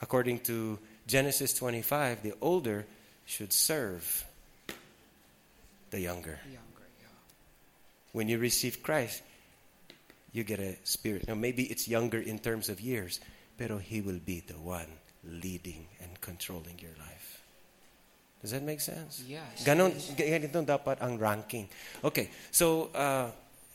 according 0.00 0.40
to 0.48 0.78
Genesis 1.06 1.52
25, 1.54 2.22
the 2.22 2.34
older 2.40 2.86
should 3.24 3.52
serve 3.52 4.24
the 5.90 6.00
younger. 6.00 6.40
Younger, 6.44 6.88
yeah. 7.00 7.08
When 8.12 8.28
you 8.28 8.38
receive 8.38 8.82
Christ, 8.82 9.22
you 10.32 10.44
get 10.44 10.60
a 10.60 10.76
spirit. 10.84 11.28
Now, 11.28 11.34
maybe 11.34 11.64
it's 11.64 11.88
younger 11.88 12.18
in 12.18 12.38
terms 12.38 12.68
of 12.68 12.80
years, 12.80 13.20
pero 13.56 13.78
He 13.78 14.00
will 14.00 14.20
be 14.24 14.40
the 14.46 14.58
one 14.58 14.88
leading 15.24 15.86
and 16.00 16.20
controlling 16.20 16.78
your 16.78 16.94
life. 16.98 17.42
Does 18.40 18.52
that 18.52 18.62
make 18.62 18.80
sense? 18.80 19.22
Yes. 19.26 19.64
Ganon, 19.64 19.90
ganito 20.14 20.62
dapat 20.62 21.02
ang 21.02 21.18
ranking. 21.18 21.68
Okay, 22.04 22.30
so 22.52 22.90
uh, 22.94 23.30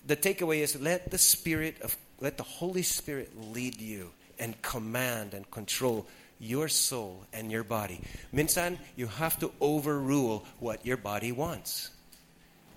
the 0.07 0.15
takeaway 0.15 0.63
is 0.63 0.79
let 0.79 1.11
the 1.11 1.17
Spirit 1.17 1.81
of, 1.81 1.97
let 2.21 2.37
the 2.37 2.47
Holy 2.47 2.83
Spirit 2.83 3.31
lead 3.51 3.81
you 3.81 4.11
and 4.39 4.55
command 4.61 5.33
and 5.33 5.49
control 5.51 6.07
your 6.39 6.67
soul 6.67 7.27
and 7.33 7.51
your 7.51 7.63
body. 7.63 7.99
Minsan, 8.33 8.79
you 8.95 9.07
have 9.07 9.37
to 9.39 9.51
overrule 9.59 10.45
what 10.59 10.85
your 10.85 10.97
body 10.97 11.31
wants. 11.31 11.91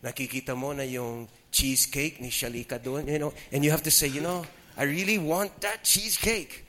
Nakikita 0.03 0.57
mo 0.59 0.73
na 0.73 0.83
yung 0.83 1.29
cheesecake 1.57 2.21
ni 2.21 2.29
Shalika 2.29 2.77
doon, 2.77 3.09
you 3.09 3.19
know, 3.19 3.33
and 3.51 3.65
you 3.65 3.71
have 3.71 3.83
to 3.83 3.91
say, 3.91 4.07
you 4.07 4.21
know, 4.21 4.45
I 4.77 4.85
really 4.85 5.17
want 5.17 5.59
that 5.65 5.85
cheesecake. 5.85 6.65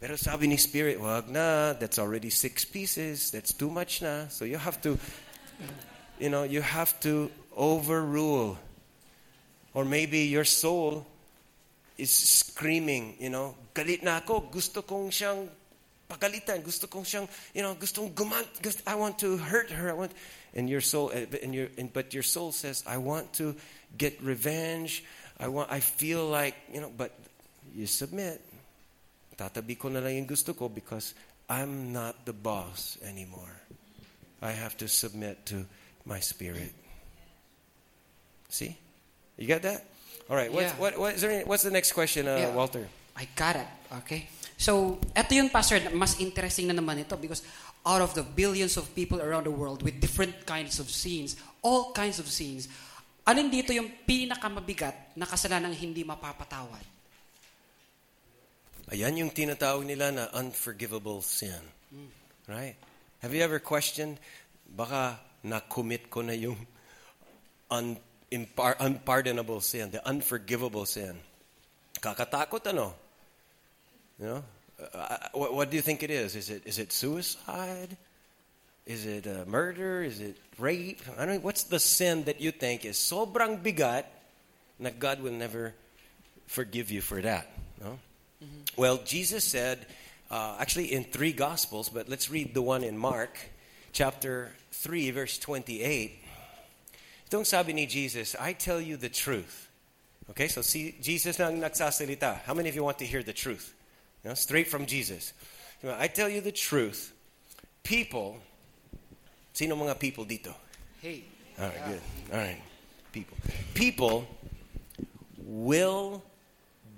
Pero 0.00 0.16
sabi 0.16 0.46
ni 0.46 0.56
Spirit, 0.60 1.00
wag 1.00 1.32
na, 1.32 1.72
that's 1.72 1.98
already 1.98 2.28
six 2.28 2.64
pieces, 2.64 3.30
that's 3.32 3.56
too 3.56 3.70
much 3.70 4.02
na. 4.02 4.28
So 4.28 4.44
you 4.44 4.58
have 4.58 4.80
to, 4.82 4.98
you 6.20 6.28
know, 6.28 6.44
you 6.44 6.60
have 6.60 7.00
to 7.00 7.30
overrule. 7.56 8.58
Or 9.72 9.84
maybe 9.84 10.28
your 10.28 10.44
soul 10.44 11.06
is 11.96 12.12
screaming, 12.12 13.16
you 13.18 13.30
know, 13.30 13.56
galit 13.74 14.04
na 14.04 14.20
ako, 14.20 14.52
gusto 14.52 14.82
kong 14.82 15.08
siyang 15.08 15.48
pagalitan, 16.08 16.64
gusto 16.64 16.86
kong 16.86 17.04
siyang, 17.04 17.28
you 17.54 17.62
know, 17.62 17.74
gustong 17.74 18.12
gumant, 18.14 18.48
gusto, 18.62 18.82
I 18.86 18.94
want 18.96 19.18
to 19.20 19.36
hurt 19.36 19.70
her, 19.70 19.90
I 19.90 19.92
want, 19.92 20.12
and 20.54 20.68
your 20.68 20.80
soul, 20.80 21.12
eh, 21.12 21.26
and 21.42 21.54
your, 21.54 21.68
and, 21.76 21.92
but 21.92 22.14
your 22.14 22.22
soul 22.22 22.50
says, 22.52 22.82
I 22.86 22.96
want 22.96 23.32
to 23.34 23.54
get 23.96 24.20
revenge, 24.22 25.04
I 25.38 25.48
want, 25.48 25.70
I 25.70 25.80
feel 25.80 26.26
like, 26.26 26.56
you 26.72 26.80
know, 26.80 26.90
but 26.90 27.12
you 27.74 27.86
submit. 27.86 28.40
Tatabi 29.36 29.78
ko 29.78 29.88
na 29.88 30.00
lang 30.00 30.16
yung 30.16 30.26
gusto 30.26 30.52
ko 30.52 30.68
because 30.68 31.14
I'm 31.48 31.92
not 31.92 32.24
the 32.26 32.32
boss 32.32 32.98
anymore. 33.06 33.54
I 34.42 34.50
have 34.50 34.76
to 34.78 34.88
submit 34.88 35.46
to 35.46 35.64
my 36.04 36.18
spirit. 36.20 36.72
See? 38.48 38.76
You 39.36 39.46
got 39.46 39.62
that? 39.62 39.84
All 40.28 40.36
right. 40.36 40.50
What's, 40.52 40.72
Yeah. 40.72 40.80
what, 40.80 40.98
what, 40.98 41.14
is 41.14 41.20
there 41.20 41.30
any, 41.30 41.44
what's 41.44 41.62
the 41.62 41.70
next 41.70 41.92
question, 41.92 42.26
uh, 42.26 42.36
Yeah. 42.36 42.54
Walter? 42.54 42.88
I 43.16 43.28
got 43.36 43.56
it. 43.56 43.66
Okay. 44.02 44.26
So, 44.58 44.98
eto 45.14 45.38
yun, 45.38 45.54
Pastor, 45.54 45.78
mas 45.94 46.18
interesting 46.18 46.66
na 46.66 46.74
naman 46.74 46.98
ito 46.98 47.14
because 47.14 47.46
out 47.86 48.02
of 48.02 48.10
the 48.18 48.26
billions 48.26 48.74
of 48.74 48.90
people 48.90 49.22
around 49.22 49.46
the 49.46 49.54
world 49.54 49.86
with 49.86 50.02
different 50.02 50.34
kinds 50.42 50.82
of 50.82 50.90
sins, 50.90 51.38
all 51.62 51.94
kinds 51.94 52.18
of 52.18 52.26
sins, 52.26 52.66
alin 53.22 53.54
dito 53.54 53.70
yung 53.70 53.86
pinakamabigat 54.02 55.14
na 55.14 55.30
kasalanan 55.30 55.70
ng 55.70 55.78
hindi 55.78 56.02
mapapatawad? 56.02 56.82
Ayan 58.90 59.22
yung 59.22 59.30
tinatawag 59.30 59.86
nila 59.86 60.10
na 60.10 60.24
unforgivable 60.34 61.22
sin. 61.22 61.62
Hmm. 61.94 62.10
Right? 62.50 62.74
Have 63.22 63.30
you 63.30 63.46
ever 63.46 63.62
questioned, 63.62 64.18
baka 64.66 65.22
na-commit 65.46 66.10
ko 66.10 66.26
na 66.26 66.34
yung 66.34 66.58
un, 67.70 67.94
impar, 68.34 68.74
unpardonable 68.80 69.60
sin, 69.62 69.90
the 69.94 70.02
unforgivable 70.02 70.82
sin. 70.84 71.14
Kakatakot 72.02 72.62
ano? 72.74 73.07
You 74.20 74.26
know? 74.26 74.44
Uh, 74.94 75.16
what, 75.32 75.54
what 75.54 75.70
do 75.70 75.76
you 75.76 75.82
think 75.82 76.02
it 76.02 76.10
is? 76.10 76.36
Is 76.36 76.50
it, 76.50 76.62
is 76.64 76.78
it 76.78 76.92
suicide? 76.92 77.96
Is 78.86 79.06
it 79.06 79.26
uh, 79.26 79.44
murder? 79.46 80.02
Is 80.02 80.20
it 80.20 80.36
rape? 80.58 81.00
I 81.16 81.26
don't 81.26 81.34
know. 81.34 81.40
What's 81.40 81.64
the 81.64 81.78
sin 81.78 82.24
that 82.24 82.40
you 82.40 82.50
think 82.50 82.84
is 82.84 82.96
sobrang 82.96 83.62
bigat 83.62 84.04
na 84.78 84.90
God 84.96 85.20
will 85.20 85.32
never 85.32 85.74
forgive 86.46 86.90
you 86.90 87.00
for 87.00 87.20
that? 87.20 87.50
No? 87.82 87.98
Well, 88.76 88.98
Jesus 89.04 89.44
said, 89.44 89.86
uh, 90.30 90.56
actually 90.60 90.92
in 90.92 91.04
three 91.04 91.32
Gospels, 91.32 91.88
but 91.88 92.08
let's 92.08 92.30
read 92.30 92.54
the 92.54 92.62
one 92.62 92.84
in 92.84 92.96
Mark, 92.96 93.36
chapter 93.92 94.52
3, 94.72 95.10
verse 95.10 95.38
28. 95.38 96.14
Itong 97.28 97.44
sabi 97.44 97.72
ni 97.72 97.86
Jesus, 97.86 98.36
I 98.38 98.52
tell 98.52 98.80
you 98.80 98.96
the 98.96 99.08
truth. 99.08 99.68
Okay, 100.30 100.48
so 100.48 100.62
see, 100.62 100.94
Jesus 101.02 101.38
na 101.38 101.48
ang 101.48 101.60
nagsasalita. 101.60 102.40
How 102.46 102.54
many 102.54 102.68
of 102.68 102.74
you 102.74 102.84
want 102.84 102.98
to 102.98 103.06
hear 103.06 103.22
the 103.22 103.32
truth? 103.32 103.74
You 104.24 104.30
know, 104.30 104.34
straight 104.34 104.68
from 104.68 104.86
Jesus. 104.86 105.32
I 105.84 106.08
tell 106.08 106.28
you 106.28 106.40
the 106.40 106.52
truth. 106.52 107.12
People, 107.82 108.36
sino 109.52 109.76
mga 109.76 109.98
people 109.98 110.24
dito? 110.24 110.52
Hey. 111.00 111.24
All 111.58 111.66
right, 111.66 111.86
good. 111.86 112.00
All 112.32 112.38
right, 112.38 112.62
people. 113.12 113.36
People 113.74 114.26
will 115.38 116.22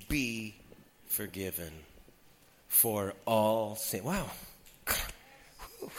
be 0.08 0.54
forgiven 1.06 1.72
for 2.68 3.14
all 3.26 3.76
sin. 3.76 4.04
Wow. 4.04 4.30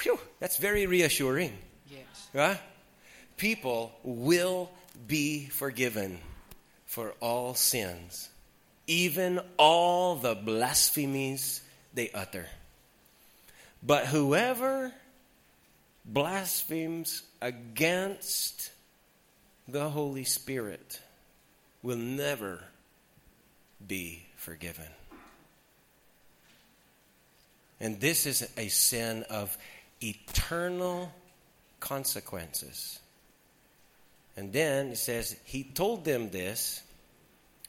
Whew, 0.03 0.19
that's 0.39 0.57
very 0.57 0.86
reassuring. 0.88 1.53
Yes. 1.89 2.29
Right? 2.34 2.60
People 3.38 3.91
will 4.03 4.69
be 5.07 5.45
forgiven 5.47 6.19
for 6.86 7.13
all 7.21 7.53
sins, 7.55 8.29
even 8.91 9.39
all 9.56 10.15
the 10.17 10.36
blasphemies 10.36 11.62
they 11.93 12.12
utter. 12.13 12.45
But 13.82 14.06
whoever 14.08 14.91
blasphemes 16.04 17.23
against 17.41 18.69
the 19.65 19.89
Holy 19.89 20.25
Spirit 20.25 20.99
will 21.82 21.95
never 21.95 22.65
be 23.88 24.23
forgiven. 24.36 24.88
And 27.80 27.97
this 28.01 28.25
is 28.25 28.45
a 28.58 28.67
sin 28.67 29.23
of 29.30 29.58
eternal 30.04 31.13
consequences. 31.80 32.99
And 34.36 34.51
then 34.51 34.88
it 34.88 34.97
says, 34.97 35.38
He 35.45 35.63
told 35.63 36.04
them 36.04 36.30
this 36.30 36.82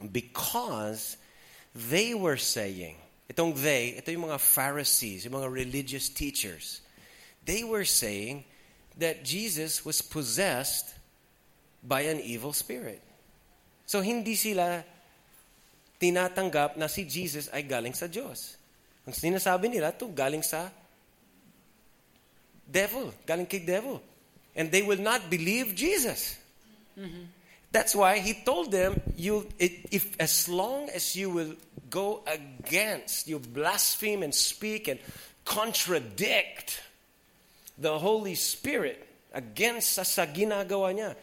because 0.08 1.16
they 1.74 2.14
were 2.14 2.36
saying, 2.36 2.96
itong 3.30 3.54
they, 3.54 3.96
ito 3.96 4.10
yung 4.10 4.28
mga 4.28 4.40
Pharisees, 4.40 5.24
yung 5.24 5.38
mga 5.38 5.50
religious 5.52 6.08
teachers, 6.08 6.80
they 7.44 7.64
were 7.64 7.84
saying 7.84 8.44
that 8.98 9.24
Jesus 9.24 9.84
was 9.84 10.02
possessed 10.02 10.94
by 11.82 12.06
an 12.06 12.20
evil 12.20 12.52
spirit. 12.52 13.02
So 13.86 14.00
hindi 14.00 14.34
sila 14.36 14.84
tinatanggap 15.98 16.76
na 16.76 16.86
si 16.86 17.04
Jesus 17.04 17.48
ay 17.52 17.62
galing 17.62 17.94
sa 17.94 18.06
Diyos. 18.06 18.58
Ang 19.06 19.14
sinasabi 19.14 19.70
nila, 19.70 19.90
ito 19.90 20.06
galing 20.10 20.42
sa 20.42 20.70
devil, 22.66 23.10
galing 23.26 23.46
kay 23.46 23.62
devil. 23.62 23.98
And 24.54 24.70
they 24.70 24.84
will 24.84 25.00
not 25.00 25.26
believe 25.32 25.74
Jesus. 25.74 26.36
Mm-hmm. 26.94 27.41
That's 27.72 27.96
why 27.96 28.18
he 28.18 28.35
told 28.35 28.70
them, 28.70 29.00
you, 29.16 29.48
it, 29.58 29.88
if 29.90 30.14
as 30.20 30.46
long 30.46 30.90
as 30.90 31.16
you 31.16 31.30
will 31.30 31.56
go 31.88 32.22
against, 32.28 33.26
you 33.26 33.38
blaspheme 33.38 34.22
and 34.22 34.35
speak 34.35 34.88
and 34.88 35.00
contradict 35.44 36.80
the 37.78 37.98
Holy 37.98 38.35
Spirit 38.35 39.08
against 39.32 39.94
sa, 39.94 40.02
sa 40.02 40.26
ginagawa 40.26 40.92
niya, 40.92 41.16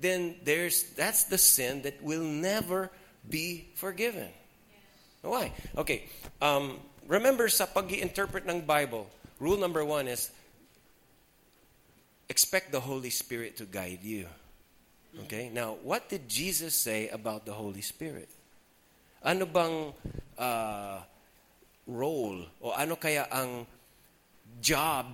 then 0.00 0.34
there's 0.42 0.90
that's 0.98 1.24
the 1.24 1.38
sin 1.38 1.82
that 1.82 2.02
will 2.02 2.24
never 2.24 2.90
be 3.28 3.68
forgiven. 3.74 4.28
Why? 5.22 5.52
Okay. 5.76 6.04
Um, 6.42 6.80
remember 7.06 7.48
sa 7.48 7.66
pag-interpret 7.66 8.48
ng 8.48 8.62
Bible, 8.62 9.06
rule 9.38 9.58
number 9.58 9.84
one 9.84 10.08
is 10.08 10.32
expect 12.28 12.72
the 12.72 12.80
Holy 12.80 13.10
Spirit 13.10 13.58
to 13.58 13.64
guide 13.64 14.02
you. 14.02 14.26
Okay? 15.18 15.50
Now, 15.52 15.76
what 15.82 16.08
did 16.08 16.28
Jesus 16.28 16.74
say 16.74 17.08
about 17.08 17.46
the 17.46 17.52
Holy 17.52 17.80
Spirit? 17.80 18.28
Ano 19.22 19.46
bang 19.46 19.92
uh, 20.38 20.98
role 21.86 22.46
o 22.62 22.70
ano 22.72 22.96
kaya 22.96 23.26
ang 23.30 23.66
job 24.62 25.06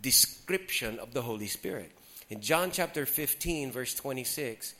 description 0.00 0.98
of 0.98 1.12
the 1.12 1.22
Holy 1.22 1.46
Spirit? 1.46 1.92
In 2.30 2.40
John 2.40 2.70
chapter 2.70 3.06
15 3.06 3.70
verse 3.70 3.94
26, 3.94 4.74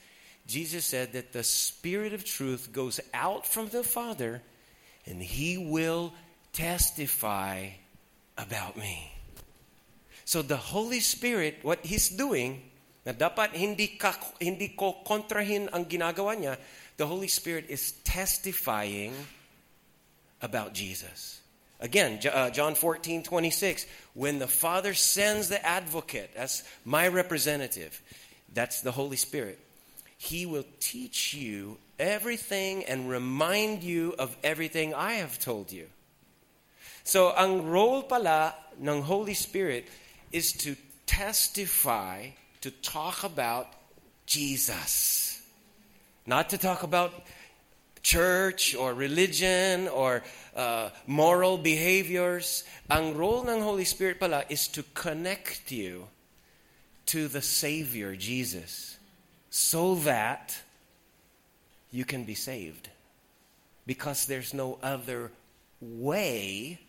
Jesus 0.45 0.85
said 0.85 1.13
that 1.13 1.31
the 1.31 1.43
Spirit 1.43 2.13
of 2.13 2.25
truth 2.25 2.73
goes 2.73 2.99
out 3.13 3.45
from 3.45 3.69
the 3.69 3.83
Father 3.83 4.41
and 5.05 5.21
he 5.21 5.57
will 5.57 6.13
testify 6.53 7.69
about 8.37 8.77
me. 8.77 9.11
So 10.25 10.41
the 10.41 10.57
Holy 10.57 10.99
Spirit, 10.99 11.57
what 11.63 11.85
He's 11.85 12.09
doing, 12.09 12.68
na 13.09 13.17
dapat 13.17 13.57
hindi, 13.57 13.97
ka, 13.97 14.13
hindi 14.37 14.77
ko 14.77 15.01
kontrahin 15.01 15.65
ang 15.73 15.89
ginagawa 15.89 16.37
niya, 16.37 16.61
the 17.01 17.09
Holy 17.09 17.25
Spirit 17.25 17.65
is 17.65 17.97
testifying 18.05 19.17
about 20.45 20.77
Jesus. 20.77 21.41
Again, 21.81 22.21
uh, 22.29 22.53
John 22.53 22.75
14, 22.75 23.23
26, 23.23 23.89
when 24.13 24.37
the 24.37 24.45
Father 24.45 24.93
sends 24.93 25.49
the 25.49 25.57
advocate 25.65 26.29
that's 26.37 26.61
my 26.85 27.07
representative, 27.09 27.97
that's 28.53 28.85
the 28.85 28.91
Holy 28.93 29.17
Spirit, 29.17 29.57
He 30.21 30.45
will 30.45 30.69
teach 30.79 31.33
you 31.33 31.81
everything 31.97 32.85
and 32.85 33.09
remind 33.09 33.81
you 33.81 34.13
of 34.19 34.37
everything 34.43 34.93
I 34.93 35.13
have 35.13 35.39
told 35.39 35.71
you. 35.71 35.89
So, 37.01 37.33
ang 37.33 37.65
role 37.65 38.03
pala 38.03 38.53
ng 38.77 39.01
Holy 39.01 39.33
Spirit 39.33 39.89
is 40.29 40.53
to 40.61 40.75
testify, 41.09 42.37
to 42.61 42.71
talk 42.71 43.23
about 43.23 43.67
Jesus. 44.25 45.41
Not 46.25 46.49
to 46.49 46.57
talk 46.57 46.83
about 46.83 47.13
church 48.01 48.75
or 48.75 48.93
religion 48.93 49.87
or 49.87 50.23
uh, 50.55 50.89
moral 51.07 51.57
behaviors. 51.57 52.63
Ang 52.89 53.15
role 53.15 53.47
ng 53.49 53.61
Holy 53.61 53.85
Spirit 53.85 54.19
pala 54.19 54.43
is 54.49 54.67
to 54.67 54.83
connect 54.93 55.71
you 55.71 56.07
to 57.07 57.27
the 57.27 57.41
Savior, 57.41 58.15
Jesus, 58.15 58.97
so 59.49 59.95
that 60.05 60.55
you 61.91 62.05
can 62.05 62.23
be 62.23 62.35
saved. 62.35 62.89
Because 63.85 64.27
there's 64.27 64.53
no 64.53 64.77
other 64.83 65.31
way 65.81 66.79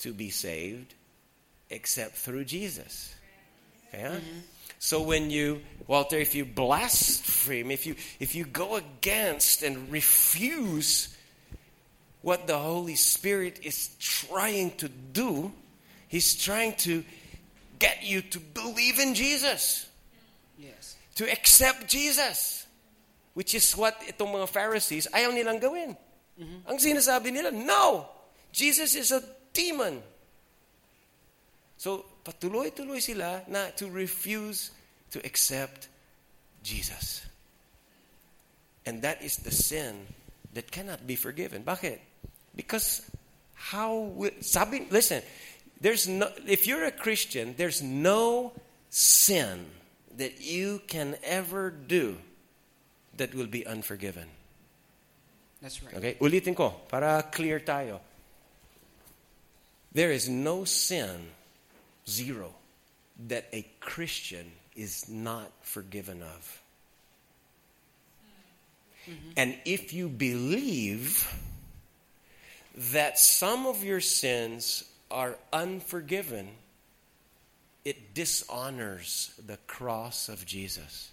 to 0.00 0.12
be 0.12 0.28
saved 0.30 0.94
except 1.70 2.16
through 2.16 2.44
Jesus. 2.44 3.14
Yeah? 3.92 4.20
Mm-hmm. 4.20 4.38
So 4.78 5.02
when 5.02 5.30
you, 5.30 5.60
Walter, 5.86 6.16
if 6.16 6.34
you 6.34 6.44
blaspheme, 6.44 7.70
if 7.70 7.86
you, 7.86 7.96
if 8.20 8.34
you 8.34 8.44
go 8.44 8.76
against 8.76 9.62
and 9.62 9.90
refuse 9.90 11.16
what 12.22 12.46
the 12.46 12.58
Holy 12.58 12.94
Spirit 12.94 13.60
is 13.62 13.90
trying 13.98 14.70
to 14.78 14.88
do, 14.88 15.52
He's 16.08 16.36
trying 16.36 16.74
to 16.88 17.04
get 17.78 18.02
you 18.02 18.22
to 18.22 18.40
believe 18.40 18.98
in 18.98 19.14
Jesus. 19.14 19.86
Yes. 20.58 20.96
To 21.16 21.30
accept 21.30 21.88
Jesus. 21.88 22.66
Which 23.34 23.54
is 23.54 23.76
what 23.76 23.94
itong 24.08 24.34
mga 24.34 24.48
Pharisees 24.48 25.06
ayaw 25.14 25.30
nilang 25.30 25.60
gawin. 25.62 25.94
Mm-hmm. 26.38 26.70
Ang 26.70 26.78
sinasabi 26.78 27.30
nila, 27.30 27.50
no! 27.50 28.06
Jesus 28.50 28.94
is 28.94 29.10
a 29.14 29.22
demon. 29.52 30.02
So, 31.78 32.06
patuloy-tuloy 32.28 33.00
sila 33.00 33.42
na 33.48 33.70
to 33.76 33.88
refuse 33.88 34.70
to 35.10 35.18
accept 35.24 35.88
Jesus. 36.62 37.24
And 38.84 39.00
that 39.02 39.22
is 39.22 39.36
the 39.38 39.50
sin 39.50 40.06
that 40.52 40.70
cannot 40.70 41.06
be 41.06 41.16
forgiven. 41.16 41.64
Bakit? 41.64 41.98
Because 42.54 43.08
how 43.54 44.12
will, 44.12 44.30
sabi, 44.40 44.86
listen, 44.90 45.22
there's 45.80 46.06
no, 46.06 46.28
if 46.46 46.66
you're 46.66 46.84
a 46.84 46.92
Christian, 46.92 47.54
there's 47.56 47.82
no 47.82 48.52
sin 48.90 49.66
that 50.16 50.40
you 50.40 50.82
can 50.86 51.16
ever 51.22 51.70
do 51.70 52.16
that 53.16 53.34
will 53.34 53.46
be 53.46 53.66
unforgiven. 53.66 54.28
That's 55.62 55.82
right. 55.82 55.94
Okay, 55.94 56.16
ulitin 56.20 56.54
ko 56.54 56.74
para 56.88 57.24
clear 57.32 57.60
tayo. 57.60 58.00
There 59.92 60.12
is 60.12 60.28
no 60.28 60.64
sin 60.64 61.32
zero, 62.08 62.54
that 63.28 63.48
a 63.52 63.66
Christian 63.80 64.50
is 64.74 65.08
not 65.08 65.52
forgiven 65.62 66.22
of. 66.22 66.62
Mm-hmm. 69.08 69.30
And 69.36 69.56
if 69.64 69.92
you 69.92 70.08
believe 70.08 71.26
that 72.92 73.18
some 73.18 73.66
of 73.66 73.82
your 73.82 74.00
sins 74.00 74.84
are 75.10 75.36
unforgiven, 75.52 76.48
it 77.84 78.14
dishonors 78.14 79.32
the 79.46 79.56
cross 79.66 80.28
of 80.28 80.44
Jesus. 80.44 81.10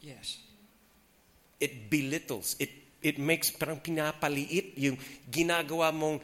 Yes. 0.00 0.38
It 1.60 1.90
belittles, 1.90 2.54
it, 2.58 2.70
it 3.02 3.18
makes 3.18 3.50
parang 3.50 3.80
pinapaliit 3.82 4.78
yung 4.78 4.96
ginagawa 5.30 5.90
mong 5.90 6.20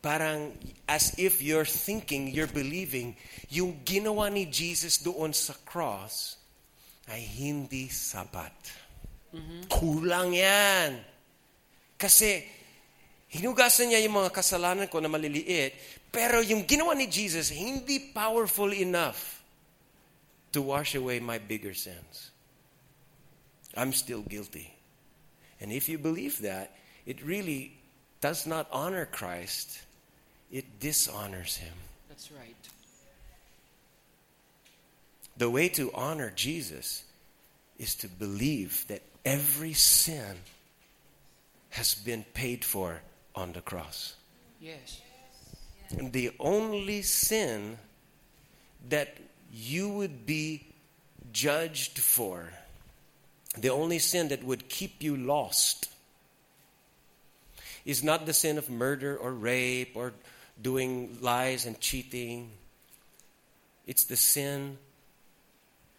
parang 0.00 0.56
as 0.88 1.12
if 1.20 1.44
you're 1.44 1.68
thinking, 1.68 2.32
you're 2.32 2.50
believing, 2.50 3.14
yung 3.52 3.84
ginawa 3.84 4.32
ni 4.32 4.48
Jesus 4.48 5.04
doon 5.04 5.36
sa 5.36 5.52
cross 5.68 6.40
ay 7.12 7.20
hindi 7.20 7.92
sapat. 7.92 8.52
Mm-hmm. 9.36 9.60
Kulang 9.68 10.32
yan. 10.32 11.04
Kasi 12.00 12.40
hinugasan 13.28 13.92
niya 13.92 14.00
yung 14.08 14.24
mga 14.24 14.32
kasalanan 14.32 14.88
ko 14.88 15.04
na 15.04 15.12
maliliit, 15.12 15.76
pero 16.08 16.40
yung 16.40 16.64
ginawa 16.64 16.96
ni 16.96 17.06
Jesus 17.06 17.52
hindi 17.52 18.10
powerful 18.10 18.72
enough 18.72 19.44
to 20.50 20.64
wash 20.64 20.96
away 20.96 21.20
my 21.20 21.38
bigger 21.38 21.76
sins. 21.76 22.32
I'm 23.76 23.92
still 23.92 24.24
guilty. 24.26 24.74
And 25.60 25.70
if 25.70 25.86
you 25.86 26.00
believe 26.00 26.42
that, 26.42 26.74
it 27.06 27.22
really 27.22 27.76
does 28.20 28.48
not 28.48 28.66
honor 28.72 29.06
Christ 29.06 29.78
it 30.50 30.80
dishonors 30.80 31.56
him. 31.56 31.74
That's 32.08 32.30
right. 32.32 32.54
The 35.36 35.48
way 35.48 35.68
to 35.70 35.90
honor 35.94 36.32
Jesus 36.34 37.04
is 37.78 37.94
to 37.96 38.08
believe 38.08 38.84
that 38.88 39.02
every 39.24 39.72
sin 39.72 40.36
has 41.70 41.94
been 41.94 42.24
paid 42.34 42.64
for 42.64 43.00
on 43.34 43.52
the 43.52 43.60
cross. 43.60 44.16
Yes. 44.60 45.00
And 45.96 46.12
the 46.12 46.32
only 46.38 47.02
sin 47.02 47.78
that 48.88 49.16
you 49.52 49.88
would 49.88 50.26
be 50.26 50.66
judged 51.32 51.98
for, 51.98 52.52
the 53.56 53.70
only 53.70 53.98
sin 53.98 54.28
that 54.28 54.44
would 54.44 54.68
keep 54.68 55.02
you 55.02 55.16
lost, 55.16 55.88
is 57.84 58.04
not 58.04 58.26
the 58.26 58.32
sin 58.32 58.58
of 58.58 58.68
murder 58.68 59.16
or 59.16 59.32
rape 59.32 59.92
or 59.94 60.12
doing 60.60 61.18
lies 61.20 61.66
and 61.66 61.78
cheating. 61.80 62.50
It's 63.86 64.04
the 64.04 64.16
sin 64.16 64.78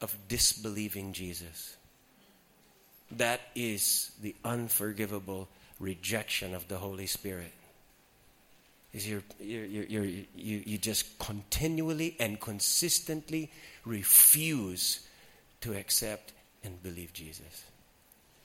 of 0.01 0.15
disbelieving 0.27 1.13
Jesus. 1.13 1.75
That 3.11 3.41
is 3.55 4.11
the 4.21 4.35
unforgivable 4.43 5.49
rejection 5.79 6.55
of 6.55 6.67
the 6.67 6.77
Holy 6.77 7.07
Spirit. 7.07 7.51
Is 8.93 9.07
you're, 9.07 9.23
you 9.39 10.25
you 10.35 10.77
just 10.77 11.17
continually 11.17 12.15
and 12.19 12.39
consistently 12.39 13.49
refuse 13.85 14.99
to 15.61 15.73
accept 15.73 16.33
and 16.63 16.81
believe 16.83 17.13
Jesus. 17.13 17.63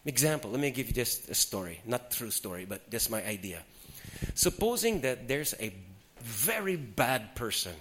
Example, 0.05 0.53
let 0.53 0.61
me 0.61 0.71
give 0.71 0.87
you 0.87 0.93
just 0.93 1.29
a 1.29 1.35
story, 1.35 1.81
not 1.85 2.13
true 2.13 2.31
story, 2.31 2.65
but 2.65 2.89
just 2.91 3.11
my 3.11 3.25
idea. 3.25 3.61
Supposing 4.35 5.01
that 5.01 5.27
there's 5.27 5.53
a 5.59 5.73
very 6.27 6.75
bad 6.75 7.35
person. 7.39 7.75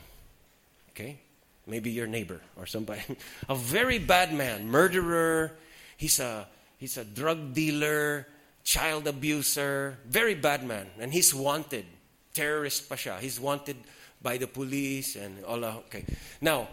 Okay? 0.92 1.18
Maybe 1.66 1.90
your 1.90 2.06
neighbor 2.06 2.40
or 2.56 2.66
somebody. 2.66 3.02
a 3.50 3.56
very 3.56 3.98
bad 3.98 4.32
man, 4.34 4.70
murderer, 4.70 5.58
he's 5.98 6.20
a 6.20 6.48
he's 6.78 6.98
a 6.98 7.04
drug 7.04 7.54
dealer, 7.54 8.28
child 8.64 9.08
abuser, 9.08 9.98
very 10.06 10.36
bad 10.36 10.64
man 10.64 10.86
and 11.00 11.12
he's 11.12 11.34
wanted. 11.34 11.86
Terrorist 12.34 12.90
pasha. 12.90 13.18
He's 13.20 13.40
wanted 13.40 13.78
by 14.22 14.38
the 14.38 14.48
police 14.48 15.16
and 15.16 15.44
all 15.46 15.60
that. 15.62 15.90
Okay. 15.90 16.06
Now, 16.42 16.68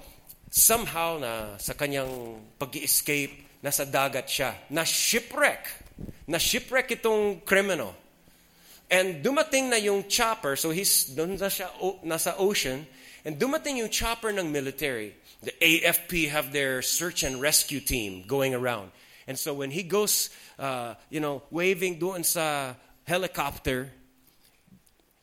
somehow 0.51 1.19
na 1.23 1.57
sa 1.57 1.73
kanyang 1.73 2.37
pag-escape, 2.59 3.63
nasa 3.63 3.87
dagat 3.87 4.27
siya. 4.27 4.53
Na 4.75 4.83
shipwreck. 4.83 5.71
Na 6.27 6.37
shipwreck 6.37 6.91
itong 6.91 7.47
criminal. 7.47 7.95
Oh. 7.95 8.02
And 8.93 9.25
dumating 9.25 9.73
na 9.73 9.81
yung 9.81 10.05
chopper, 10.05 10.55
so 10.55 10.69
he's 10.69 11.09
doon 11.09 11.41
na 11.41 11.49
siya, 11.49 11.73
o, 11.81 11.97
nasa 12.05 12.37
ocean, 12.37 12.85
and 13.25 13.41
dumating 13.41 13.81
yung 13.81 13.89
chopper 13.89 14.37
ng 14.37 14.53
military. 14.53 15.17
The 15.41 15.57
AFP 15.57 16.29
have 16.29 16.53
their 16.53 16.85
search 16.85 17.25
and 17.25 17.41
rescue 17.41 17.81
team 17.81 18.29
going 18.29 18.53
around. 18.53 18.93
And 19.27 19.39
so 19.39 19.55
when 19.55 19.71
he 19.71 19.83
goes, 19.83 20.29
uh, 20.59 20.93
you 21.09 21.21
know, 21.21 21.41
waving 21.51 22.01
doon 22.05 22.23
sa 22.23 22.75
helicopter, 23.09 23.89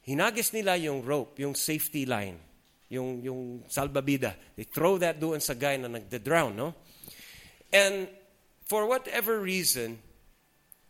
hinagis 0.01 0.49
nila 0.49 0.73
yung 0.81 1.05
rope, 1.05 1.37
yung 1.37 1.53
safety 1.53 2.09
line, 2.09 2.41
yung, 2.89 3.21
yung 3.21 3.63
salbabida. 3.69 4.33
They 4.57 4.65
throw 4.65 4.97
that 4.97 5.21
doon 5.21 5.41
sa 5.45 5.53
guy 5.53 5.77
na 5.77 5.93
nagda-drown, 5.93 6.55
no? 6.57 6.73
And 7.71 8.09
for 8.65 8.89
whatever 8.89 9.37
reason, 9.39 9.99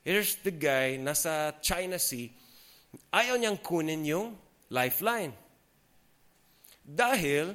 here's 0.06 0.40
the 0.48 0.52
guy 0.56 0.96
nasa 0.96 1.60
China 1.62 2.00
Sea, 2.00 2.32
ayaw 3.14 3.36
niyang 3.38 3.60
kunin 3.62 4.06
yung 4.06 4.38
lifeline. 4.70 5.34
Dahil 6.86 7.54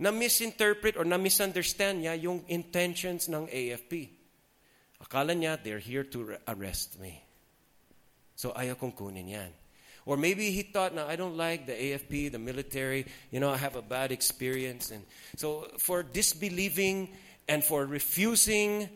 na-misinterpret 0.00 0.96
or 0.96 1.04
na-misunderstand 1.04 2.02
niya 2.02 2.14
yung 2.16 2.40
intentions 2.48 3.28
ng 3.28 3.46
AFP. 3.50 4.08
Akala 5.02 5.36
niya, 5.36 5.60
they're 5.60 5.82
here 5.82 6.04
to 6.04 6.36
arrest 6.48 7.00
me. 7.00 7.20
So 8.36 8.56
ayaw 8.56 8.78
kong 8.78 8.96
kunin 8.96 9.28
yan. 9.28 9.52
Or 10.08 10.16
maybe 10.16 10.50
he 10.50 10.62
thought, 10.62 10.94
now 10.94 11.06
I 11.06 11.16
don't 11.16 11.36
like 11.36 11.66
the 11.66 11.76
AFP, 11.76 12.32
the 12.32 12.40
military, 12.40 13.04
you 13.30 13.38
know, 13.38 13.50
I 13.50 13.58
have 13.60 13.76
a 13.76 13.84
bad 13.84 14.12
experience. 14.12 14.90
And 14.90 15.04
so 15.36 15.68
for 15.76 16.02
disbelieving 16.02 17.12
and 17.46 17.62
for 17.62 17.84
refusing 17.84 18.88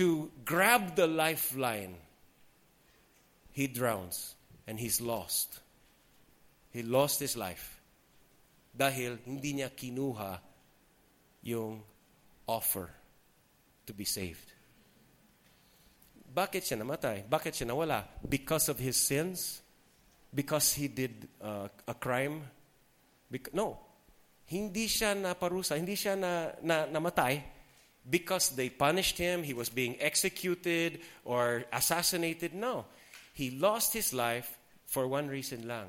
to 0.00 0.30
grab 0.44 0.96
the 0.96 1.06
lifeline, 1.06 1.96
he 3.52 3.66
drowns 3.66 4.37
and 4.68 4.76
he's 4.76 5.00
lost. 5.00 5.64
He 6.68 6.84
lost 6.84 7.18
his 7.24 7.40
life. 7.40 7.80
Dahil 8.76 9.24
hindi 9.24 9.56
niya 9.56 9.72
kinuha 9.72 10.36
yung 11.48 11.80
offer 12.44 12.92
to 13.88 13.92
be 13.96 14.04
saved. 14.04 14.52
Bakit 16.28 16.60
siya 16.60 16.76
namatay? 16.76 17.24
Bakit 17.24 17.56
siya 17.56 17.72
nawala? 17.72 18.04
Because 18.20 18.68
of 18.68 18.76
his 18.76 19.00
sins? 19.00 19.64
Because 20.28 20.76
he 20.76 20.92
did 20.92 21.24
uh, 21.40 21.72
a 21.88 21.96
crime? 21.96 22.44
Bec- 23.32 23.56
no. 23.56 23.80
Hindi 24.44 24.84
siya 24.84 25.16
naparusa, 25.16 25.80
hindi 25.80 25.96
siya 25.96 26.14
na, 26.20 26.52
na, 26.60 26.84
namatay 26.84 27.40
because 28.08 28.50
they 28.50 28.68
punished 28.68 29.16
him, 29.16 29.42
he 29.42 29.52
was 29.52 29.68
being 29.68 29.96
executed 30.00 31.00
or 31.24 31.64
assassinated. 31.72 32.54
No. 32.54 32.84
He 33.32 33.50
lost 33.50 33.92
his 33.92 34.12
life 34.12 34.57
for 34.88 35.06
one 35.06 35.28
reason 35.28 35.68
lang. 35.68 35.86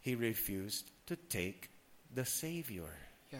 He 0.00 0.14
refused 0.14 0.90
to 1.06 1.16
take 1.28 1.68
the 2.14 2.24
Savior. 2.24 2.88
Yeah. 3.30 3.38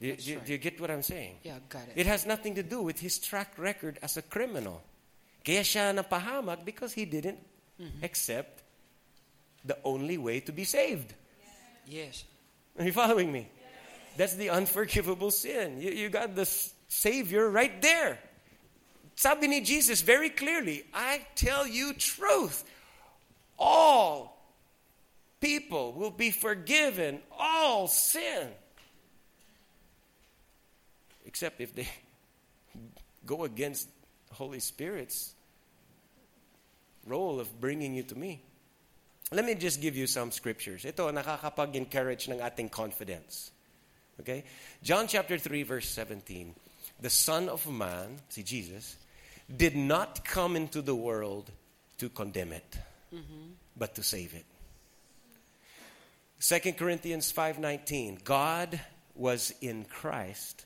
Do, 0.00 0.06
you- 0.08 0.16
do 0.16 0.34
right. 0.34 0.46
do 0.46 0.52
you 0.52 0.58
get 0.58 0.80
what 0.80 0.90
I'm 0.90 1.02
saying? 1.02 1.36
Yeah, 1.44 1.58
got 1.68 1.82
it. 1.82 1.92
It 1.94 2.06
has 2.06 2.26
nothing 2.26 2.56
to 2.56 2.62
do 2.62 2.82
with 2.82 2.98
his 2.98 3.18
track 3.18 3.52
record 3.58 3.98
as 4.02 4.16
a 4.16 4.22
criminal. 4.22 4.82
Kaya 5.44 5.60
siya 5.60 5.94
napahamak 5.94 6.64
because 6.64 6.92
he 6.92 7.04
didn't 7.04 7.38
mm-hmm. 7.80 8.04
accept 8.04 8.62
the 9.64 9.76
only 9.84 10.18
way 10.18 10.40
to 10.40 10.52
be 10.52 10.64
saved. 10.64 11.12
Yes. 11.86 12.24
Are 12.78 12.84
you 12.84 12.92
following 12.92 13.30
me? 13.30 13.48
That's 14.16 14.34
the 14.34 14.50
unforgivable 14.50 15.30
sin. 15.30 15.80
You, 15.80 15.90
you 15.90 16.08
got 16.08 16.34
the 16.34 16.46
Savior 16.88 17.48
right 17.48 17.80
there. 17.80 18.18
Sabi 19.16 19.48
ni 19.48 19.60
Jesus 19.60 20.00
very 20.00 20.30
clearly, 20.30 20.84
I 20.94 21.20
tell 21.34 21.66
you 21.66 21.92
truth. 21.92 22.64
All 23.60 24.40
people 25.40 25.92
will 25.92 26.10
be 26.10 26.30
forgiven 26.30 27.20
all 27.38 27.86
sin. 27.86 28.48
Except 31.26 31.60
if 31.60 31.74
they 31.74 31.86
go 33.26 33.44
against 33.44 33.88
Holy 34.32 34.60
Spirit's 34.60 35.34
role 37.06 37.38
of 37.38 37.60
bringing 37.60 37.94
you 37.94 38.02
to 38.04 38.16
me. 38.16 38.42
Let 39.32 39.44
me 39.44 39.54
just 39.54 39.80
give 39.80 39.96
you 39.96 40.06
some 40.06 40.32
scriptures. 40.32 40.84
Ito, 40.84 41.12
nakakapag-encourage 41.12 42.28
ng 42.28 42.40
ating 42.40 42.68
confidence. 42.68 43.52
Okay? 44.18 44.44
John 44.82 45.06
chapter 45.06 45.38
3, 45.38 45.62
verse 45.62 45.88
17. 45.88 46.54
The 47.00 47.10
Son 47.10 47.48
of 47.48 47.66
Man, 47.70 48.18
see 48.28 48.42
Jesus, 48.42 48.96
did 49.46 49.76
not 49.76 50.24
come 50.24 50.56
into 50.56 50.82
the 50.82 50.94
world 50.94 51.50
to 51.98 52.08
condemn 52.08 52.52
it, 52.52 52.78
but 53.76 53.94
to 53.96 54.02
save 54.02 54.34
it. 54.34 54.44
2 56.40 56.72
Corinthians 56.72 57.32
5.19. 57.32 58.24
God 58.24 58.80
was 59.14 59.52
in 59.60 59.84
Christ 59.84 60.64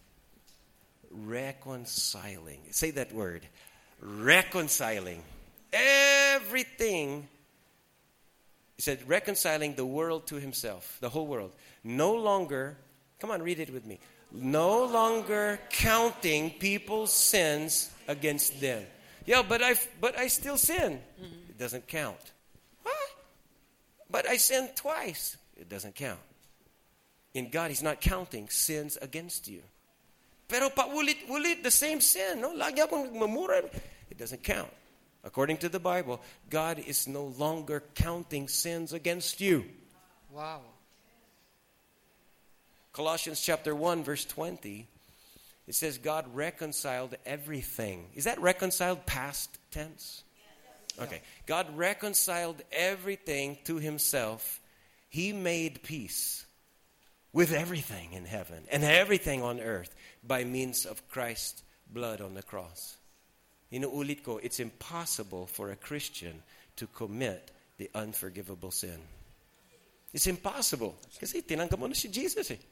reconciling. 1.10 2.60
Say 2.70 2.92
that 2.92 3.12
word. 3.12 3.46
Reconciling. 4.00 5.22
Everything 5.72 7.28
he 8.76 8.82
said, 8.82 9.08
reconciling 9.08 9.74
the 9.74 9.86
world 9.86 10.26
to 10.28 10.36
himself, 10.36 10.98
the 11.00 11.08
whole 11.08 11.26
world. 11.26 11.52
No 11.84 12.14
longer, 12.14 12.76
come 13.20 13.30
on, 13.30 13.42
read 13.42 13.60
it 13.60 13.72
with 13.72 13.86
me. 13.86 14.00
No 14.32 14.84
longer 14.84 15.60
counting 15.70 16.50
people's 16.50 17.12
sins 17.12 17.90
against 18.08 18.60
them. 18.60 18.84
Yeah, 19.26 19.42
but 19.48 19.62
I, 19.62 19.74
but 20.00 20.18
I 20.18 20.26
still 20.26 20.56
sin. 20.56 21.00
Mm-hmm. 21.22 21.43
It 21.54 21.58
doesn't 21.58 21.86
count. 21.86 22.32
What? 22.82 22.94
But 24.10 24.28
I 24.28 24.36
sinned 24.36 24.70
twice. 24.74 25.36
It 25.56 25.68
doesn't 25.68 25.94
count. 25.94 26.20
In 27.32 27.50
God, 27.50 27.70
He's 27.70 27.82
not 27.82 28.00
counting 28.00 28.48
sins 28.48 28.98
against 29.00 29.48
you. 29.48 29.62
Pero 30.48 30.68
paulit-ulit, 30.70 31.62
the 31.62 31.70
same 31.70 32.00
sin. 32.00 32.40
No? 32.40 32.54
Lagi 32.54 32.78
akong 32.78 33.08
nagmamura. 33.08 33.64
It 34.10 34.18
doesn't 34.18 34.42
count. 34.42 34.70
According 35.22 35.56
to 35.58 35.68
the 35.68 35.80
Bible, 35.80 36.20
God 36.50 36.78
is 36.78 37.08
no 37.08 37.32
longer 37.38 37.82
counting 37.94 38.46
sins 38.46 38.92
against 38.92 39.40
you. 39.40 39.64
Wow. 40.30 40.60
Colossians 42.92 43.40
chapter 43.40 43.74
1 43.74 44.04
verse 44.04 44.24
20 44.24 44.86
it 45.66 45.74
says 45.74 45.98
God 45.98 46.26
reconciled 46.34 47.16
everything. 47.24 48.06
Is 48.14 48.24
that 48.24 48.40
reconciled 48.40 49.06
past 49.06 49.58
tense? 49.70 50.22
Okay. 51.00 51.20
God 51.46 51.76
reconciled 51.76 52.62
everything 52.72 53.58
to 53.64 53.78
himself. 53.78 54.60
He 55.08 55.32
made 55.32 55.82
peace 55.82 56.46
with 57.32 57.52
everything 57.52 58.12
in 58.12 58.24
heaven 58.24 58.64
and 58.70 58.84
everything 58.84 59.42
on 59.42 59.60
earth 59.60 59.94
by 60.22 60.44
means 60.44 60.86
of 60.86 61.08
Christ's 61.08 61.62
blood 61.90 62.20
on 62.20 62.34
the 62.34 62.42
cross. 62.42 62.96
Inuulit 63.72 64.22
ko, 64.22 64.38
it's 64.38 64.60
impossible 64.60 65.46
for 65.46 65.70
a 65.70 65.76
Christian 65.76 66.42
to 66.76 66.86
commit 66.86 67.50
the 67.76 67.90
unforgivable 67.94 68.70
sin. 68.70 68.98
It's 70.12 70.28
impossible. 70.28 70.94
Kasi 71.18 71.42
tinanggap 71.42 71.78
mo 71.78 71.86
na 71.86 71.94
si 71.94 72.06
Jesus 72.06 72.50
eh. 72.52 72.62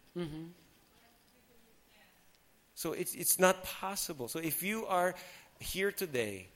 So 2.74 2.92
it's, 2.92 3.14
it's 3.14 3.38
not 3.40 3.64
possible. 3.64 4.28
So 4.28 4.38
if 4.38 4.62
you 4.62 4.86
are 4.86 5.14
here 5.58 5.90
today 5.90 6.48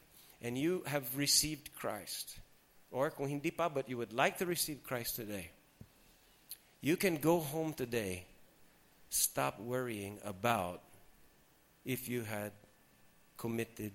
and 0.42 0.56
you 0.56 0.82
have 0.86 1.04
received 1.16 1.74
Christ, 1.74 2.38
or 2.90 3.10
kung 3.10 3.28
hindi 3.28 3.50
pa 3.50 3.68
but 3.68 3.88
you 3.88 3.96
would 3.96 4.12
like 4.12 4.38
to 4.38 4.46
receive 4.46 4.82
Christ 4.82 5.16
today, 5.16 5.50
you 6.80 6.96
can 6.96 7.16
go 7.16 7.40
home 7.40 7.72
today, 7.72 8.26
stop 9.08 9.58
worrying 9.58 10.18
about 10.24 10.82
if 11.84 12.08
you 12.08 12.22
had 12.22 12.52
committed 13.36 13.92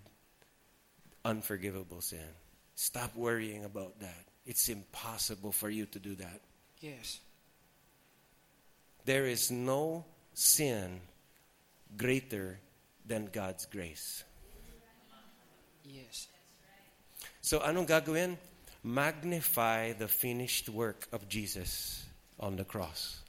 unforgivable 1.24 2.02
sin. 2.02 2.28
Stop 2.76 3.16
worrying 3.16 3.66
about 3.66 4.00
that. 4.00 4.26
It's 4.46 4.70
impossible 4.70 5.52
for 5.52 5.70
you 5.70 5.86
to 5.86 6.00
do 6.00 6.16
that. 6.16 6.42
Yes. 6.80 7.20
There 9.06 9.26
is 9.26 9.52
no 9.52 10.06
sin 10.34 11.00
greater 11.96 12.60
than 13.06 13.30
God's 13.32 13.66
grace. 13.66 14.24
Yes. 15.84 16.28
So 17.42 17.60
anong 17.60 17.90
gagawin? 17.90 18.38
Magnify 18.84 19.94
the 19.94 20.08
finished 20.08 20.70
work 20.70 21.08
of 21.12 21.28
Jesus 21.30 22.06
on 22.40 22.56
the 22.56 22.66
cross. 22.66 23.22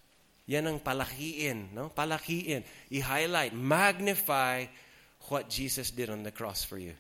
Yan 0.46 0.66
ang 0.66 0.80
palakiin, 0.80 1.72
no? 1.72 1.92
Palakiin. 1.94 2.64
I-highlight, 2.90 3.54
magnify 3.54 4.66
what 5.28 5.48
Jesus 5.48 5.90
did 5.90 6.10
on 6.10 6.22
the 6.22 6.30
cross 6.30 6.64
for 6.64 6.78
you. 6.78 6.94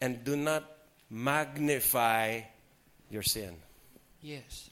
And 0.00 0.24
do 0.24 0.36
not 0.36 0.64
magnify 1.10 2.40
your 3.10 3.22
sin. 3.22 3.54
Yes. 4.22 4.70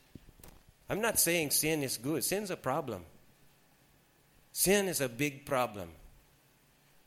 I'm 0.89 1.01
not 1.01 1.19
saying 1.19 1.51
sin 1.51 1.83
is 1.83 1.99
good. 1.99 2.25
Sin's 2.25 2.51
a 2.51 2.57
problem. 2.57 3.05
Sin 4.53 4.89
is 4.89 5.01
a 5.01 5.09
big 5.09 5.47
problem 5.47 5.89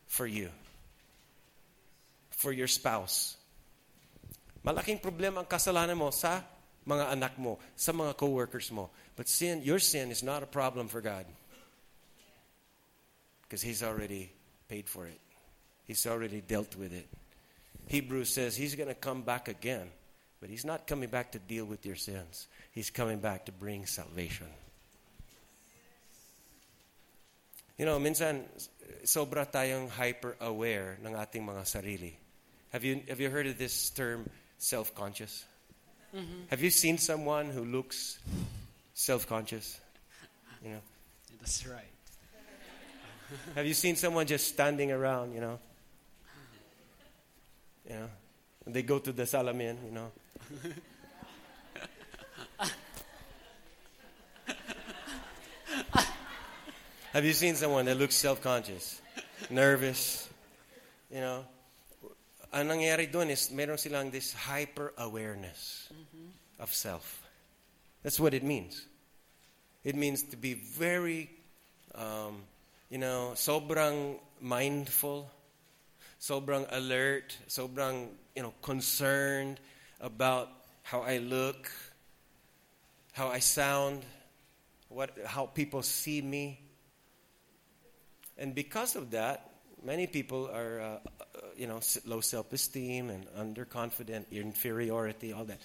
for 0.07 0.27
you, 0.27 0.49
for 2.29 2.51
your 2.51 2.67
spouse. 2.67 3.35
Malaking 4.63 5.03
problema 5.03 5.43
ang 5.43 5.47
kasalanan 5.47 5.99
mo 5.99 6.07
sa 6.11 6.39
mga 6.87 7.11
anak 7.11 7.35
mo, 7.39 7.59
sa 7.75 7.91
mga 7.91 8.15
coworkers 8.15 8.71
mo. 8.71 8.91
But 9.15 9.27
sin, 9.27 9.61
your 9.63 9.79
sin 9.79 10.11
is 10.11 10.23
not 10.23 10.43
a 10.43 10.47
problem 10.47 10.87
for 10.87 11.03
God. 11.03 11.27
Because 13.43 13.61
He's 13.61 13.83
already 13.83 14.31
paid 14.67 14.87
for 14.87 15.05
it. 15.05 15.19
He's 15.83 16.07
already 16.07 16.39
dealt 16.39 16.75
with 16.75 16.93
it. 16.95 17.07
Hebrews 17.87 18.31
says 18.31 18.55
He's 18.55 18.75
going 18.75 18.89
to 18.89 18.95
come 18.95 19.21
back 19.21 19.47
again. 19.47 19.87
But 20.39 20.49
He's 20.49 20.65
not 20.65 20.87
coming 20.87 21.09
back 21.09 21.31
to 21.33 21.39
deal 21.39 21.63
with 21.65 21.85
your 21.85 21.95
sins. 21.95 22.47
He's 22.71 22.89
coming 22.89 23.19
back 23.19 23.45
to 23.45 23.51
bring 23.51 23.85
salvation. 23.85 24.47
You 27.77 27.85
know, 27.85 27.99
minsan, 27.99 28.43
sobra 29.03 29.49
tayong 29.49 29.89
hyper-aware 29.89 30.99
ng 31.03 31.13
ating 31.15 31.43
mga 31.43 31.63
sarili. 31.65 32.13
Have 32.71 32.83
you, 32.83 33.01
have 33.07 33.19
you 33.19 33.29
heard 33.29 33.47
of 33.47 33.57
this 33.57 33.89
term, 33.91 34.29
self-conscious? 34.63 35.45
Mm-hmm. 36.15 36.43
Have 36.49 36.61
you 36.61 36.69
seen 36.69 36.97
someone 36.97 37.47
who 37.49 37.65
looks 37.65 38.19
self-conscious? 38.93 39.79
You 40.63 40.71
know, 40.71 40.81
That's 41.39 41.67
right. 41.67 41.91
have 43.55 43.65
you 43.65 43.73
seen 43.73 43.95
someone 43.95 44.25
just 44.25 44.47
standing 44.47 44.91
around? 44.91 45.33
You 45.33 45.41
know, 45.41 45.59
you 47.89 47.95
know, 47.95 48.09
and 48.65 48.73
they 48.73 48.83
go 48.83 48.99
to 48.99 49.11
the 49.11 49.23
salamin. 49.23 49.75
You 49.85 49.91
know, 49.91 50.11
have 57.11 57.25
you 57.25 57.33
seen 57.33 57.55
someone 57.55 57.85
that 57.85 57.97
looks 57.97 58.15
self-conscious, 58.15 59.01
nervous? 59.49 60.29
You 61.11 61.19
know, 61.19 61.45
ang 62.53 62.69
nangyayari 62.69 63.09
doon 63.09 63.33
is 63.33 63.49
meron 63.49 63.81
silang 63.81 64.13
this 64.13 64.33
hyper-awareness 64.33 65.89
of 66.61 66.69
self. 66.69 67.25
That's 68.03 68.19
what 68.19 68.33
it 68.33 68.43
means. 68.43 68.85
It 69.83 69.95
means 69.95 70.21
to 70.29 70.37
be 70.37 70.53
very, 70.53 71.33
um, 71.95 72.45
you 72.89 72.99
know, 73.01 73.33
sobrang 73.33 74.19
mindful, 74.39 75.31
sobrang 76.21 76.69
alert, 76.71 77.35
sobrang, 77.49 78.13
you 78.35 78.43
know, 78.43 78.53
concerned 78.61 79.59
about 79.99 80.49
how 80.83 81.01
I 81.01 81.17
look, 81.17 81.71
how 83.13 83.29
I 83.29 83.39
sound, 83.39 84.05
what, 84.89 85.09
how 85.25 85.47
people 85.47 85.81
see 85.81 86.21
me. 86.21 86.59
And 88.37 88.53
because 88.53 88.95
of 88.95 89.11
that, 89.11 89.52
many 89.85 90.07
people 90.07 90.49
are, 90.53 90.79
uh, 90.79 90.85
uh, 90.85 90.97
you 91.57 91.67
know, 91.67 91.79
low 92.05 92.21
self-esteem 92.21 93.09
and 93.09 93.25
underconfident, 93.37 94.25
inferiority, 94.31 95.33
all 95.33 95.45
that. 95.45 95.59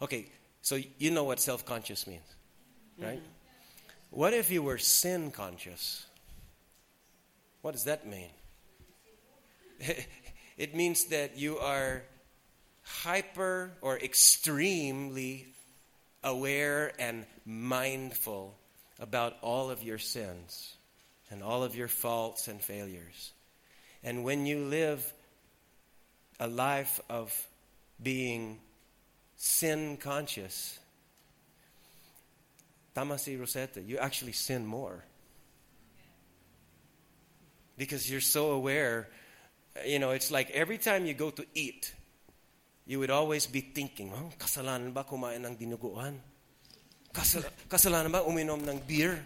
Okay, 0.00 0.26
so 0.62 0.78
you 0.98 1.10
know 1.10 1.24
what 1.24 1.40
self-conscious 1.40 2.06
means, 2.06 2.22
right? 2.98 3.22
What 4.10 4.34
if 4.34 4.50
you 4.50 4.62
were 4.62 4.78
sin 4.78 5.30
conscious? 5.30 6.04
What 7.62 7.72
does 7.72 7.84
that 7.84 8.06
mean? 8.06 8.30
it 10.58 10.74
means 10.74 11.06
that 11.06 11.38
you 11.38 11.58
are 11.58 12.02
hyper 12.82 13.70
or 13.80 13.98
extremely 13.98 15.46
aware 16.24 16.92
and 16.98 17.24
mindful 17.44 18.56
about 18.98 19.36
all 19.42 19.70
of 19.70 19.82
your 19.82 19.98
sins 19.98 20.74
and 21.30 21.42
all 21.42 21.64
of 21.64 21.74
your 21.74 21.88
faults 21.88 22.48
and 22.48 22.60
failures. 22.60 23.32
And 24.04 24.24
when 24.24 24.46
you 24.46 24.58
live 24.64 25.12
a 26.40 26.46
life 26.46 27.00
of 27.08 27.30
being 28.02 28.58
sin 29.36 29.96
conscious, 29.96 30.78
tama 32.94 33.18
si 33.18 33.36
Rosetta, 33.36 33.80
you 33.80 33.98
actually 33.98 34.32
sin 34.32 34.66
more. 34.66 35.04
Because 37.78 38.10
you're 38.10 38.20
so 38.20 38.52
aware, 38.52 39.08
you 39.86 39.98
know, 39.98 40.10
it's 40.10 40.30
like 40.30 40.50
every 40.50 40.78
time 40.78 41.06
you 41.06 41.14
go 41.14 41.30
to 41.30 41.46
eat, 41.54 41.94
you 42.86 42.98
would 42.98 43.10
always 43.10 43.46
be 43.46 43.60
thinking, 43.60 44.12
oh, 44.12 44.30
kasalanan 44.38 44.92
ba 44.92 45.04
kumain 45.04 45.46
ng 45.46 45.56
dinuguan? 45.56 46.18
Kasal- 47.14 47.48
kasalanan 47.70 48.10
ba 48.10 48.26
uminom 48.26 48.60
ng 48.66 48.78
beer? 48.86 49.22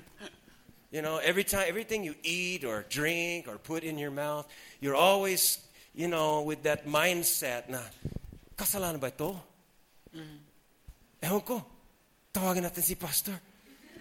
You 0.90 1.02
know, 1.02 1.18
every 1.18 1.42
time, 1.44 1.66
everything 1.66 2.04
you 2.04 2.14
eat 2.22 2.64
or 2.64 2.84
drink 2.88 3.48
or 3.48 3.58
put 3.58 3.82
in 3.82 3.98
your 3.98 4.10
mouth, 4.10 4.46
you're 4.80 4.94
always, 4.94 5.58
you 5.94 6.06
know, 6.06 6.42
with 6.42 6.62
that 6.62 6.86
mindset 6.86 7.68
na, 7.68 7.82
kasalanan 8.56 9.00
ba 9.00 9.10
ito? 9.10 9.34
Ewan 11.22 11.42
ko, 11.42 11.64
tawagan 12.32 12.70
natin 12.70 12.82
si 12.82 12.94
pastor. 12.94 13.34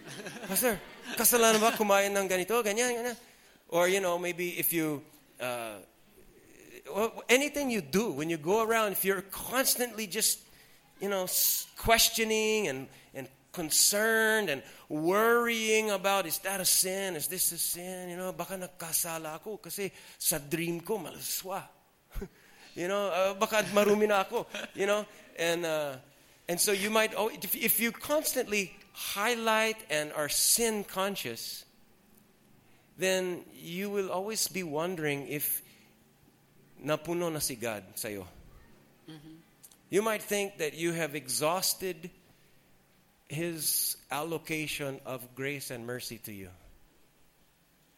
Pastor, 0.46 0.78
kasalanan 1.18 1.58
ba 1.58 1.74
kumain 1.74 2.14
ng 2.14 2.30
ganito, 2.30 2.54
ganyan, 2.62 2.94
ganyan? 2.94 3.18
Or, 3.74 3.90
you 3.90 3.98
know, 3.98 4.14
maybe 4.22 4.54
if 4.54 4.70
you, 4.70 5.02
uh, 5.42 5.82
anything 7.28 7.70
you 7.70 7.82
do, 7.82 8.12
when 8.12 8.30
you 8.30 8.38
go 8.38 8.62
around, 8.62 8.92
if 8.92 9.04
you're 9.04 9.26
constantly 9.34 10.06
just, 10.06 10.38
you 11.02 11.10
know, 11.10 11.26
questioning 11.76 12.68
and 12.68 12.86
concerned 13.56 14.52
and 14.52 14.60
worrying 14.88 15.90
about, 15.90 16.28
is 16.28 16.36
that 16.44 16.60
a 16.60 16.68
sin? 16.68 17.16
Is 17.16 17.26
this 17.26 17.52
a 17.52 17.58
sin? 17.58 18.12
You 18.12 18.20
know, 18.20 18.32
baka 18.36 18.60
nagkasala 18.60 19.40
ako 19.40 19.56
kasi 19.56 19.88
sa 20.20 20.36
dream 20.36 20.84
ko 20.84 21.00
malaswa. 21.00 21.64
you 22.76 22.86
know, 22.86 23.08
uh, 23.08 23.32
baka 23.40 23.64
marumi 23.72 24.04
na 24.06 24.28
ako. 24.28 24.44
You 24.76 24.84
know, 24.84 25.08
and, 25.40 25.64
uh, 25.64 25.96
and 26.46 26.60
so 26.60 26.76
you 26.76 26.92
might, 26.92 27.16
al- 27.16 27.32
if, 27.32 27.56
if 27.56 27.80
you 27.80 27.90
constantly 27.90 28.76
highlight 28.92 29.80
and 29.88 30.12
are 30.12 30.28
sin 30.28 30.84
conscious, 30.84 31.64
then 33.00 33.40
you 33.56 33.88
will 33.88 34.12
always 34.12 34.48
be 34.48 34.62
wondering 34.62 35.28
if 35.28 35.64
napuno 36.84 37.32
na 37.32 37.40
si 37.40 37.56
God 37.56 37.82
sa'yo. 37.96 38.28
You 39.88 40.02
might 40.02 40.22
think 40.22 40.58
that 40.58 40.74
you 40.74 40.92
have 40.92 41.14
exhausted 41.14 42.10
His 43.28 43.96
allocation 44.10 45.00
of 45.04 45.34
grace 45.34 45.70
and 45.70 45.86
mercy 45.86 46.18
to 46.18 46.32
you. 46.32 46.50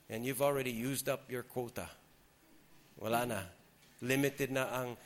And 0.08 0.24
you've 0.24 0.40
already 0.40 0.70
used 0.70 1.08
up 1.08 1.30
your 1.30 1.42
quota. 1.42 1.86
Wala 2.98 3.26
na. 3.26 3.40
Limited 4.00 4.50
na 4.50 4.64
ang, 4.72 4.96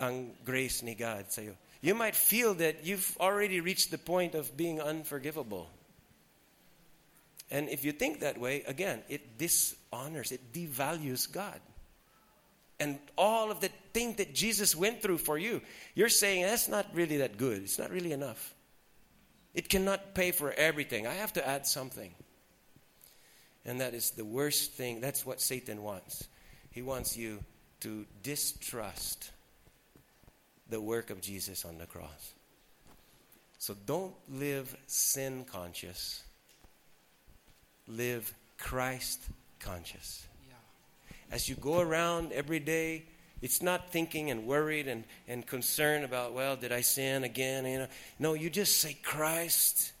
ang 0.00 0.30
grace 0.44 0.82
ni 0.82 0.94
God 0.94 1.30
sa'yo. 1.30 1.54
You 1.82 1.94
might 1.94 2.16
feel 2.16 2.54
that 2.54 2.86
you've 2.86 3.16
already 3.20 3.60
reached 3.60 3.90
the 3.90 3.98
point 3.98 4.34
of 4.34 4.56
being 4.56 4.80
unforgivable. 4.80 5.68
And 7.50 7.68
if 7.68 7.84
you 7.84 7.92
think 7.92 8.20
that 8.20 8.38
way, 8.38 8.62
again, 8.66 9.02
it 9.10 9.36
dishonors, 9.36 10.32
it 10.32 10.52
devalues 10.52 11.30
God. 11.30 11.60
And 12.80 12.98
all 13.18 13.50
of 13.50 13.60
the 13.60 13.68
thing 13.92 14.14
that 14.14 14.34
Jesus 14.34 14.74
went 14.74 15.02
through 15.02 15.18
for 15.18 15.36
you, 15.36 15.60
you're 15.94 16.08
saying 16.08 16.42
that's 16.42 16.68
not 16.68 16.86
really 16.94 17.18
that 17.18 17.36
good. 17.36 17.62
It's 17.62 17.78
not 17.78 17.90
really 17.90 18.12
enough. 18.12 18.53
It 19.54 19.68
cannot 19.68 20.14
pay 20.14 20.32
for 20.32 20.52
everything. 20.52 21.06
I 21.06 21.14
have 21.14 21.32
to 21.34 21.46
add 21.46 21.66
something. 21.66 22.12
And 23.64 23.80
that 23.80 23.94
is 23.94 24.10
the 24.10 24.24
worst 24.24 24.72
thing. 24.72 25.00
That's 25.00 25.24
what 25.24 25.40
Satan 25.40 25.82
wants. 25.82 26.26
He 26.70 26.82
wants 26.82 27.16
you 27.16 27.38
to 27.80 28.04
distrust 28.22 29.30
the 30.68 30.80
work 30.80 31.10
of 31.10 31.20
Jesus 31.20 31.64
on 31.64 31.78
the 31.78 31.86
cross. 31.86 32.34
So 33.58 33.74
don't 33.86 34.14
live 34.28 34.76
sin 34.86 35.44
conscious 35.50 36.24
live 37.88 38.32
Christ 38.58 39.22
conscious. 39.58 40.26
Yeah. 40.48 40.54
As 41.34 41.48
you 41.48 41.56
go 41.56 41.80
around 41.80 42.32
every 42.32 42.60
day, 42.60 43.04
it's 43.42 43.62
not 43.62 43.90
thinking 43.90 44.30
and 44.30 44.46
worried 44.46 44.88
and, 44.88 45.04
and 45.28 45.46
concerned 45.46 46.04
about, 46.04 46.32
well, 46.32 46.56
did 46.56 46.72
I 46.72 46.80
sin 46.80 47.24
again? 47.24 47.66
You 47.66 47.78
know, 47.80 47.88
no, 48.18 48.34
you 48.34 48.48
just 48.50 48.78
say 48.80 48.96
Christ 49.02 49.92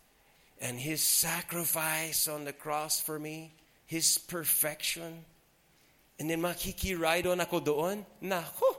and 0.60 0.78
his 0.78 1.02
sacrifice 1.02 2.28
on 2.28 2.44
the 2.44 2.52
cross 2.52 3.00
for 3.00 3.18
me, 3.18 3.52
his 3.86 4.18
perfection. 4.18 5.24
And 6.18 6.30
then 6.30 6.40
makikiraidon 6.40 7.40
ako 7.40 7.60
doon. 7.60 8.06
Nako, 8.22 8.76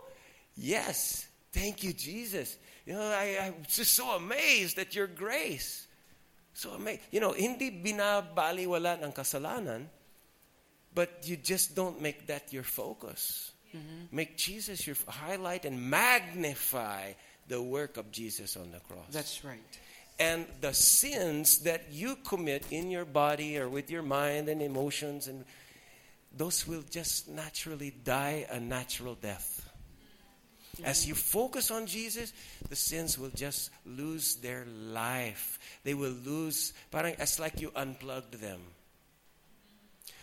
yes, 0.56 1.28
thank 1.52 1.84
you, 1.84 1.94
Jesus. 1.94 2.58
You 2.86 2.94
know, 2.94 3.02
I, 3.02 3.38
I'm 3.44 3.56
just 3.68 3.94
so 3.94 4.16
amazed 4.16 4.80
at 4.80 4.96
your 4.96 5.08
grace. 5.08 5.88
So 6.54 6.72
amazed. 6.72 7.02
You 7.12 7.20
know, 7.20 7.34
hindi 7.34 7.70
binabaliwala 7.70 9.04
ng 9.04 9.12
kasalanan, 9.12 9.86
but 10.94 11.28
you 11.28 11.36
just 11.36 11.76
don't 11.76 12.02
make 12.02 12.28
that 12.28 12.54
your 12.54 12.64
focus. 12.64 13.52
Mm-hmm. 13.76 14.16
Make 14.16 14.38
Jesus 14.38 14.88
your 14.88 14.96
highlight 15.08 15.66
and 15.66 15.90
magnify 15.90 17.14
the 17.48 17.62
work 17.62 17.98
of 17.98 18.12
Jesus 18.12 18.56
on 18.56 18.72
the 18.72 18.80
cross. 18.80 19.12
That's 19.12 19.44
right. 19.44 19.60
and 20.20 20.46
the 20.62 20.74
sins 20.74 21.60
that 21.60 21.92
you 21.92 22.16
commit 22.24 22.64
in 22.72 22.90
your 22.90 23.06
body 23.06 23.58
or 23.60 23.68
with 23.68 23.92
your 23.92 24.02
mind 24.02 24.48
and 24.48 24.62
emotions 24.62 25.28
and 25.28 25.44
those 26.38 26.68
will 26.68 26.84
just 26.90 27.28
naturally 27.30 27.94
die 28.04 28.46
a 28.50 28.60
natural 28.60 29.16
death. 29.16 29.70
Mm-hmm. 30.78 30.86
As 30.86 31.08
you 31.08 31.16
focus 31.16 31.72
on 31.72 31.86
Jesus, 31.86 32.34
the 32.70 32.76
sins 32.76 33.18
will 33.18 33.30
just 33.30 33.72
lose 33.86 34.36
their 34.38 34.66
life. 34.66 35.60
They 35.84 35.94
will 35.94 36.16
lose, 36.26 36.74
parang 36.92 37.16
it's 37.20 37.40
like 37.40 37.62
you 37.62 37.72
unplugged 37.76 38.34
them. 38.42 38.60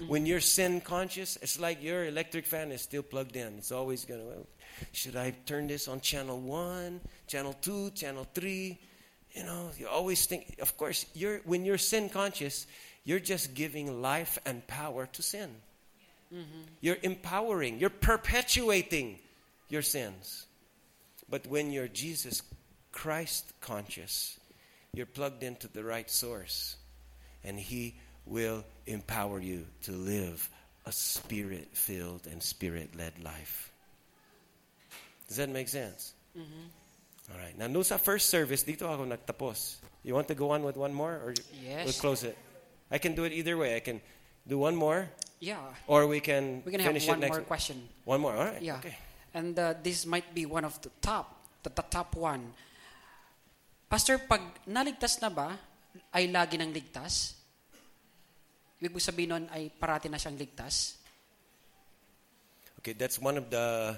When 0.08 0.26
you're 0.26 0.40
sin 0.40 0.80
conscious, 0.80 1.36
it's 1.42 1.58
like 1.58 1.82
your 1.82 2.06
electric 2.06 2.46
fan 2.46 2.72
is 2.72 2.82
still 2.82 3.02
plugged 3.02 3.36
in. 3.36 3.58
It's 3.58 3.72
always 3.72 4.04
going 4.04 4.20
to, 4.20 4.46
should 4.92 5.16
I 5.16 5.34
turn 5.46 5.66
this 5.66 5.88
on 5.88 6.00
channel 6.00 6.40
one, 6.40 7.00
channel 7.26 7.54
two, 7.60 7.90
channel 7.90 8.26
three? 8.34 8.78
You 9.32 9.44
know, 9.44 9.70
you 9.78 9.88
always 9.88 10.26
think, 10.26 10.56
of 10.60 10.76
course, 10.76 11.06
you're, 11.14 11.38
when 11.44 11.64
you're 11.64 11.78
sin 11.78 12.08
conscious, 12.08 12.66
you're 13.04 13.20
just 13.20 13.54
giving 13.54 14.02
life 14.02 14.38
and 14.44 14.66
power 14.66 15.06
to 15.12 15.22
sin. 15.22 15.50
Mm-hmm. 16.32 16.60
You're 16.80 16.98
empowering, 17.02 17.78
you're 17.78 17.90
perpetuating 17.90 19.18
your 19.68 19.82
sins. 19.82 20.46
But 21.28 21.46
when 21.46 21.70
you're 21.70 21.88
Jesus 21.88 22.42
Christ 22.92 23.52
conscious, 23.60 24.38
you're 24.92 25.06
plugged 25.06 25.42
into 25.42 25.68
the 25.68 25.82
right 25.82 26.10
source, 26.10 26.76
and 27.42 27.58
He 27.58 27.94
will 28.26 28.64
empower 28.86 29.40
you 29.40 29.66
to 29.82 29.92
live 29.92 30.48
a 30.86 30.92
spirit 30.92 31.68
filled 31.72 32.26
and 32.26 32.42
spirit 32.42 32.94
led 32.96 33.12
life. 33.22 33.70
Does 35.28 35.36
that 35.36 35.48
make 35.48 35.68
sense? 35.68 36.12
All 36.36 37.38
right. 37.38 37.56
Now, 37.56 37.66
no 37.66 37.82
sa 37.82 37.96
first 37.96 38.28
service, 38.30 38.64
dito 38.64 38.82
ako 38.90 39.04
nagtapos. 39.06 39.76
You 40.02 40.14
want 40.14 40.28
to 40.28 40.34
go 40.34 40.50
on 40.50 40.62
with 40.62 40.76
one 40.76 40.92
more? 40.92 41.14
Or 41.22 41.34
Yes. 41.62 41.86
we'll 41.86 42.00
close 42.02 42.24
it? 42.24 42.36
I 42.90 42.98
can 42.98 43.14
do 43.14 43.24
it 43.24 43.32
either 43.32 43.56
way. 43.56 43.76
I 43.76 43.80
can 43.80 44.00
do 44.46 44.58
one 44.58 44.74
more, 44.74 45.08
Yeah. 45.38 45.62
or 45.86 46.06
we 46.06 46.18
can 46.20 46.60
We're 46.66 46.74
going 46.74 46.82
to 46.82 46.90
have 46.90 46.98
finish 46.98 47.06
one 47.08 47.20
more 47.22 47.40
question. 47.46 47.88
One 48.04 48.20
more, 48.20 48.34
all 48.34 48.44
right. 48.50 48.60
Yeah. 48.60 48.82
Okay. 48.82 48.98
And 49.32 49.56
uh, 49.58 49.74
this 49.80 50.04
might 50.04 50.34
be 50.34 50.44
one 50.44 50.64
of 50.66 50.76
the 50.82 50.90
top, 51.00 51.46
the, 51.62 51.70
the 51.70 51.86
top 51.88 52.16
one. 52.16 52.52
Pastor, 53.88 54.18
pag 54.18 54.40
naligtas 54.68 55.22
na 55.22 55.30
ba, 55.30 55.56
ay 56.12 56.28
lagi 56.28 56.58
nang 56.58 56.74
ligtas? 56.74 57.38
Ibig 58.82 58.98
sabihin 58.98 59.30
nun 59.30 59.44
ay 59.54 59.70
parati 59.70 60.10
na 60.10 60.18
siyang 60.18 60.34
ligtas? 60.34 60.98
Okay, 62.82 62.98
that's 62.98 63.22
one 63.22 63.38
of 63.38 63.46
the 63.46 63.94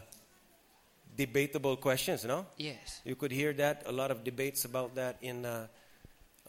debatable 1.17 1.77
questions, 1.77 2.25
no? 2.25 2.45
Yes. 2.59 3.01
You 3.05 3.17
could 3.17 3.33
hear 3.33 3.55
that, 3.55 3.85
a 3.87 3.93
lot 3.93 4.11
of 4.11 4.25
debates 4.25 4.67
about 4.67 4.95
that 4.97 5.17
in 5.23 5.47
uh, 5.47 5.69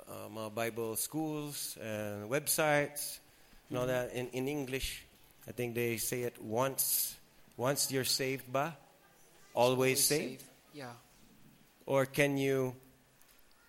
uh, 0.10 0.50
Bible 0.50 0.98
schools 0.98 1.78
and 1.82 2.30
websites 2.30 3.20
and 3.70 3.78
all 3.80 3.88
that. 3.88 4.12
In, 4.14 4.28
in 4.34 4.48
English, 4.48 5.06
I 5.48 5.52
think 5.52 5.76
they 5.76 5.96
say 5.96 6.24
it 6.24 6.42
once, 6.42 7.16
once 7.56 7.90
you're 7.92 8.04
saved 8.04 8.52
ba? 8.52 8.76
Always 9.54 10.04
saved? 10.04 10.44
Yeah. 10.74 10.92
Or 11.86 12.06
can 12.06 12.36
you, 12.36 12.76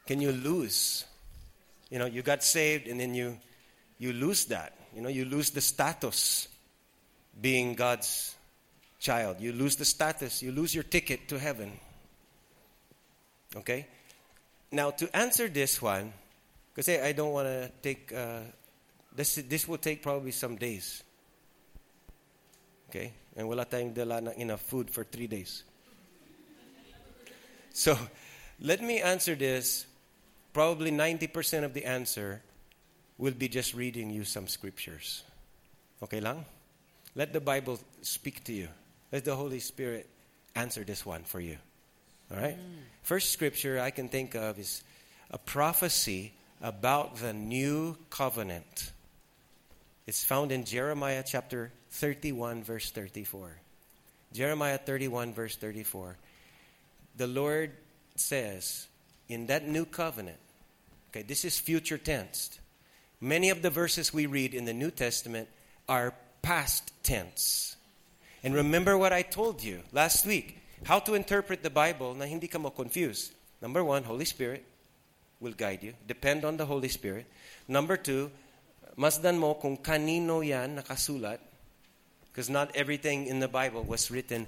can 0.06 0.20
you 0.20 0.32
lose? 0.32 1.04
You 1.88 2.00
know, 2.00 2.06
you 2.06 2.22
got 2.22 2.42
saved 2.42 2.88
and 2.88 2.98
then 2.98 3.14
you, 3.14 3.38
you 3.98 4.12
lose 4.12 4.46
that. 4.46 4.74
You 4.94 5.02
know, 5.02 5.08
you 5.08 5.24
lose 5.24 5.50
the 5.50 5.60
status 5.60 6.48
being 7.38 7.74
God's 7.74 8.34
child. 8.98 9.40
You 9.40 9.52
lose 9.52 9.76
the 9.76 9.84
status. 9.84 10.42
You 10.42 10.52
lose 10.52 10.74
your 10.74 10.84
ticket 10.84 11.28
to 11.28 11.38
heaven. 11.38 11.72
Okay? 13.54 13.86
Now, 14.72 14.90
to 14.90 15.16
answer 15.16 15.48
this 15.48 15.80
one, 15.80 16.12
because 16.74 16.88
I 16.88 17.12
don't 17.12 17.32
want 17.32 17.46
to 17.46 17.70
take, 17.82 18.12
uh, 18.12 18.40
this, 19.14 19.36
this 19.36 19.66
will 19.68 19.78
take 19.78 20.02
probably 20.02 20.32
some 20.32 20.56
days. 20.56 21.02
Okay? 22.90 23.12
And 23.36 23.48
tayong 23.48 23.94
dala 23.94 24.18
ng 24.18 24.40
enough 24.40 24.62
food 24.62 24.90
for 24.90 25.04
three 25.04 25.26
days. 25.26 25.62
So, 27.72 27.98
let 28.60 28.80
me 28.80 29.02
answer 29.02 29.34
this. 29.34 29.84
Probably 30.54 30.90
90% 30.90 31.64
of 31.64 31.74
the 31.74 31.84
answer 31.84 32.40
will 33.18 33.32
be 33.32 33.48
just 33.48 33.74
reading 33.74 34.10
you 34.10 34.24
some 34.24 34.46
scriptures. 34.48 35.22
Okay 36.02 36.20
lang? 36.20 36.44
Let 37.14 37.32
the 37.32 37.40
Bible 37.40 37.78
speak 38.02 38.44
to 38.44 38.52
you. 38.52 38.68
Let 39.10 39.24
the 39.24 39.34
Holy 39.34 39.60
Spirit 39.60 40.08
answer 40.54 40.84
this 40.84 41.06
one 41.06 41.24
for 41.24 41.40
you. 41.40 41.56
All 42.30 42.38
right? 42.38 42.56
Mm. 42.56 42.82
First 43.02 43.32
scripture 43.32 43.80
I 43.80 43.90
can 43.90 44.08
think 44.08 44.34
of 44.34 44.58
is 44.58 44.82
a 45.30 45.38
prophecy 45.38 46.32
about 46.60 47.16
the 47.16 47.32
new 47.32 47.96
covenant. 48.10 48.92
It's 50.06 50.24
found 50.24 50.52
in 50.52 50.64
Jeremiah 50.64 51.24
chapter 51.26 51.72
31, 51.90 52.62
verse 52.62 52.90
34. 52.90 53.50
Jeremiah 54.32 54.78
31, 54.78 55.32
verse 55.32 55.56
34. 55.56 56.16
The 57.16 57.26
Lord 57.26 57.72
says, 58.16 58.86
in 59.28 59.46
that 59.46 59.66
new 59.66 59.84
covenant, 59.84 60.38
okay, 61.10 61.22
this 61.22 61.44
is 61.44 61.58
future 61.58 61.98
tense. 61.98 62.58
Many 63.26 63.50
of 63.50 63.60
the 63.60 63.70
verses 63.70 64.14
we 64.14 64.26
read 64.26 64.54
in 64.54 64.66
the 64.66 64.72
New 64.72 64.92
Testament 64.92 65.48
are 65.88 66.14
past 66.42 66.92
tense. 67.02 67.74
And 68.44 68.54
remember 68.54 68.96
what 68.96 69.12
I 69.12 69.22
told 69.22 69.64
you 69.64 69.82
last 69.90 70.24
week 70.24 70.62
how 70.84 71.00
to 71.00 71.14
interpret 71.14 71.64
the 71.64 71.70
Bible 71.70 72.14
na 72.14 72.26
hindi 72.26 72.46
ka 72.46 72.60
mo 72.60 72.70
confused. 72.70 73.32
Number 73.60 73.82
one, 73.82 74.04
Holy 74.04 74.26
Spirit 74.26 74.62
will 75.40 75.58
guide 75.58 75.82
you. 75.82 75.94
Depend 76.06 76.44
on 76.44 76.56
the 76.56 76.66
Holy 76.66 76.86
Spirit. 76.86 77.26
Number 77.66 77.96
two, 77.96 78.30
masdan 78.96 79.38
mo 79.38 79.54
kung 79.54 79.76
kanino 79.76 80.46
yan 80.46 80.78
nakasulat 80.78 81.40
because 82.30 82.48
not 82.48 82.70
everything 82.76 83.26
in 83.26 83.40
the 83.40 83.48
Bible 83.48 83.82
was 83.82 84.08
written 84.08 84.46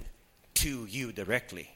to 0.53 0.87
you 0.87 1.11
directly. 1.11 1.67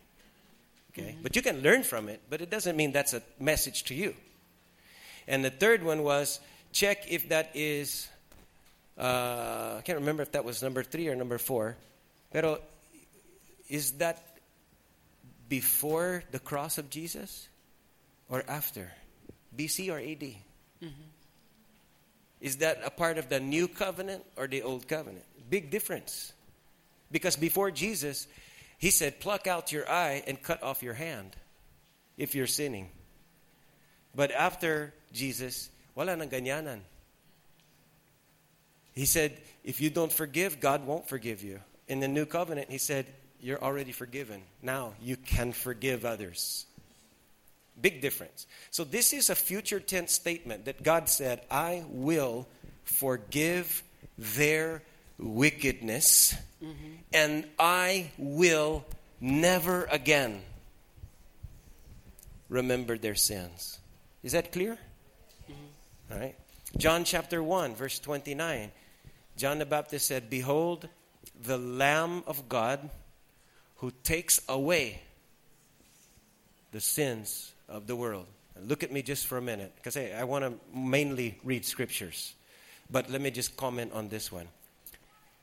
Okay? 0.95 1.12
Mm-hmm. 1.12 1.24
But 1.24 1.36
you 1.36 1.41
can 1.41 1.60
learn 1.60 1.84
from 1.84 2.08
it, 2.08 2.22
but 2.30 2.39
it 2.39 2.49
doesn't 2.49 2.78
mean 2.78 2.93
that's 2.93 3.12
a 3.12 3.22
message 3.41 3.84
to 3.91 3.93
you. 3.93 4.16
And 5.28 5.43
the 5.43 5.51
third 5.51 5.84
one 5.84 6.04
was 6.04 6.39
check 6.74 7.05
if 7.09 7.30
that 7.30 7.51
is, 7.53 8.09
uh, 8.97 9.76
I 9.78 9.82
can't 9.86 9.99
remember 9.99 10.24
if 10.24 10.34
that 10.34 10.43
was 10.43 10.61
number 10.61 10.84
three 10.84 11.07
or 11.07 11.15
number 11.15 11.38
four. 11.38 11.78
Pero 12.32 12.59
is 13.69 13.93
that 13.93 14.21
before 15.47 16.24
the 16.32 16.39
cross 16.39 16.78
of 16.78 16.89
Jesus 16.89 17.47
or 18.28 18.43
after? 18.47 18.91
BC 19.55 19.91
or 19.91 19.99
AD? 19.99 20.36
Is 22.41 22.57
that 22.57 22.82
a 22.84 22.89
part 22.89 23.17
of 23.17 23.30
the 23.30 23.39
new 23.39 23.69
covenant 23.69 24.26
or 24.36 24.47
the 24.47 24.63
old 24.63 24.88
covenant? 24.88 25.24
Big 25.49 25.69
difference. 25.69 26.34
Because 27.09 27.38
before 27.38 27.71
Jesus, 27.71 28.28
he 28.80 28.89
said, 28.89 29.21
pluck 29.21 29.47
out 29.47 29.71
your 29.71 29.89
eye 29.89 30.24
and 30.28 30.41
cut 30.41 30.61
off 30.61 30.84
your 30.84 30.93
hand 30.93 31.36
if 32.17 32.36
you're 32.36 32.47
sinning. 32.47 32.89
But 34.13 34.32
after 34.32 34.93
Jesus, 35.13 35.69
wala 35.96 36.16
nang 36.16 36.30
ganyanan. 36.30 36.80
He 38.94 39.06
said, 39.06 39.38
if 39.64 39.82
you 39.82 39.89
don't 39.89 40.12
forgive, 40.12 40.60
God 40.60 40.86
won't 40.86 41.08
forgive 41.08 41.44
you. 41.44 41.60
In 41.88 42.00
the 42.00 42.08
new 42.08 42.26
covenant, 42.26 42.70
he 42.70 42.78
said, 42.78 43.08
you're 43.41 43.62
already 43.62 43.91
forgiven. 43.91 44.41
Now 44.62 44.94
you 45.02 45.18
can 45.18 45.52
forgive 45.52 46.06
others. 46.06 46.66
Big 47.82 48.02
difference. 48.02 48.46
So 48.72 48.84
this 48.84 49.14
is 49.14 49.30
a 49.30 49.36
future 49.36 49.80
tense 49.80 50.14
statement 50.14 50.66
that 50.66 50.84
God 50.84 51.10
said, 51.10 51.41
I 51.50 51.84
will 51.89 52.48
forgive 52.86 53.84
their 54.18 54.84
wickedness 55.18 56.36
mm-hmm. 56.64 56.74
and 57.12 57.46
I 57.58 58.12
will 58.18 58.86
never 59.20 59.86
again 59.86 60.41
remember 62.50 62.98
their 62.98 63.16
sins. 63.16 63.80
Is 64.22 64.34
that 64.34 64.52
clear? 64.52 64.78
All 66.14 66.20
right. 66.20 66.36
John 66.78 67.03
chapter 67.03 67.41
1, 67.41 67.76
verse 67.76 67.97
29. 67.99 68.72
John 69.36 69.57
the 69.57 69.66
Baptist 69.66 70.07
said, 70.07 70.30
Behold, 70.30 70.88
the 71.41 71.57
Lamb 71.57 72.24
of 72.28 72.47
God 72.47 72.89
who 73.78 73.91
takes 74.03 74.39
away 74.47 75.01
the 76.72 76.80
sins 76.80 77.51
of 77.68 77.88
the 77.88 77.95
world. 77.95 78.26
Look 78.61 78.84
at 78.84 78.91
me 78.91 79.01
just 79.01 79.26
for 79.26 79.39
a 79.39 79.41
minute, 79.41 79.74
because 79.76 79.95
hey, 79.95 80.14
I 80.14 80.24
want 80.26 80.45
to 80.45 80.78
mainly 80.78 81.39
read 81.43 81.66
scriptures. 81.66 82.36
But 82.91 83.09
let 83.09 83.20
me 83.20 83.32
just 83.32 83.57
comment 83.57 83.91
on 83.93 84.09
this 84.09 84.32
one. 84.32 84.47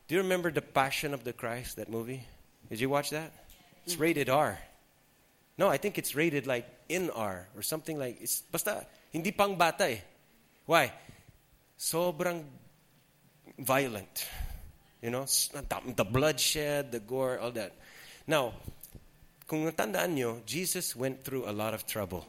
Do 0.07 0.15
you 0.15 0.21
remember 0.21 0.53
The 0.53 0.63
Passion 0.63 1.13
of 1.15 1.25
the 1.25 1.33
Christ, 1.33 1.77
that 1.77 1.91
movie? 1.91 2.23
Did 2.69 2.81
you 2.81 2.89
watch 2.89 3.11
that? 3.11 3.33
It's 3.85 3.99
rated 3.99 4.29
R. 4.29 4.59
No, 5.59 5.69
I 5.69 5.79
think 5.79 5.99
it's 5.99 6.15
rated 6.15 6.47
like 6.47 6.69
in 6.89 7.11
R 7.11 7.49
or 7.57 7.63
something 7.63 7.99
like 7.99 8.19
it's 8.21 8.41
basta 8.41 8.87
hindi 9.13 9.31
pang 9.33 9.57
bata 9.57 9.91
eh. 9.91 9.99
Why? 10.71 10.93
Sobrang 11.77 12.45
violent. 13.59 14.29
You 15.03 15.11
know, 15.11 15.27
the 15.27 16.05
bloodshed, 16.05 16.93
the 16.93 17.01
gore, 17.01 17.41
all 17.41 17.51
that. 17.51 17.75
Now, 18.25 18.53
kung 19.49 19.67
natandaan 19.67 20.15
nyo, 20.15 20.43
Jesus 20.47 20.95
went 20.95 21.25
through 21.25 21.51
a 21.51 21.51
lot 21.51 21.75
of 21.75 21.87
trouble 21.91 22.25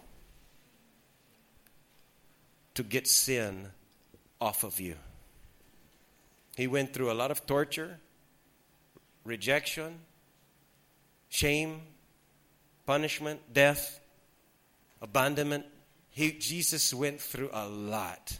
to 2.73 2.81
get 2.81 3.05
sin 3.05 3.69
off 4.41 4.63
of 4.63 4.79
you. 4.79 4.95
He 6.57 6.65
went 6.65 6.95
through 6.95 7.11
a 7.11 7.17
lot 7.21 7.29
of 7.29 7.45
torture, 7.45 7.99
rejection, 9.23 9.99
shame, 11.29 11.81
punishment, 12.87 13.53
death, 13.53 13.99
abandonment. 14.99 15.65
He, 16.11 16.33
Jesus 16.33 16.93
went 16.93 17.21
through 17.21 17.49
a 17.53 17.67
lot. 17.67 18.37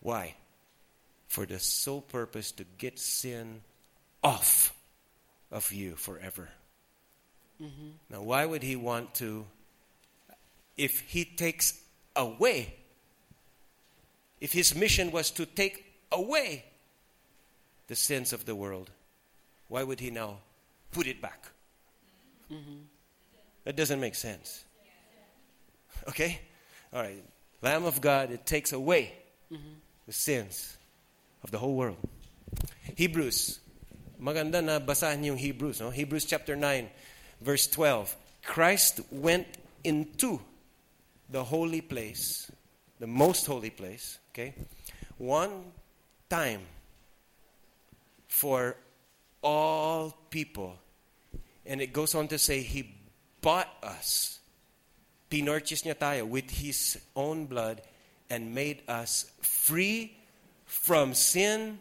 Why? 0.00 0.34
For 1.26 1.46
the 1.46 1.58
sole 1.58 2.02
purpose 2.02 2.52
to 2.52 2.64
get 2.78 2.98
sin 2.98 3.62
off 4.22 4.74
of 5.50 5.72
you 5.72 5.96
forever. 5.96 6.50
Mm-hmm. 7.60 7.88
Now, 8.10 8.22
why 8.22 8.44
would 8.44 8.62
he 8.62 8.76
want 8.76 9.14
to? 9.14 9.46
If 10.76 11.00
he 11.00 11.24
takes 11.24 11.80
away, 12.14 12.74
if 14.40 14.52
his 14.52 14.74
mission 14.74 15.10
was 15.10 15.30
to 15.32 15.46
take 15.46 15.84
away 16.12 16.66
the 17.86 17.96
sins 17.96 18.34
of 18.34 18.44
the 18.44 18.54
world, 18.54 18.90
why 19.68 19.82
would 19.82 20.00
he 20.00 20.10
now 20.10 20.38
put 20.92 21.06
it 21.06 21.22
back? 21.22 21.48
Mm-hmm. 22.52 22.82
That 23.64 23.76
doesn't 23.76 24.00
make 24.00 24.14
sense. 24.14 24.65
Okay? 26.08 26.40
All 26.92 27.02
right. 27.02 27.24
Lamb 27.62 27.84
of 27.84 28.00
God, 28.00 28.30
it 28.30 28.46
takes 28.46 28.72
away 28.72 29.12
the 30.06 30.12
sins 30.12 30.76
of 31.42 31.50
the 31.50 31.58
whole 31.58 31.74
world. 31.74 31.96
Hebrews. 32.94 33.60
Maganda 34.20 34.62
na 34.64 34.78
basahin 34.78 35.24
yung 35.24 35.36
Hebrews. 35.36 35.80
No? 35.80 35.90
Hebrews 35.90 36.24
chapter 36.24 36.56
9, 36.56 36.88
verse 37.40 37.66
12. 37.66 38.16
Christ 38.44 39.00
went 39.10 39.46
into 39.84 40.40
the 41.28 41.42
holy 41.42 41.80
place, 41.80 42.50
the 42.98 43.06
most 43.06 43.46
holy 43.46 43.70
place, 43.70 44.18
okay? 44.32 44.54
One 45.18 45.72
time 46.30 46.60
for 48.28 48.76
all 49.42 50.16
people. 50.30 50.78
And 51.64 51.80
it 51.80 51.92
goes 51.92 52.14
on 52.14 52.28
to 52.28 52.38
say, 52.38 52.62
He 52.62 52.94
bought 53.40 53.68
us. 53.82 54.38
Pinurchase 55.28 55.82
niya 55.82 55.98
tayo 55.98 56.26
with 56.26 56.50
His 56.50 56.98
own 57.16 57.46
blood 57.46 57.82
and 58.30 58.54
made 58.54 58.82
us 58.86 59.30
free 59.42 60.14
from 60.66 61.14
sin 61.14 61.78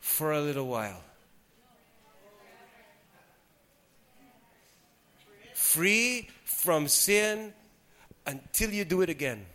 for 0.00 0.32
a 0.32 0.40
little 0.40 0.68
while. 0.68 1.00
Free 5.54 6.28
from 6.44 6.88
sin 6.88 7.52
until 8.26 8.70
you 8.70 8.84
do 8.84 9.00
it 9.02 9.08
again. 9.08 9.46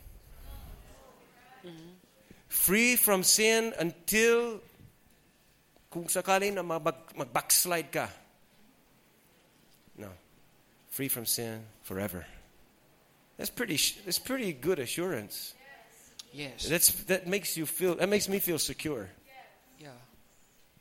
Free 2.47 2.95
from 2.95 3.21
sin 3.21 3.73
until 3.77 4.61
kung 5.91 6.05
sakali 6.09 6.53
na 6.53 6.63
mag- 6.63 7.13
mag-backslide 7.13 7.91
ka. 7.91 8.07
Free 10.95 11.09
from 11.09 11.25
sin 11.25 11.59
forever. 11.83 12.25
That's 13.35 13.49
pretty, 13.49 13.77
that's 14.05 14.17
pretty 14.17 14.53
good 14.53 14.79
assurance. 14.79 15.53
Yes. 16.31 16.69
That's, 16.69 17.03
that 17.11 17.27
makes 17.27 17.57
you 17.57 17.65
feel, 17.65 17.95
that 17.95 18.07
makes 18.07 18.29
me 18.29 18.39
feel 18.39 18.57
secure. 18.57 19.09
Yeah. 19.77 19.89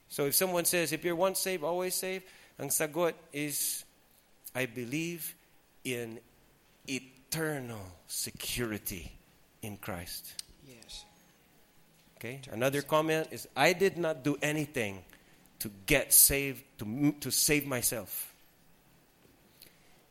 So 0.09 0.27
if 0.27 0.37
someone 0.37 0.67
says, 0.67 0.93
if 0.93 1.03
you're 1.03 1.17
once 1.17 1.41
saved, 1.41 1.65
always 1.65 1.97
saved, 1.97 2.27
ang 2.61 2.69
sagot 2.69 3.15
is, 3.33 3.85
I 4.55 4.67
believe 4.67 5.35
in 5.83 6.21
eternal 6.87 7.83
security 8.07 9.11
in 9.63 9.79
Christ. 9.79 10.33
Yes. 10.65 11.05
Okay? 12.19 12.41
Another 12.53 12.83
comment 12.83 13.27
is, 13.33 13.49
I 13.57 13.73
did 13.73 13.99
not 13.99 14.23
do 14.23 14.37
anything 14.41 15.03
to 15.59 15.73
get 15.87 16.15
saved, 16.15 16.63
to, 16.79 17.17
to 17.19 17.33
save 17.33 17.67
myself. 17.67 18.31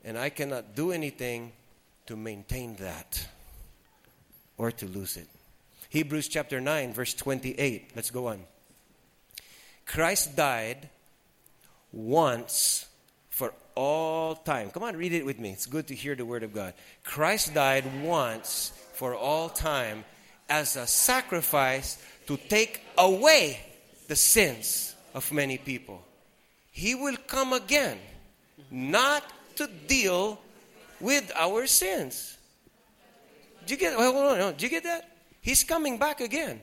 And 0.04 0.18
I 0.18 0.30
cannot 0.30 0.76
do 0.76 0.92
anything 0.92 1.52
to 2.08 2.16
maintain 2.16 2.76
that 2.78 3.26
or 4.58 4.72
to 4.72 4.86
lose 4.86 5.18
it. 5.18 5.28
Hebrews 5.90 6.28
chapter 6.28 6.60
9, 6.60 6.94
verse 6.94 7.14
28. 7.14 7.92
Let's 7.96 8.12
go 8.12 8.28
on. 8.28 8.42
Christ 9.86 10.36
died 10.36 10.90
once 11.92 12.88
for 13.30 13.54
all 13.76 14.36
time. 14.36 14.70
Come 14.72 14.84
on, 14.84 14.96
read 14.96 15.14
it 15.14 15.26
with 15.26 15.40
me. 15.40 15.52
It's 15.52 15.66
good 15.66 15.88
to 15.88 15.96
hear 15.96 16.16
the 16.16 16.26
word 16.26 16.44
of 16.44 16.54
God. 16.54 16.74
Christ 17.04 17.54
died 17.54 18.04
once 18.04 18.74
for 18.94 19.16
all 19.16 19.50
time 19.50 20.04
as 20.50 20.76
a 20.76 20.88
sacrifice 20.88 21.98
to 22.28 22.38
take 22.38 22.82
away 22.98 23.60
the 24.08 24.16
sins 24.16 24.96
of 25.14 25.32
many 25.32 25.58
people. 25.58 26.04
He 26.72 26.96
will 26.96 27.18
come 27.28 27.54
again, 27.54 27.98
not 28.72 29.24
to 29.58 29.68
deal 29.88 30.40
with 31.00 31.32
our 31.36 31.68
sins. 31.68 32.38
Do 33.66 33.74
you 33.74 33.80
get? 33.80 33.94
Hold 33.94 34.16
on, 34.16 34.24
hold 34.24 34.42
on. 34.42 34.54
Do 34.56 34.66
you 34.66 34.70
get 34.70 34.84
that? 34.84 35.10
He's 35.42 35.64
coming 35.64 35.98
back 35.98 36.22
again. 36.22 36.62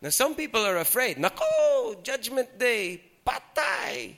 Now, 0.00 0.10
some 0.10 0.34
people 0.34 0.64
are 0.64 0.76
afraid. 0.76 1.16
Nako, 1.16 2.02
judgment 2.02 2.58
day, 2.58 3.00
patay. 3.26 4.16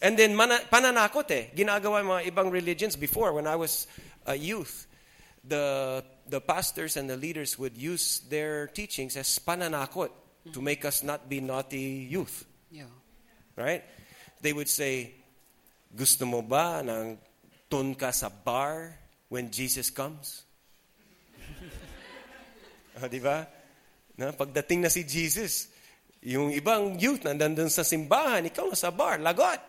And 0.00 0.16
then 0.16 0.34
mana, 0.36 0.60
pananakot 0.70 1.30
eh. 1.30 1.46
Ginagawa 1.56 2.04
mga 2.04 2.30
ibang 2.30 2.52
religions 2.52 2.96
before 2.96 3.32
when 3.32 3.46
I 3.46 3.56
was 3.56 3.86
a 4.26 4.36
youth. 4.36 4.86
The, 5.42 6.04
the 6.28 6.40
pastors 6.40 6.96
and 6.96 7.08
the 7.08 7.16
leaders 7.16 7.58
would 7.58 7.76
use 7.76 8.20
their 8.28 8.66
teachings 8.68 9.16
as 9.16 9.38
pananakot 9.38 10.10
to 10.52 10.60
make 10.60 10.84
us 10.84 11.02
not 11.02 11.28
be 11.28 11.40
naughty 11.40 12.06
youth. 12.10 12.44
Yeah. 12.70 12.84
Right? 13.56 13.84
They 14.40 14.52
would 14.52 14.68
say, 14.68 15.14
gusto 15.92 16.26
mo 16.26 16.42
ba 16.42 16.82
ng 16.82 17.18
tun 17.70 17.94
ka 17.94 18.10
sa 18.10 18.30
bar 18.30 18.94
when 19.28 19.50
Jesus 19.50 19.90
comes? 19.90 20.46
oh, 23.02 23.08
di 23.12 23.20
ba? 23.20 23.46
Na, 24.16 24.32
pagdating 24.32 24.86
na 24.86 24.90
si 24.90 25.04
Jesus, 25.04 25.68
yung 26.24 26.50
ibang 26.50 26.96
youth 26.96 27.22
na 27.22 27.36
nandun 27.36 27.68
sa 27.68 27.84
simbahan, 27.84 28.48
ikaw 28.48 28.70
nasa 28.70 28.90
bar, 28.90 29.20
lagot. 29.20 29.60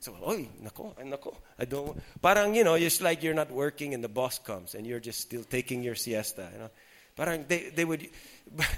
So, 0.00 0.14
oy, 0.22 0.46
nako, 0.62 0.94
nako. 1.02 1.34
I 1.58 1.64
don't, 1.64 1.98
parang, 2.22 2.54
you 2.54 2.62
know, 2.62 2.74
it's 2.74 3.02
like 3.02 3.22
you're 3.22 3.34
not 3.34 3.50
working 3.50 3.94
and 3.94 4.04
the 4.04 4.08
boss 4.08 4.38
comes 4.38 4.74
and 4.74 4.86
you're 4.86 5.00
just 5.00 5.20
still 5.20 5.42
taking 5.42 5.82
your 5.82 5.96
siesta, 5.96 6.48
you 6.52 6.58
know. 6.58 6.70
Parang 7.16 7.44
they, 7.48 7.70
they 7.74 7.84
would, 7.84 8.08
but 8.54 8.70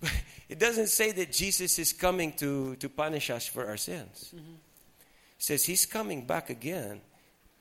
it 0.48 0.60
doesn't 0.60 0.88
say 0.88 1.10
that 1.10 1.32
Jesus 1.32 1.78
is 1.80 1.92
coming 1.92 2.32
to, 2.34 2.76
to 2.76 2.88
punish 2.88 3.30
us 3.30 3.46
for 3.46 3.66
our 3.66 3.76
sins. 3.76 4.32
It 4.32 4.40
says 5.38 5.64
he's 5.64 5.86
coming 5.86 6.26
back 6.26 6.50
again. 6.50 7.00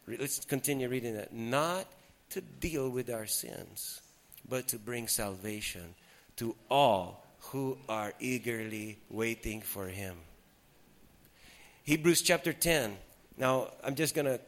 Let's 0.07 0.43
continue 0.45 0.87
reading 0.87 1.15
that. 1.15 1.33
Not 1.33 1.87
to 2.29 2.41
deal 2.41 2.89
with 2.89 3.09
our 3.09 3.25
sins, 3.25 4.01
but 4.47 4.67
to 4.69 4.79
bring 4.79 5.07
salvation 5.07 5.95
to 6.37 6.55
all 6.69 7.25
who 7.51 7.77
are 7.87 8.13
eagerly 8.19 8.99
waiting 9.09 9.61
for 9.61 9.87
him. 9.87 10.15
Hebrews 11.83 12.21
chapter 12.21 12.53
10. 12.53 12.97
Now, 13.37 13.69
I'm 13.83 13.95
just 13.95 14.15
going 14.15 14.25
to 14.25 14.39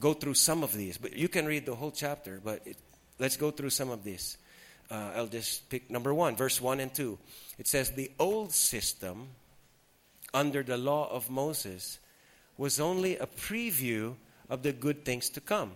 go 0.00 0.12
through 0.14 0.34
some 0.34 0.64
of 0.64 0.72
these, 0.72 0.98
but 0.98 1.14
you 1.14 1.28
can 1.28 1.46
read 1.46 1.66
the 1.66 1.74
whole 1.74 1.92
chapter, 1.92 2.40
but 2.42 2.66
it, 2.66 2.76
let's 3.18 3.36
go 3.36 3.50
through 3.50 3.70
some 3.70 3.90
of 3.90 4.02
these. 4.02 4.38
Uh, 4.90 5.12
I'll 5.14 5.26
just 5.28 5.70
pick 5.70 5.90
number 5.90 6.12
one, 6.12 6.34
verse 6.34 6.60
1 6.60 6.80
and 6.80 6.92
2. 6.92 7.18
It 7.58 7.68
says, 7.68 7.92
The 7.92 8.10
old 8.18 8.52
system 8.52 9.28
under 10.34 10.62
the 10.62 10.76
law 10.76 11.08
of 11.10 11.30
Moses 11.30 12.00
was 12.56 12.80
only 12.80 13.16
a 13.16 13.26
preview 13.26 14.14
of 14.48 14.62
the 14.62 14.72
good 14.72 15.04
things 15.04 15.30
to 15.30 15.40
come, 15.40 15.72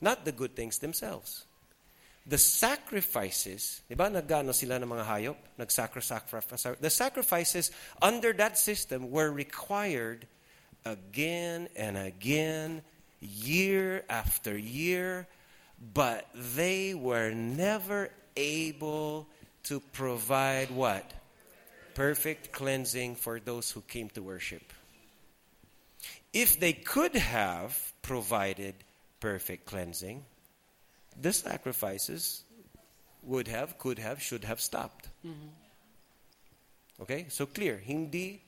not 0.00 0.24
the 0.24 0.32
good 0.32 0.56
things 0.56 0.78
themselves. 0.78 1.44
The 2.26 2.36
sacrifices, 2.36 3.80
di 3.88 3.94
nagano 3.94 4.52
sila 4.52 4.76
ng 4.76 4.88
mga 4.88 5.04
hayop? 5.06 5.36
The 6.80 6.90
sacrifices 6.90 7.70
under 8.02 8.32
that 8.34 8.58
system 8.58 9.10
were 9.10 9.30
required 9.32 10.26
again 10.84 11.68
and 11.74 11.96
again, 11.96 12.82
year 13.20 14.04
after 14.10 14.58
year, 14.58 15.26
but 15.94 16.28
they 16.34 16.92
were 16.92 17.30
never 17.30 18.10
able 18.36 19.26
to 19.64 19.80
provide 19.80 20.70
what? 20.70 21.10
Perfect 21.94 22.52
cleansing 22.52 23.16
for 23.16 23.40
those 23.40 23.70
who 23.70 23.80
came 23.80 24.10
to 24.10 24.22
worship. 24.22 24.72
If 26.38 26.60
they 26.62 26.72
could 26.72 27.18
have 27.18 27.74
provided 27.98 28.74
perfect 29.18 29.66
cleansing, 29.66 30.22
the 31.18 31.32
sacrifices 31.32 32.46
would 33.26 33.48
have, 33.48 33.74
could 33.78 33.98
have, 33.98 34.22
should 34.22 34.44
have 34.44 34.60
stopped. 34.60 35.10
Mm-hmm. 35.26 35.50
Okay? 37.02 37.26
So 37.26 37.46
clear, 37.46 37.82
hindi 37.82 38.38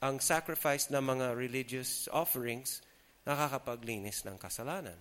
ang 0.00 0.24
sacrifice 0.24 0.88
ng 0.88 1.04
mga 1.04 1.36
religious 1.36 2.08
offerings 2.08 2.80
nakakapaglinis 3.28 4.24
ng 4.24 4.40
kasalanan. 4.40 4.96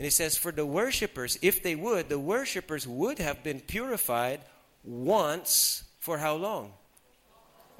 And 0.00 0.08
it 0.08 0.16
says, 0.16 0.40
for 0.40 0.56
the 0.56 0.64
worshippers, 0.64 1.36
if 1.42 1.60
they 1.60 1.76
would, 1.76 2.08
the 2.08 2.18
worshippers 2.18 2.88
would 2.88 3.20
have 3.20 3.44
been 3.44 3.60
purified 3.60 4.40
once 4.82 5.84
for 6.00 6.16
how 6.16 6.40
long? 6.40 6.72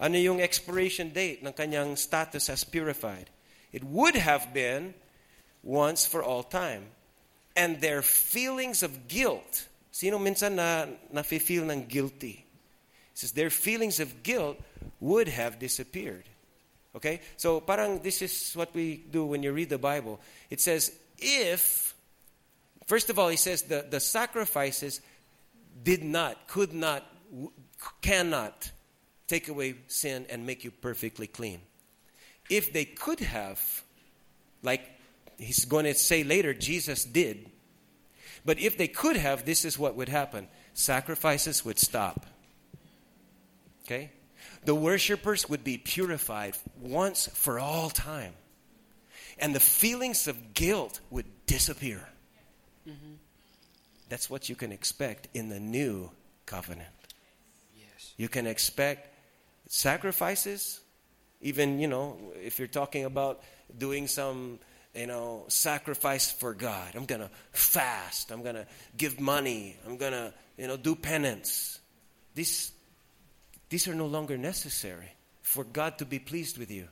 Ano 0.00 0.16
yung 0.16 0.40
expiration 0.40 1.12
date 1.12 1.44
ng 1.44 1.52
kanyang 1.52 1.92
status 1.92 2.48
as 2.48 2.64
purified? 2.64 3.28
It 3.70 3.84
would 3.84 4.16
have 4.16 4.56
been 4.56 4.94
once 5.62 6.06
for 6.08 6.24
all 6.24 6.42
time. 6.42 6.88
And 7.54 7.80
their 7.80 8.00
feelings 8.00 8.82
of 8.82 9.08
guilt. 9.08 9.68
Sino 9.92 10.18
minsan 10.18 10.56
na 10.56 10.88
nafe-feel 11.12 11.68
ng 11.68 11.84
guilty? 11.84 12.48
It 13.12 13.18
says 13.18 13.32
their 13.32 13.50
feelings 13.50 14.00
of 14.00 14.22
guilt 14.22 14.56
would 15.00 15.28
have 15.28 15.58
disappeared. 15.58 16.24
Okay? 16.96 17.20
So 17.36 17.60
parang 17.60 18.00
this 18.00 18.22
is 18.22 18.56
what 18.56 18.72
we 18.74 19.04
do 19.04 19.26
when 19.26 19.42
you 19.42 19.52
read 19.52 19.68
the 19.68 19.78
Bible. 19.78 20.18
It 20.48 20.60
says 20.60 20.96
if 21.18 21.94
first 22.86 23.10
of 23.10 23.18
all 23.18 23.28
he 23.28 23.36
says 23.36 23.62
the, 23.62 23.84
the 23.84 24.00
sacrifices 24.00 25.02
did 25.84 26.02
not, 26.02 26.48
could 26.48 26.72
not, 26.72 27.04
cannot 28.00 28.70
take 29.30 29.48
away 29.48 29.76
sin 29.86 30.26
and 30.28 30.44
make 30.44 30.64
you 30.64 30.72
perfectly 30.72 31.28
clean. 31.28 31.60
If 32.50 32.72
they 32.72 32.84
could 32.84 33.20
have, 33.20 33.60
like 34.62 34.82
he's 35.38 35.64
going 35.64 35.84
to 35.84 35.94
say 35.94 36.24
later, 36.24 36.52
Jesus 36.52 37.04
did. 37.04 37.48
But 38.44 38.58
if 38.58 38.76
they 38.76 38.88
could 38.88 39.16
have, 39.16 39.44
this 39.44 39.64
is 39.64 39.78
what 39.78 39.94
would 39.94 40.08
happen 40.08 40.48
sacrifices 40.74 41.64
would 41.64 41.78
stop. 41.78 42.26
Okay? 43.84 44.10
The 44.64 44.74
worshippers 44.74 45.48
would 45.48 45.62
be 45.62 45.78
purified 45.78 46.56
once 46.80 47.28
for 47.32 47.58
all 47.58 47.90
time. 47.90 48.32
And 49.38 49.54
the 49.54 49.60
feelings 49.60 50.26
of 50.26 50.54
guilt 50.54 51.00
would 51.10 51.26
disappear. 51.46 52.06
Mm-hmm. 52.88 53.14
That's 54.08 54.28
what 54.28 54.48
you 54.48 54.56
can 54.56 54.72
expect 54.72 55.28
in 55.34 55.48
the 55.48 55.60
new 55.60 56.10
covenant. 56.46 56.88
Yes. 57.74 58.12
You 58.16 58.28
can 58.28 58.46
expect 58.46 59.09
sacrifices, 59.70 60.80
even, 61.40 61.78
you 61.78 61.86
know, 61.86 62.18
if 62.34 62.58
you're 62.58 62.68
talking 62.68 63.04
about 63.04 63.40
doing 63.78 64.08
some, 64.08 64.58
you 64.94 65.06
know, 65.06 65.44
sacrifice 65.46 66.30
for 66.30 66.52
God. 66.52 66.96
I'm 66.96 67.06
going 67.06 67.20
to 67.20 67.30
fast. 67.52 68.32
I'm 68.32 68.42
going 68.42 68.56
to 68.56 68.66
give 68.96 69.20
money. 69.20 69.76
I'm 69.86 69.96
going 69.96 70.12
to, 70.12 70.34
you 70.58 70.66
know, 70.66 70.76
do 70.76 70.96
penance. 70.96 71.78
These, 72.34 72.72
these 73.68 73.86
are 73.86 73.94
no 73.94 74.06
longer 74.06 74.36
necessary 74.36 75.12
for 75.40 75.62
God 75.62 75.98
to 75.98 76.04
be 76.04 76.18
pleased 76.18 76.58
with 76.58 76.72
you. 76.72 76.88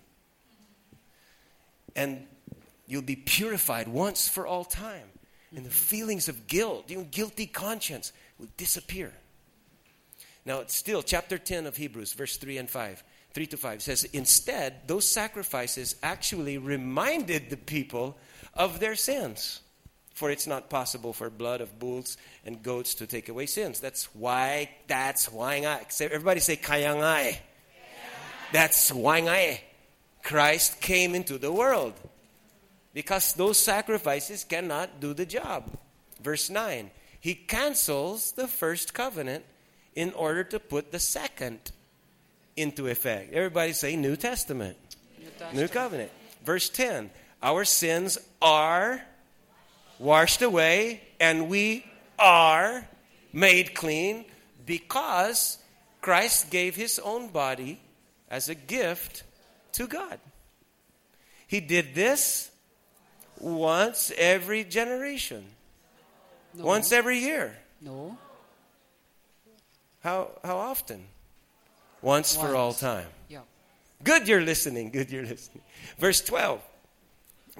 And 1.97 2.29
you'll 2.87 3.03
be 3.03 3.16
purified 3.16 3.89
once 3.89 4.29
for 4.29 4.47
all 4.47 4.64
time. 4.64 5.09
And 5.55 5.66
the 5.66 5.70
feelings 5.70 6.29
of 6.29 6.47
guilt, 6.47 6.89
your 6.91 7.03
guilty 7.03 7.47
conscience, 7.47 8.12
will 8.39 8.49
disappear. 8.57 9.12
Now, 10.49 10.61
it's 10.61 10.74
still 10.74 11.03
chapter 11.03 11.36
10 11.36 11.66
of 11.66 11.76
Hebrews, 11.76 12.14
verse 12.14 12.38
3 12.38 12.57
and 12.57 12.70
5. 12.70 13.05
3 13.34 13.46
to 13.49 13.57
5 13.59 13.82
says, 13.82 14.05
Instead, 14.05 14.88
those 14.88 15.07
sacrifices 15.07 15.94
actually 16.03 16.57
reminded 16.57 17.51
the 17.51 17.59
people 17.59 18.16
of 18.55 18.80
their 18.80 18.96
sins. 18.96 19.61
For 20.14 20.30
it's 20.30 20.46
not 20.46 20.70
possible 20.70 21.12
for 21.12 21.28
blood 21.28 21.61
of 21.61 21.78
bulls 21.78 22.16
and 22.46 22.62
goats 22.62 22.94
to 22.94 23.07
take 23.07 23.28
away 23.28 23.44
sins. 23.44 23.78
That's 23.78 24.05
why, 24.14 24.70
that's 24.86 25.30
why. 25.30 25.84
Say- 25.90 26.07
Everybody 26.07 26.40
say, 26.40 26.57
kaya 26.57 26.94
nga 26.94 27.28
eh. 27.28 27.36
That's 28.51 28.90
why. 28.90 29.61
Christ 30.22 30.80
came 30.80 31.14
into 31.14 31.36
the 31.36 31.53
world. 31.53 31.92
Because 32.94 33.34
those 33.34 33.59
sacrifices 33.59 34.44
cannot 34.44 34.99
do 34.99 35.12
the 35.12 35.26
job. 35.26 35.76
Verse 36.22 36.49
9 36.49 36.90
He 37.20 37.34
cancels 37.34 38.32
the 38.32 38.49
first 38.49 38.94
covenant 38.94 39.44
in 39.99 40.12
order 40.12 40.44
to 40.44 40.61
put 40.61 40.92
the 40.92 41.01
second 41.01 41.59
into 42.57 42.86
effect. 42.86 43.32
Everybody 43.32 43.72
say 43.72 43.96
New 43.96 44.14
Testament. 44.14 44.76
New 45.53 45.66
covenant. 45.66 46.12
Verse 46.44 46.68
10 46.68 47.11
Our 47.42 47.64
sins 47.64 48.16
are 48.40 49.03
washed 49.99 50.40
away 50.40 51.01
and 51.18 51.49
we 51.49 51.84
are 52.16 52.86
made 53.32 53.74
clean 53.74 54.24
because 54.64 55.59
Christ 56.01 56.49
gave 56.49 56.76
his 56.76 57.01
own 57.01 57.30
body 57.30 57.80
as 58.30 58.49
a 58.49 58.55
gift 58.55 59.24
to 59.72 59.88
God. 59.88 60.20
He 61.49 61.59
did 61.59 61.96
this 61.96 62.53
once 63.40 64.12
every 64.16 64.62
generation, 64.62 65.44
No. 66.55 66.66
once 66.66 66.92
every 66.92 67.18
year. 67.18 67.57
No. 67.80 68.16
How, 70.09 70.30
how 70.42 70.56
often? 70.56 71.04
Once, 72.00 72.32
for 72.34 72.56
all 72.56 72.72
time. 72.72 73.09
Yeah. 73.28 73.44
Good, 74.02 74.24
you're 74.26 74.40
listening. 74.40 74.88
Good, 74.88 75.11
you're 75.12 75.26
listening. 75.26 75.61
Verse 75.98 76.22
12. 76.24 76.62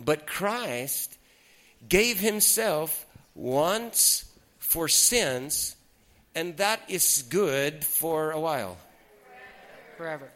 But 0.01 0.27
Christ 0.27 1.19
gave 1.87 2.19
himself 2.21 3.05
once 3.35 4.25
for 4.57 4.89
sins, 4.89 5.77
and 6.35 6.57
that 6.57 6.81
is 6.89 7.21
good 7.29 7.85
for 7.85 8.31
a 8.33 8.41
while. 8.41 8.79
Forever. 9.99 10.33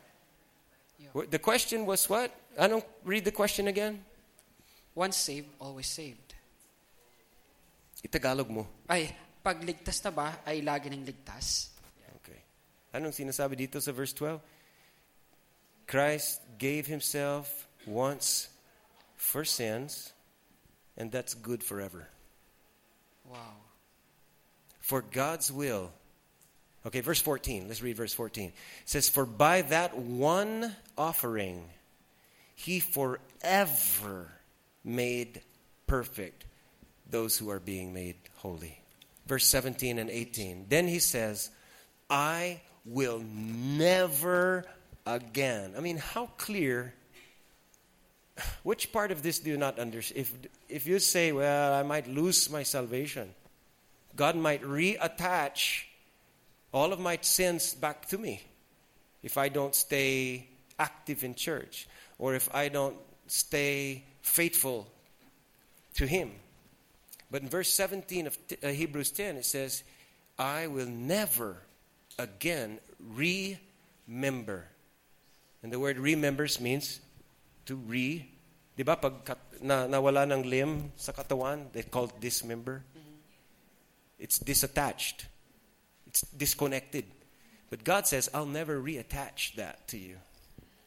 Wh- 1.16 1.30
The 1.30 1.38
question 1.38 1.86
was 1.86 2.10
what? 2.10 2.28
I 2.60 2.68
don't 2.68 2.84
read 3.08 3.24
the 3.24 3.32
question 3.32 3.68
again. 3.68 4.04
Once 4.94 5.16
saved, 5.16 5.48
always 5.58 5.86
saved. 5.86 6.34
Itagalog 8.04 8.50
mo. 8.52 8.66
Ay, 8.84 9.16
pag 9.40 9.64
ligtas 9.64 10.04
na 10.04 10.10
ba, 10.12 10.44
ay 10.44 10.60
lagi 10.60 10.92
ng 10.92 11.06
ligtas. 11.08 11.71
Anong 12.92 13.16
sinasabi 13.16 13.56
dito 13.56 13.80
sa 13.80 13.92
verse 13.92 14.12
12? 14.12 14.40
Christ 15.86 16.40
gave 16.58 16.86
himself 16.86 17.68
once 17.86 18.48
for 19.16 19.44
sins, 19.44 20.12
and 20.96 21.10
that's 21.10 21.34
good 21.34 21.62
forever. 21.62 22.08
Wow. 23.28 23.56
For 24.80 25.02
God's 25.02 25.50
will. 25.50 25.90
Okay, 26.84 27.00
verse 27.00 27.20
14. 27.20 27.68
Let's 27.68 27.82
read 27.82 27.96
verse 27.96 28.12
14. 28.12 28.48
It 28.48 28.54
says, 28.84 29.08
For 29.08 29.24
by 29.24 29.62
that 29.62 29.96
one 29.96 30.74
offering, 30.98 31.64
he 32.54 32.80
forever 32.80 34.32
made 34.84 35.40
perfect 35.86 36.44
those 37.08 37.38
who 37.38 37.50
are 37.50 37.60
being 37.60 37.94
made 37.94 38.16
holy. 38.36 38.80
Verse 39.26 39.46
17 39.46 39.98
and 39.98 40.10
18. 40.10 40.66
Then 40.68 40.88
he 40.88 40.98
says, 40.98 41.50
I 42.10 42.60
will 42.84 43.20
never 43.20 44.64
again. 45.06 45.74
I 45.76 45.80
mean, 45.80 45.98
how 45.98 46.26
clear. 46.38 46.94
Which 48.62 48.92
part 48.92 49.12
of 49.12 49.22
this 49.22 49.40
do 49.40 49.50
you 49.50 49.58
not 49.58 49.78
understand? 49.78 50.20
If, 50.20 50.32
if 50.68 50.86
you 50.86 50.98
say, 50.98 51.32
well, 51.32 51.74
I 51.74 51.82
might 51.82 52.08
lose 52.08 52.48
my 52.50 52.62
salvation, 52.62 53.34
God 54.16 54.36
might 54.36 54.62
reattach 54.62 55.84
all 56.72 56.92
of 56.92 56.98
my 56.98 57.18
sins 57.20 57.74
back 57.74 58.06
to 58.08 58.18
me 58.18 58.42
if 59.22 59.36
I 59.36 59.48
don't 59.48 59.74
stay 59.74 60.48
active 60.78 61.24
in 61.24 61.34
church 61.34 61.86
or 62.18 62.34
if 62.34 62.52
I 62.54 62.68
don't 62.68 62.96
stay 63.26 64.04
faithful 64.22 64.88
to 65.94 66.06
Him. 66.06 66.32
But 67.30 67.42
in 67.42 67.48
verse 67.48 67.72
17 67.72 68.26
of 68.26 68.38
uh, 68.62 68.68
Hebrews 68.68 69.10
10, 69.10 69.36
it 69.36 69.44
says, 69.44 69.82
I 70.38 70.66
will 70.66 70.88
never 70.88 71.58
again 72.18 72.78
remember. 73.00 74.68
And 75.62 75.72
the 75.72 75.78
word 75.78 75.98
remembers 75.98 76.60
means 76.60 77.00
to 77.66 77.76
re. 77.76 78.28
Di 78.76 78.82
ba 78.82 78.96
pag 78.96 79.24
kat- 79.24 79.62
na, 79.62 79.86
nawala 79.86 80.26
ng 80.26 80.42
limb 80.48 80.92
sa 80.96 81.12
katawan, 81.12 81.70
they 81.72 81.82
call 81.82 82.04
it 82.04 82.18
dismember. 82.20 82.84
Mm-hmm. 82.96 83.16
It's 84.18 84.38
disattached. 84.38 85.26
It's 86.06 86.22
disconnected. 86.22 87.04
But 87.70 87.84
God 87.84 88.06
says, 88.06 88.28
I'll 88.34 88.46
never 88.46 88.80
reattach 88.80 89.54
that 89.54 89.88
to 89.88 89.98
you. 89.98 90.16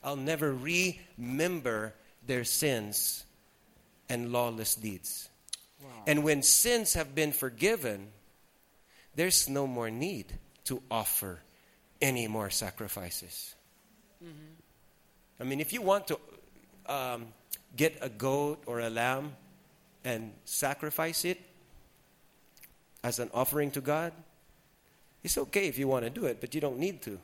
I'll 0.03 0.15
never 0.15 0.53
remember 0.53 1.93
their 2.25 2.43
sins 2.43 3.23
and 4.09 4.31
lawless 4.31 4.75
deeds. 4.75 5.29
Wow. 5.81 5.89
And 6.05 6.23
when 6.23 6.43
sins 6.43 6.93
have 6.93 7.15
been 7.15 7.31
forgiven, 7.31 8.09
there's 9.15 9.49
no 9.49 9.65
more 9.65 9.89
need 9.89 10.33
to 10.65 10.81
offer 10.89 11.39
any 12.01 12.27
more 12.27 12.49
sacrifices. 12.49 13.55
I 15.39 15.43
mean, 15.43 15.59
if 15.59 15.73
you 15.73 15.81
want 15.81 16.07
to 16.07 16.19
um, 16.87 17.27
get 17.75 17.97
a 18.01 18.09
goat 18.09 18.63
or 18.65 18.79
a 18.79 18.89
lamb 18.89 19.33
and 20.03 20.31
sacrifice 20.45 21.25
it 21.25 21.39
as 23.03 23.19
an 23.19 23.29
offering 23.33 23.71
to 23.71 23.81
God, 23.81 24.13
it's 25.23 25.37
okay 25.37 25.67
if 25.67 25.77
you 25.77 25.87
want 25.87 26.05
to 26.05 26.09
do 26.09 26.25
it, 26.25 26.39
but 26.39 26.53
you 26.53 26.61
don't 26.61 26.77
need 26.77 27.01
to. 27.03 27.19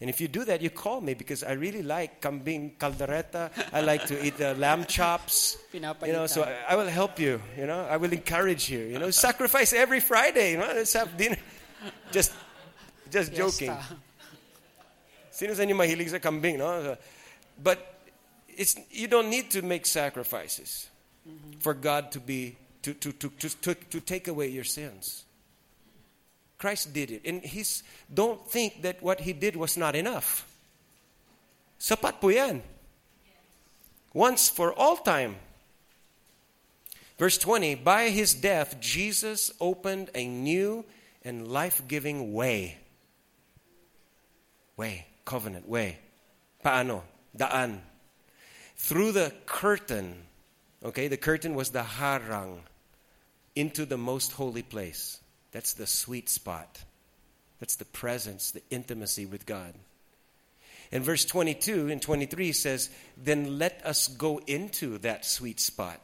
And 0.00 0.10
if 0.10 0.20
you 0.20 0.26
do 0.26 0.44
that, 0.46 0.60
you 0.60 0.68
call 0.68 1.00
me 1.00 1.14
because 1.14 1.44
I 1.44 1.52
really 1.52 1.82
like 1.84 2.20
kambing 2.20 2.76
caldereta. 2.76 3.52
I 3.72 3.82
like 3.82 4.04
to 4.06 4.26
eat 4.26 4.40
uh, 4.40 4.54
lamb 4.58 4.84
chops. 4.88 5.58
You 6.08 6.12
know, 6.12 6.26
so 6.26 6.42
I, 6.42 6.72
I 6.72 6.76
will 6.76 6.88
help 6.88 7.20
you. 7.20 7.40
You 7.56 7.66
know, 7.68 7.86
I 7.88 7.98
will 7.98 8.12
encourage 8.12 8.68
you. 8.68 8.80
You 8.80 8.98
know, 8.98 9.10
sacrifice 9.12 9.72
every 9.72 10.00
Friday. 10.00 10.52
You 10.52 10.58
know, 10.58 10.66
let's 10.66 10.92
have 10.94 11.16
dinner. 11.16 11.36
Just, 12.10 12.32
just 13.10 13.32
joking. 13.32 13.70
Fiesta. 13.70 13.96
Sino 15.32 15.54
sa 15.54 15.62
inyo 15.64 15.76
mahilig 15.76 16.10
sa 16.10 16.18
kambing, 16.18 16.58
no? 16.58 16.96
But 17.56 17.80
it's, 18.48 18.76
you 18.90 19.08
don't 19.08 19.30
need 19.30 19.50
to 19.52 19.62
make 19.62 19.86
sacrifices 19.86 20.88
for 21.60 21.74
God 21.74 22.12
to 22.12 22.20
be 22.20 22.56
to, 22.82 22.94
to, 22.94 23.12
to, 23.12 23.28
to, 23.30 23.48
to, 23.48 23.74
to 23.74 24.00
take 24.00 24.28
away 24.28 24.48
your 24.48 24.64
sins. 24.64 25.24
Christ 26.58 26.92
did 26.92 27.10
it. 27.10 27.22
And 27.24 27.42
he's 27.42 27.82
don't 28.12 28.46
think 28.46 28.82
that 28.82 29.02
what 29.02 29.20
he 29.20 29.32
did 29.32 29.56
was 29.56 29.76
not 29.76 29.96
enough. 29.96 30.46
Sapat 31.78 32.20
po 32.20 32.28
yan. 32.28 32.62
Once 34.14 34.48
for 34.48 34.72
all 34.72 34.96
time. 34.96 35.36
Verse 37.18 37.38
20, 37.38 37.76
by 37.76 38.10
his 38.10 38.34
death, 38.34 38.78
Jesus 38.80 39.50
opened 39.60 40.10
a 40.14 40.26
new 40.26 40.84
and 41.24 41.48
life 41.48 41.82
giving 41.86 42.32
way. 42.32 42.78
Way, 44.76 45.06
covenant, 45.24 45.68
way. 45.68 45.98
Paano? 46.64 47.02
Daan. 47.36 47.82
Through 48.76 49.12
the 49.12 49.32
curtain, 49.46 50.14
okay, 50.84 51.08
the 51.08 51.16
curtain 51.16 51.54
was 51.54 51.70
the 51.70 51.82
harang 51.82 52.58
into 53.54 53.84
the 53.84 53.98
most 53.98 54.32
holy 54.32 54.62
place. 54.62 55.20
That's 55.52 55.74
the 55.74 55.86
sweet 55.86 56.28
spot. 56.28 56.82
That's 57.60 57.76
the 57.76 57.84
presence, 57.84 58.50
the 58.50 58.62
intimacy 58.70 59.26
with 59.26 59.46
God. 59.46 59.74
And 60.90 61.04
verse 61.04 61.24
22 61.24 61.88
and 61.88 62.02
23 62.02 62.52
says, 62.52 62.90
Then 63.16 63.58
let 63.58 63.84
us 63.84 64.08
go 64.08 64.40
into 64.46 64.98
that 64.98 65.24
sweet 65.24 65.60
spot. 65.60 66.00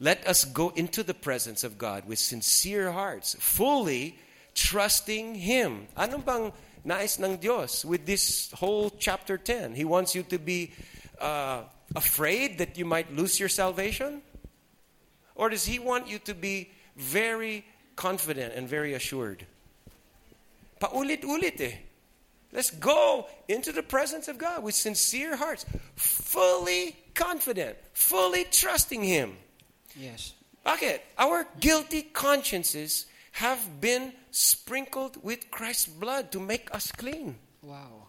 Let 0.00 0.26
us 0.26 0.46
go 0.46 0.70
into 0.74 1.02
the 1.02 1.12
presence 1.12 1.62
of 1.62 1.76
God 1.76 2.08
with 2.08 2.18
sincere 2.18 2.90
hearts, 2.90 3.36
fully 3.38 4.18
trusting 4.54 5.34
Him. 5.34 5.88
Anong 5.94 6.24
bang 6.24 6.52
nais 6.84 7.20
ng 7.20 7.36
Dios 7.36 7.84
with 7.84 8.06
this 8.06 8.50
whole 8.52 8.88
chapter 8.88 9.36
10? 9.36 9.74
He 9.74 9.84
wants 9.84 10.14
you 10.14 10.22
to 10.24 10.38
be 10.38 10.72
uh, 11.20 11.64
afraid 11.94 12.56
that 12.58 12.78
you 12.78 12.86
might 12.86 13.14
lose 13.14 13.38
your 13.38 13.50
salvation? 13.50 14.22
Or 15.34 15.50
does 15.50 15.66
He 15.66 15.78
want 15.78 16.08
you 16.08 16.18
to 16.20 16.34
be 16.34 16.70
very 16.96 17.66
confident 17.94 18.54
and 18.54 18.66
very 18.66 18.94
assured? 18.94 19.44
Paulit-ulit 20.80 21.60
eh. 21.60 21.76
Let's 22.52 22.70
go 22.70 23.28
into 23.48 23.70
the 23.70 23.82
presence 23.82 24.28
of 24.28 24.38
God 24.38 24.62
with 24.62 24.74
sincere 24.74 25.36
hearts, 25.36 25.66
fully 25.94 26.96
confident, 27.14 27.76
fully 27.92 28.44
trusting 28.50 29.04
Him. 29.04 29.36
Yes. 29.96 30.34
Bakit? 30.66 31.00
Our 31.18 31.46
guilty 31.58 32.02
consciences 32.12 33.06
have 33.40 33.80
been 33.80 34.12
sprinkled 34.30 35.18
with 35.22 35.50
Christ's 35.50 35.86
blood 35.86 36.30
to 36.32 36.40
make 36.40 36.68
us 36.74 36.92
clean. 36.92 37.38
Wow. 37.62 38.08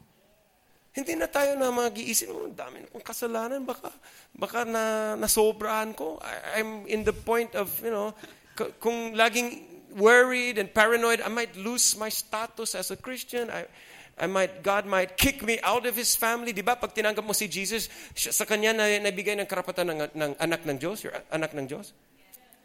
Hindi 0.92 1.16
na 1.16 1.32
tayo 1.32 1.56
na 1.56 1.72
mag-iisip, 1.72 2.28
oh, 2.28 2.52
dami 2.52 2.84
na 2.84 2.88
kong 2.92 3.06
kasalanan, 3.08 3.64
baka, 3.64 3.96
baka 4.36 4.68
na, 4.68 5.16
nasobrahan 5.16 5.96
ko. 5.96 6.20
I, 6.20 6.60
I'm 6.60 6.84
in 6.92 7.08
the 7.08 7.16
point 7.16 7.56
of, 7.56 7.72
you 7.80 7.92
know, 7.96 8.12
kung 8.84 9.16
laging 9.16 9.64
worried 9.96 10.60
and 10.60 10.68
paranoid, 10.68 11.24
I 11.24 11.32
might 11.32 11.56
lose 11.56 11.96
my 11.96 12.12
status 12.12 12.76
as 12.76 12.92
a 12.92 13.00
Christian. 13.00 13.48
I, 13.48 13.72
I 14.22 14.28
might, 14.30 14.62
God 14.62 14.86
might 14.86 15.18
kick 15.18 15.42
me 15.42 15.58
out 15.66 15.90
of 15.90 15.98
His 15.98 16.14
family. 16.16 16.54
Di 16.54 16.62
ba? 16.62 16.78
Pag 16.78 16.94
tinanggap 16.94 17.26
mo 17.26 17.34
si 17.34 17.50
Jesus, 17.50 17.90
sa 18.14 18.46
Kanya 18.46 18.70
na 18.70 18.86
nabigay 19.02 19.34
ng 19.34 19.50
karapatan 19.50 19.90
ng, 19.90 20.00
ng 20.14 20.32
anak 20.38 20.62
ng 20.62 20.78
Diyos, 20.78 21.02
your 21.02 21.18
anak 21.34 21.58
ng 21.58 21.66
Diyos. 21.66 21.90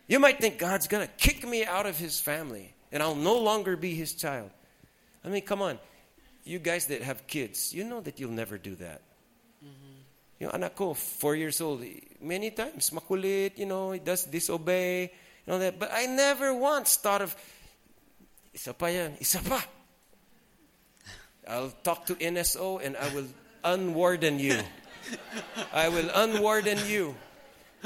You 0.04 0.20
might 0.20 0.36
think 0.36 0.60
God's 0.60 0.84
gonna 0.84 1.08
kick 1.16 1.48
me 1.48 1.64
out 1.64 1.88
of 1.88 1.96
His 1.96 2.20
family 2.20 2.76
and 2.92 3.00
I'll 3.00 3.16
no 3.16 3.40
longer 3.40 3.72
be 3.72 3.96
His 3.96 4.12
child. 4.12 4.52
I 5.24 5.32
mean, 5.32 5.40
come 5.48 5.64
on. 5.64 5.80
You 6.44 6.60
guys 6.60 6.92
that 6.92 7.00
have 7.00 7.26
kids, 7.26 7.72
you 7.72 7.88
know 7.88 8.04
that 8.04 8.20
you'll 8.20 8.36
never 8.36 8.60
do 8.60 8.76
that. 8.76 9.00
Mm-hmm. 9.64 9.96
Yung 10.44 10.52
anak 10.52 10.76
ko, 10.76 10.92
four 10.92 11.34
years 11.34 11.64
old, 11.64 11.80
many 12.20 12.52
times, 12.52 12.92
makulit, 12.92 13.56
you 13.56 13.64
know, 13.64 13.96
he 13.96 13.98
does 13.98 14.28
disobey, 14.28 15.08
you 15.08 15.48
know 15.48 15.58
that. 15.58 15.80
But 15.80 15.88
I 15.90 16.04
never 16.04 16.52
once 16.52 17.00
thought 17.00 17.24
of, 17.24 17.34
isa 18.52 18.76
pa 18.76 18.92
yan, 18.92 19.16
isa 19.18 19.40
pa. 19.40 19.64
I'll 21.46 21.72
talk 21.82 22.06
to 22.06 22.14
NSO 22.14 22.84
and 22.84 22.96
I 22.96 23.14
will 23.14 23.26
unwarden 23.64 24.38
you. 24.38 24.58
I 25.72 25.88
will 25.88 26.08
unwarden 26.08 26.88
you. 26.88 27.14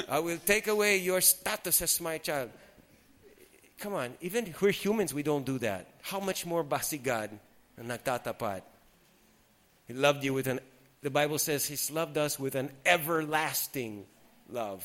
I 0.09 0.19
will 0.21 0.39
take 0.39 0.67
away 0.67 0.99
your 0.99 1.21
status 1.21 1.83
as 1.83 2.01
my 2.01 2.19
child. 2.19 2.51
Come 3.79 3.95
on, 3.95 4.15
even 4.21 4.47
if 4.47 4.61
we're 4.61 4.71
humans, 4.71 5.13
we 5.13 5.23
don't 5.23 5.45
do 5.45 5.59
that. 5.59 5.89
How 6.03 6.21
much 6.21 6.45
more 6.47 6.63
ba 6.63 6.83
si 6.83 6.99
God 6.99 7.31
na 7.79 7.97
nagtatapat? 7.97 8.63
He 9.87 9.95
loved 9.95 10.23
you 10.23 10.35
with 10.35 10.47
an, 10.47 10.61
the 11.03 11.11
Bible 11.11 11.39
says 11.39 11.67
He's 11.67 11.91
loved 11.91 12.17
us 12.19 12.39
with 12.39 12.55
an 12.55 12.71
everlasting 12.85 14.05
love. 14.51 14.85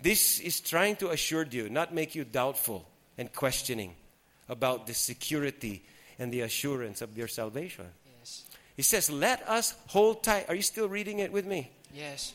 This 0.00 0.40
is 0.40 0.60
trying 0.60 0.96
to 0.96 1.10
assure 1.10 1.44
you, 1.44 1.68
not 1.68 1.94
make 1.94 2.14
you 2.14 2.24
doubtful 2.24 2.88
and 3.18 3.32
questioning 3.32 3.94
about 4.48 4.86
the 4.86 4.94
security 4.94 5.82
and 6.18 6.32
the 6.32 6.42
assurance 6.42 7.02
of 7.02 7.16
your 7.16 7.28
salvation. 7.28 7.86
Yes. 8.18 8.44
He 8.76 8.82
says, 8.82 9.10
Let 9.10 9.48
us 9.48 9.74
hold 9.88 10.22
tight. 10.22 10.46
Are 10.48 10.54
you 10.54 10.62
still 10.62 10.88
reading 10.88 11.18
it 11.20 11.32
with 11.32 11.46
me? 11.46 11.70
Yes. 11.94 12.34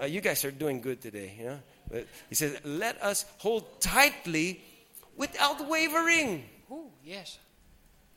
Uh, 0.00 0.06
you 0.06 0.20
guys 0.20 0.44
are 0.44 0.50
doing 0.50 0.80
good 0.80 1.00
today, 1.00 1.34
you 1.38 1.44
know? 1.44 1.58
But 1.90 2.06
he 2.28 2.34
says, 2.34 2.56
Let 2.64 3.02
us 3.02 3.24
hold 3.38 3.80
tightly 3.80 4.62
without 5.16 5.68
wavering. 5.68 6.44
Oh, 6.70 6.86
yes. 7.04 7.38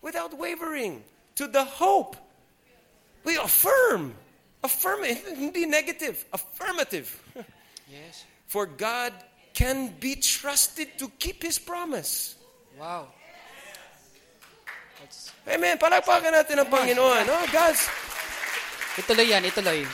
Without 0.01 0.37
wavering. 0.37 1.03
To 1.35 1.47
the 1.47 1.63
hope. 1.63 2.15
We 3.23 3.35
affirm. 3.37 4.13
Affirm. 4.63 5.03
Hindi 5.03 5.65
negative. 5.65 6.23
Affirmative. 6.31 7.21
Yes. 7.91 8.23
For 8.47 8.65
God 8.65 9.13
can 9.53 9.93
be 9.99 10.15
trusted 10.15 10.97
to 10.99 11.09
keep 11.19 11.43
His 11.43 11.59
promise. 11.59 12.35
Wow. 12.79 13.07
Amen. 15.47 15.75
Eh, 15.75 15.79
palakpakan 15.79 16.33
natin 16.33 16.61
ang 16.61 16.69
Panginoon. 16.69 17.23
No? 17.25 17.37
God's, 17.51 17.85
ituloy 18.97 19.29
yan, 19.29 19.45
ituloy. 19.45 19.85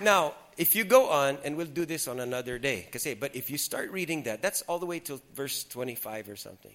Now, 0.00 0.34
if 0.56 0.74
you 0.74 0.84
go 0.84 1.08
on, 1.08 1.38
and 1.44 1.56
we'll 1.56 1.66
do 1.66 1.84
this 1.86 2.08
on 2.08 2.20
another 2.20 2.58
day, 2.58 2.88
kasi, 2.90 3.14
but 3.14 3.36
if 3.36 3.50
you 3.50 3.58
start 3.58 3.90
reading 3.90 4.24
that, 4.24 4.42
that's 4.42 4.62
all 4.62 4.78
the 4.78 4.86
way 4.86 4.98
till 4.98 5.20
verse 5.34 5.64
25 5.64 6.28
or 6.28 6.36
something. 6.36 6.74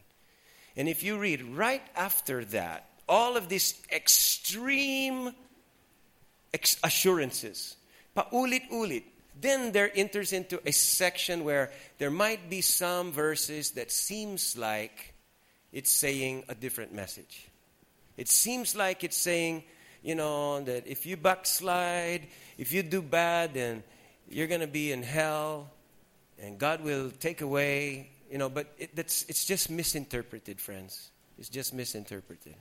And 0.76 0.88
if 0.88 1.03
you 1.03 1.18
read 1.18 1.41
right 1.43 1.82
after 1.95 2.45
that, 2.53 2.88
all 3.09 3.36
of 3.36 3.49
these 3.49 3.74
extreme 3.91 5.34
ex- 6.53 6.78
assurances, 6.84 7.76
paulit-ulit, 8.15 9.03
then 9.39 9.71
there 9.71 9.91
enters 9.93 10.33
into 10.33 10.61
a 10.65 10.71
section 10.71 11.43
where 11.43 11.71
there 11.97 12.11
might 12.11 12.49
be 12.49 12.61
some 12.61 13.11
verses 13.11 13.71
that 13.71 13.91
seems 13.91 14.57
like 14.57 15.13
it's 15.71 15.91
saying 15.91 16.43
a 16.49 16.55
different 16.55 16.93
message. 16.93 17.47
It 18.15 18.27
seems 18.29 18.75
like 18.75 19.03
it's 19.03 19.17
saying, 19.17 19.63
you 20.01 20.15
know, 20.15 20.61
that 20.61 20.88
if 20.88 21.05
you 21.05 21.17
backslide, 21.17 22.27
if 22.57 22.73
you 22.73 22.83
do 22.83 23.01
bad, 23.01 23.53
then 23.53 23.83
you're 24.29 24.47
going 24.47 24.61
to 24.61 24.67
be 24.67 24.91
in 24.91 25.03
hell 25.03 25.69
and 26.39 26.57
God 26.57 26.81
will 26.81 27.11
take 27.11 27.41
away, 27.41 28.09
you 28.31 28.38
know, 28.38 28.49
but 28.49 28.73
it, 28.77 28.95
that's, 28.95 29.23
it's 29.29 29.45
just 29.45 29.69
misinterpreted, 29.69 30.59
friends. 30.59 31.11
It's 31.38 31.49
just 31.49 31.73
misinterpreted. 31.73 32.55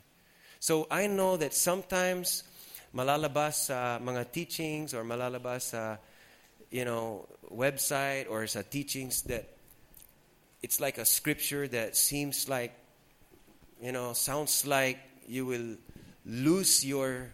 So 0.60 0.86
I 0.90 1.06
know 1.06 1.36
that 1.36 1.54
sometimes 1.54 2.44
malalabas 2.94 3.54
sa 3.54 3.98
mga 3.98 4.32
teachings 4.32 4.94
or 4.94 5.04
malalabas 5.04 5.62
sa, 5.62 5.96
you 6.70 6.84
know, 6.84 7.26
website 7.52 8.30
or 8.30 8.46
sa 8.46 8.62
teachings 8.68 9.22
that 9.22 9.48
it's 10.62 10.80
like 10.80 10.98
a 10.98 11.04
scripture 11.04 11.68
that 11.68 11.96
seems 11.96 12.48
like, 12.48 12.72
you 13.80 13.92
know, 13.92 14.12
sounds 14.12 14.66
like 14.66 14.98
you 15.28 15.46
will 15.46 15.76
lose 16.24 16.84
your 16.84 17.32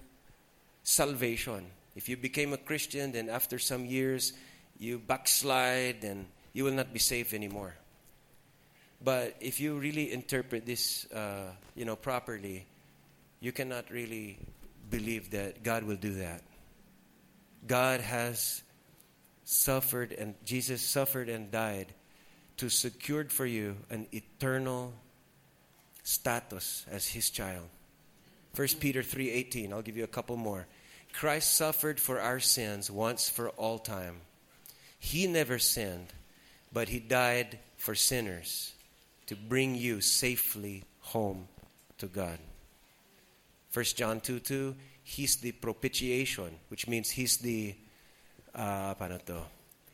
salvation. 0.82 1.66
If 1.94 2.08
you 2.08 2.16
became 2.16 2.52
a 2.52 2.58
Christian, 2.58 3.12
then 3.12 3.28
after 3.28 3.58
some 3.58 3.86
years, 3.86 4.32
you 4.78 4.98
backslide 4.98 6.04
and 6.04 6.26
you 6.52 6.64
will 6.64 6.72
not 6.72 6.92
be 6.92 6.98
saved 6.98 7.32
anymore. 7.34 7.74
But 9.02 9.36
if 9.40 9.60
you 9.60 9.78
really 9.78 10.12
interpret 10.12 10.66
this, 10.66 11.10
uh, 11.12 11.50
you 11.74 11.84
know, 11.84 11.96
properly, 11.96 12.66
you 13.40 13.52
cannot 13.52 13.90
really 13.90 14.38
believe 14.90 15.30
that 15.30 15.62
God 15.62 15.84
will 15.84 15.96
do 15.96 16.14
that. 16.14 16.42
God 17.66 18.00
has 18.00 18.62
suffered 19.52 20.12
and 20.12 20.34
Jesus 20.44 20.82
suffered 20.82 21.28
and 21.28 21.50
died 21.50 21.94
to 22.56 22.68
secure 22.68 23.24
for 23.24 23.46
you 23.46 23.76
an 23.90 24.06
eternal 24.12 24.92
status 26.02 26.84
as 26.90 27.06
his 27.06 27.30
child. 27.30 27.68
1 28.54 28.80
Peter 28.80 29.02
3:18. 29.02 29.72
I'll 29.72 29.82
give 29.82 29.96
you 29.96 30.04
a 30.04 30.08
couple 30.08 30.36
more. 30.36 30.66
Christ 31.12 31.54
suffered 31.54 32.00
for 32.00 32.20
our 32.20 32.40
sins 32.40 32.90
once 32.90 33.28
for 33.28 33.50
all 33.50 33.78
time. 33.78 34.20
He 34.98 35.26
never 35.26 35.58
sinned, 35.58 36.12
but 36.72 36.88
he 36.88 37.00
died 37.00 37.58
for 37.76 37.94
sinners 37.94 38.72
to 39.26 39.36
bring 39.36 39.74
you 39.74 40.00
safely 40.00 40.84
home 41.00 41.48
to 41.98 42.06
God. 42.06 42.38
1 43.72 43.84
John 43.96 44.20
2 44.20 44.40
2, 44.40 44.76
He's 45.02 45.36
the 45.36 45.52
propitiation, 45.52 46.58
which 46.68 46.86
means 46.86 47.10
He's 47.10 47.38
the, 47.38 47.74
uh, 48.54 48.94
paano 48.94 49.24
to? 49.26 49.42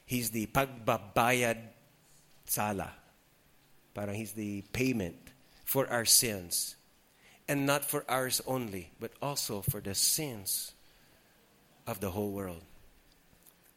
He's 0.06 0.30
the 0.30 0.46
pagbabayad 0.46 1.58
sala. 2.44 2.92
Parang 3.94 4.14
He's 4.14 4.32
the 4.32 4.62
payment 4.72 5.16
for 5.64 5.88
our 5.90 6.04
sins. 6.04 6.76
And 7.48 7.64
not 7.64 7.84
for 7.84 8.04
ours 8.08 8.42
only, 8.46 8.92
but 9.00 9.12
also 9.22 9.62
for 9.62 9.80
the 9.80 9.94
sins 9.94 10.72
of 11.86 12.00
the 12.00 12.10
whole 12.10 12.30
world. 12.30 12.60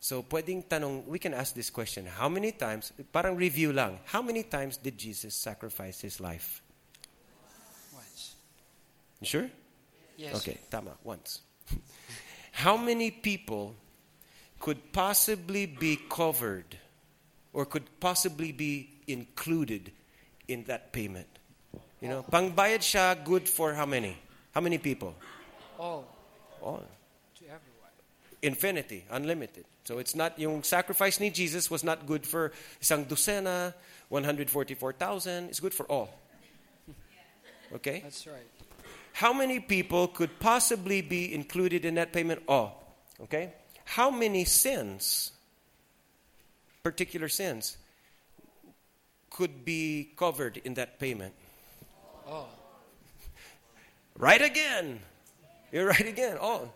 So, 0.02 0.24
pwedeng 0.24 0.66
tanong, 0.68 1.06
we 1.06 1.20
can 1.20 1.34
ask 1.34 1.54
this 1.54 1.70
question. 1.70 2.06
How 2.06 2.28
many 2.28 2.52
times, 2.52 2.92
parang 3.14 3.38
review 3.38 3.72
lang, 3.72 4.00
how 4.06 4.22
many 4.22 4.44
times 4.44 4.76
did 4.76 4.98
Jesus 4.98 5.36
sacrifice 5.36 6.02
His 6.02 6.20
life? 6.20 6.62
Once. 7.94 8.36
You 9.22 9.28
sure? 9.28 9.48
Yes. 10.18 10.36
Okay, 10.36 10.58
tama, 10.70 10.98
once. 11.04 11.42
How 12.52 12.76
many 12.76 13.10
people 13.10 13.76
could 14.62 14.94
possibly 14.94 15.66
be 15.66 16.00
covered 16.08 16.78
or 17.52 17.66
could 17.66 17.84
possibly 18.00 18.52
be 18.52 18.90
included 19.08 19.92
in 20.48 20.64
that 20.66 20.94
payment? 20.94 21.28
You 22.00 22.10
know, 22.10 22.26
pangbayad 22.32 22.80
siya 22.80 23.26
good 23.26 23.50
for 23.50 23.74
how 23.74 23.86
many? 23.86 24.18
How 24.54 24.62
many 24.62 24.78
people? 24.78 25.16
All. 25.80 26.06
All. 26.62 26.84
To 27.40 27.44
everyone. 27.46 27.94
Infinity, 28.42 29.06
unlimited. 29.10 29.66
So 29.84 29.98
it's 29.98 30.16
not, 30.16 30.38
yung 30.38 30.64
sacrifice 30.64 31.20
ni 31.20 31.32
Jesus 31.32 31.70
was 31.70 31.84
not 31.84 32.06
good 32.06 32.26
for 32.26 32.52
isang 32.82 33.06
dosena, 33.06 33.74
144,000. 34.10 35.50
It's 35.50 35.60
good 35.60 35.74
for 35.74 35.86
all. 35.86 36.10
Okay? 37.74 38.02
That's 38.04 38.28
right. 38.28 38.44
How 39.14 39.32
many 39.32 39.62
people 39.62 40.10
could 40.10 40.40
possibly 40.40 41.02
be 41.02 41.34
included 41.34 41.86
in 41.86 41.96
that 41.96 42.12
payment? 42.12 42.44
All. 42.46 42.84
Okay? 43.24 43.54
How 43.86 44.12
many 44.12 44.46
sins, 44.46 45.32
particular 46.84 47.30
sins, 47.30 47.78
could 49.30 49.66
be 49.66 50.12
covered 50.16 50.58
in 50.58 50.76
that 50.76 51.00
payment? 51.00 51.34
Oh. 52.28 52.48
right 54.18 54.42
again. 54.42 55.00
You're 55.72 55.88
right 55.88 56.08
again. 56.08 56.38
Oh. 56.40 56.70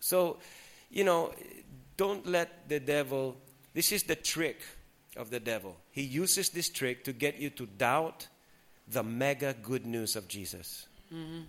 So, 0.00 0.38
you 0.90 1.04
know, 1.04 1.32
don't 1.96 2.26
let 2.26 2.68
the 2.68 2.80
devil, 2.80 3.36
this 3.72 3.92
is 3.92 4.02
the 4.02 4.16
trick 4.16 4.60
of 5.16 5.30
the 5.30 5.40
devil. 5.40 5.76
He 5.90 6.02
uses 6.02 6.50
this 6.50 6.68
trick 6.68 7.04
to 7.04 7.12
get 7.12 7.38
you 7.38 7.50
to 7.50 7.66
doubt 7.66 8.28
the 8.88 9.02
mega 9.02 9.54
good 9.54 9.86
news 9.86 10.16
of 10.16 10.28
Jesus. 10.28 10.86
Mm-hmm. 11.12 11.42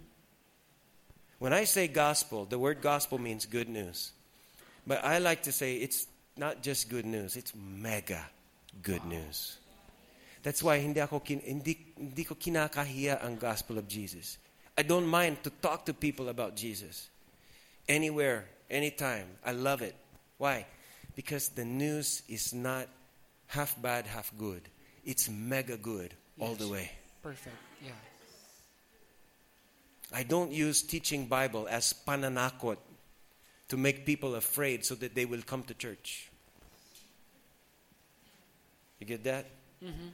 When 1.39 1.53
I 1.53 1.65
say 1.65 1.87
gospel, 1.87 2.45
the 2.45 2.59
word 2.59 2.81
gospel 2.81 3.17
means 3.17 3.45
good 3.45 3.67
news. 3.67 4.11
But 4.88 5.03
I 5.03 5.17
like 5.17 5.43
to 5.43 5.51
say 5.51 5.77
it's 5.77 6.07
not 6.38 6.61
just 6.61 6.89
good 6.89 7.05
news, 7.05 7.36
it's 7.36 7.53
mega 7.55 8.25
good 8.81 9.03
news. 9.05 9.57
That's 10.43 10.61
why 10.61 10.77
hindi 10.77 11.01
ako 11.01 11.19
kin, 11.21 11.41
hindi, 11.41 11.77
hindi 11.97 12.23
ko 12.23 12.36
kinakahiya 12.36 13.23
ang 13.23 13.38
gospel 13.38 13.79
of 13.79 13.88
Jesus. 13.88 14.38
I 14.77 14.83
don't 14.83 15.07
mind 15.07 15.41
to 15.43 15.49
talk 15.49 15.86
to 15.86 15.93
people 15.93 16.29
about 16.29 16.55
Jesus. 16.55 17.09
Anywhere, 17.88 18.45
anytime. 18.69 19.25
I 19.43 19.53
love 19.53 19.81
it. 19.81 19.95
Why? 20.38 20.67
Because 21.15 21.49
the 21.49 21.65
news 21.65 22.21
is 22.27 22.53
not 22.53 22.88
half 23.47 23.73
bad, 23.81 24.05
half 24.05 24.31
good. 24.38 24.61
It's 25.05 25.29
mega 25.29 25.77
good 25.77 26.13
all 26.39 26.53
the 26.53 26.67
way. 26.67 26.91
Perfect. 27.23 27.55
Yeah. 27.81 27.97
I 30.13 30.23
don't 30.23 30.51
use 30.51 30.83
teaching 30.83 31.25
Bible 31.25 31.67
as 31.69 31.93
pananakot 32.05 32.77
to 33.70 33.78
make 33.78 34.05
people 34.05 34.36
afraid 34.36 34.86
so 34.86 34.95
that 34.95 35.16
they 35.16 35.26
will 35.26 35.41
come 35.41 35.63
to 35.63 35.74
church. 35.74 36.30
You 38.99 39.07
get 39.07 39.24
that? 39.24 39.45
Mm-hmm. 39.84 40.07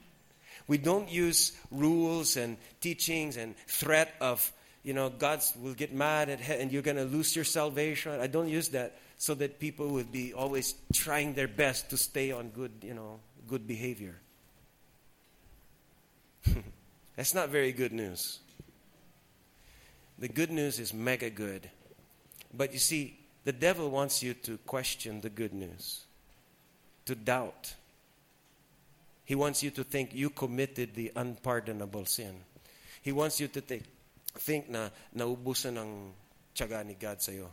We 0.67 0.77
don't 0.77 1.09
use 1.09 1.53
rules 1.69 2.37
and 2.37 2.57
teachings 2.79 3.37
and 3.37 3.55
threat 3.67 4.13
of, 4.21 4.51
you 4.83 4.93
know, 4.93 5.09
God 5.09 5.41
will 5.61 5.73
get 5.73 5.93
mad 5.93 6.29
at 6.29 6.39
he- 6.39 6.53
and 6.53 6.71
you're 6.71 6.81
going 6.81 6.97
to 6.97 7.05
lose 7.05 7.35
your 7.35 7.45
salvation. 7.45 8.19
I 8.19 8.27
don't 8.27 8.47
use 8.47 8.69
that 8.69 8.97
so 9.17 9.33
that 9.35 9.59
people 9.59 9.89
will 9.89 10.03
be 10.05 10.33
always 10.33 10.75
trying 10.93 11.33
their 11.33 11.47
best 11.47 11.89
to 11.91 11.97
stay 11.97 12.31
on 12.31 12.49
good, 12.49 12.71
you 12.81 12.93
know, 12.93 13.19
good 13.47 13.67
behavior. 13.67 14.15
That's 17.15 17.33
not 17.33 17.49
very 17.49 17.71
good 17.71 17.91
news. 17.91 18.39
The 20.17 20.27
good 20.27 20.51
news 20.51 20.79
is 20.79 20.93
mega 20.93 21.29
good. 21.29 21.69
But 22.53 22.73
you 22.73 22.79
see, 22.79 23.19
the 23.43 23.51
devil 23.51 23.89
wants 23.89 24.21
you 24.21 24.33
to 24.33 24.57
question 24.59 25.21
the 25.21 25.29
good 25.29 25.53
news, 25.53 26.01
to 27.05 27.15
doubt. 27.15 27.73
He 29.25 29.35
wants 29.35 29.63
you 29.63 29.71
to 29.71 29.83
think 29.83 30.13
you 30.13 30.29
committed 30.29 30.93
the 30.93 31.11
unpardonable 31.15 32.05
sin. 32.05 32.35
He 33.01 33.11
wants 33.11 33.39
you 33.39 33.47
to 33.47 33.61
think, 33.61 33.83
think 34.35 34.69
na 34.69 34.89
naubusan 35.15 35.77
ang 35.77 36.13
tiyaga 36.55 36.85
ni 36.85 36.95
God 36.99 37.21
sa'yo. 37.21 37.47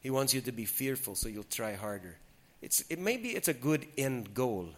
He 0.00 0.10
wants 0.10 0.34
you 0.34 0.40
to 0.42 0.52
be 0.52 0.64
fearful 0.64 1.14
so 1.14 1.28
you'll 1.28 1.44
try 1.44 1.74
harder. 1.74 2.16
It's, 2.60 2.84
it, 2.88 2.98
maybe 2.98 3.30
it's 3.30 3.48
a 3.48 3.54
good 3.54 3.86
end 3.98 4.34
goal, 4.34 4.68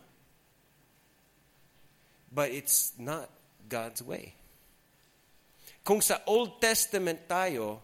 but 2.33 2.51
it's 2.51 2.93
not 2.99 3.29
God's 3.69 4.03
way. 4.03 4.35
Kung 5.85 6.01
sa 6.01 6.19
Old 6.27 6.61
Testament 6.61 7.29
tayo, 7.29 7.79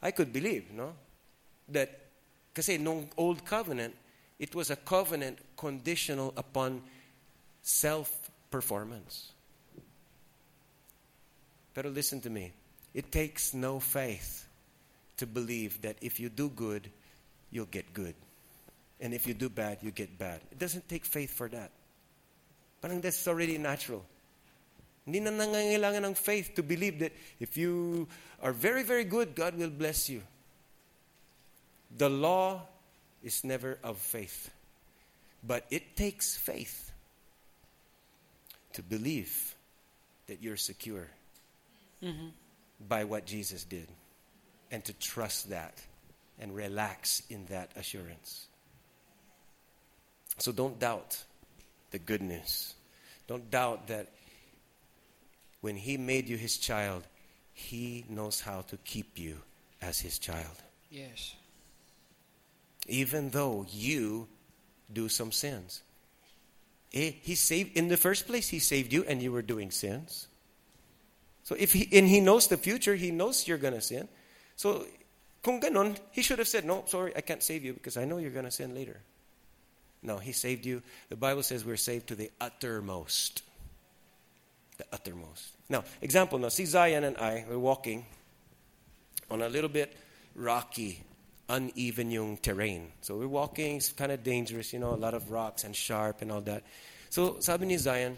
I 0.00 0.10
could 0.10 0.32
believe, 0.32 0.72
no? 0.72 0.94
That, 1.72 1.90
kasi 2.54 2.78
nung 2.78 3.08
Old 3.16 3.44
Covenant, 3.44 3.94
it 4.38 4.54
was 4.54 4.70
a 4.70 4.76
covenant 4.76 5.38
conditional 5.56 6.32
upon 6.36 6.82
self-performance. 7.62 9.32
Pero 11.74 11.90
listen 11.90 12.20
to 12.20 12.30
me. 12.30 12.52
It 12.92 13.10
takes 13.10 13.54
no 13.54 13.80
faith 13.80 14.46
to 15.16 15.26
believe 15.26 15.80
that 15.82 15.96
if 16.02 16.20
you 16.20 16.28
do 16.28 16.50
good, 16.50 16.90
you'll 17.50 17.66
get 17.66 17.94
good. 17.94 18.14
And 19.00 19.14
if 19.14 19.26
you 19.26 19.34
do 19.34 19.48
bad, 19.48 19.78
you 19.80 19.90
get 19.90 20.18
bad. 20.18 20.40
It 20.50 20.58
doesn't 20.58 20.88
take 20.88 21.04
faith 21.04 21.30
for 21.32 21.48
that. 21.48 21.70
Parang 22.80 23.00
that's 23.00 23.26
already 23.26 23.58
natural. 23.58 24.04
Hindi 25.06 25.20
na 25.20 25.30
nangangailangan 25.30 26.04
ng 26.10 26.14
faith 26.14 26.54
to 26.54 26.62
believe 26.62 26.98
that 27.00 27.12
if 27.40 27.56
you 27.56 28.06
are 28.42 28.52
very, 28.52 28.82
very 28.82 29.04
good, 29.04 29.34
God 29.34 29.56
will 29.56 29.70
bless 29.70 30.08
you. 30.10 30.22
The 31.96 32.08
law 32.08 32.62
is 33.22 33.44
never 33.44 33.78
of 33.82 33.98
faith. 33.98 34.50
But 35.44 35.66
it 35.70 35.96
takes 35.96 36.36
faith 36.36 36.92
to 38.74 38.82
believe 38.82 39.54
that 40.26 40.42
you're 40.42 40.56
secure 40.56 41.08
mm-hmm. 42.02 42.28
by 42.88 43.04
what 43.04 43.26
Jesus 43.26 43.64
did 43.64 43.88
and 44.70 44.84
to 44.84 44.92
trust 44.94 45.50
that 45.50 45.82
and 46.38 46.54
relax 46.54 47.22
in 47.28 47.44
that 47.46 47.70
assurance. 47.76 48.46
So 50.38 50.52
don't 50.52 50.78
doubt 50.78 51.22
the 51.90 51.98
good 51.98 52.22
news. 52.22 52.74
Don't 53.26 53.50
doubt 53.50 53.88
that 53.88 54.08
when 55.60 55.76
He 55.76 55.96
made 55.96 56.28
you 56.28 56.36
His 56.36 56.56
child, 56.56 57.04
He 57.52 58.04
knows 58.08 58.40
how 58.40 58.62
to 58.62 58.76
keep 58.78 59.18
you 59.18 59.38
as 59.80 60.00
His 60.00 60.18
child. 60.18 60.62
Yes. 60.90 61.34
Even 62.88 63.30
though 63.30 63.66
you 63.70 64.28
do 64.92 65.08
some 65.08 65.32
sins. 65.32 65.82
He 66.90 67.34
saved, 67.34 67.76
in 67.76 67.88
the 67.88 67.96
first 67.96 68.26
place, 68.26 68.48
He 68.48 68.58
saved 68.58 68.92
you 68.92 69.04
and 69.04 69.22
you 69.22 69.32
were 69.32 69.42
doing 69.42 69.70
sins. 69.70 70.28
So 71.44 71.56
if 71.58 71.72
he, 71.72 71.88
and 71.96 72.06
He 72.06 72.20
knows 72.20 72.48
the 72.48 72.56
future, 72.56 72.94
He 72.94 73.10
knows 73.10 73.48
you're 73.48 73.58
to 73.58 73.80
sin. 73.80 74.08
So 74.56 74.84
kung 75.42 75.60
ganon, 75.60 75.96
He 76.10 76.22
should 76.22 76.38
have 76.38 76.48
said, 76.48 76.64
no, 76.64 76.84
sorry, 76.86 77.16
I 77.16 77.22
can't 77.22 77.42
save 77.42 77.64
you 77.64 77.72
because 77.72 77.96
I 77.96 78.04
know 78.04 78.18
you're 78.18 78.30
to 78.30 78.50
sin 78.50 78.74
later. 78.74 79.00
No, 80.02 80.18
He 80.18 80.32
saved 80.32 80.66
you. 80.66 80.82
The 81.08 81.16
Bible 81.16 81.42
says 81.42 81.64
we're 81.64 81.76
saved 81.76 82.08
to 82.08 82.14
the 82.14 82.30
uttermost. 82.40 83.42
The 84.76 84.84
uttermost. 84.92 85.48
Now, 85.68 85.84
example, 86.02 86.38
now, 86.38 86.48
see 86.48 86.66
Zion 86.66 87.04
and 87.04 87.16
I, 87.16 87.46
we're 87.48 87.58
walking 87.58 88.04
on 89.30 89.40
a 89.40 89.48
little 89.48 89.70
bit 89.70 89.96
rocky, 90.34 91.02
uneven 91.52 92.10
yung 92.10 92.38
terrain. 92.38 92.90
So 93.02 93.16
we're 93.16 93.28
walking, 93.28 93.76
it's 93.76 93.92
kind 93.92 94.10
of 94.10 94.24
dangerous, 94.24 94.72
you 94.72 94.78
know, 94.78 94.94
a 94.94 94.96
lot 94.96 95.12
of 95.12 95.30
rocks 95.30 95.64
and 95.64 95.76
sharp 95.76 96.22
and 96.22 96.32
all 96.32 96.40
that. 96.42 96.64
So 97.10 97.36
sabi 97.40 97.66
ni 97.66 97.76
Zion, 97.76 98.16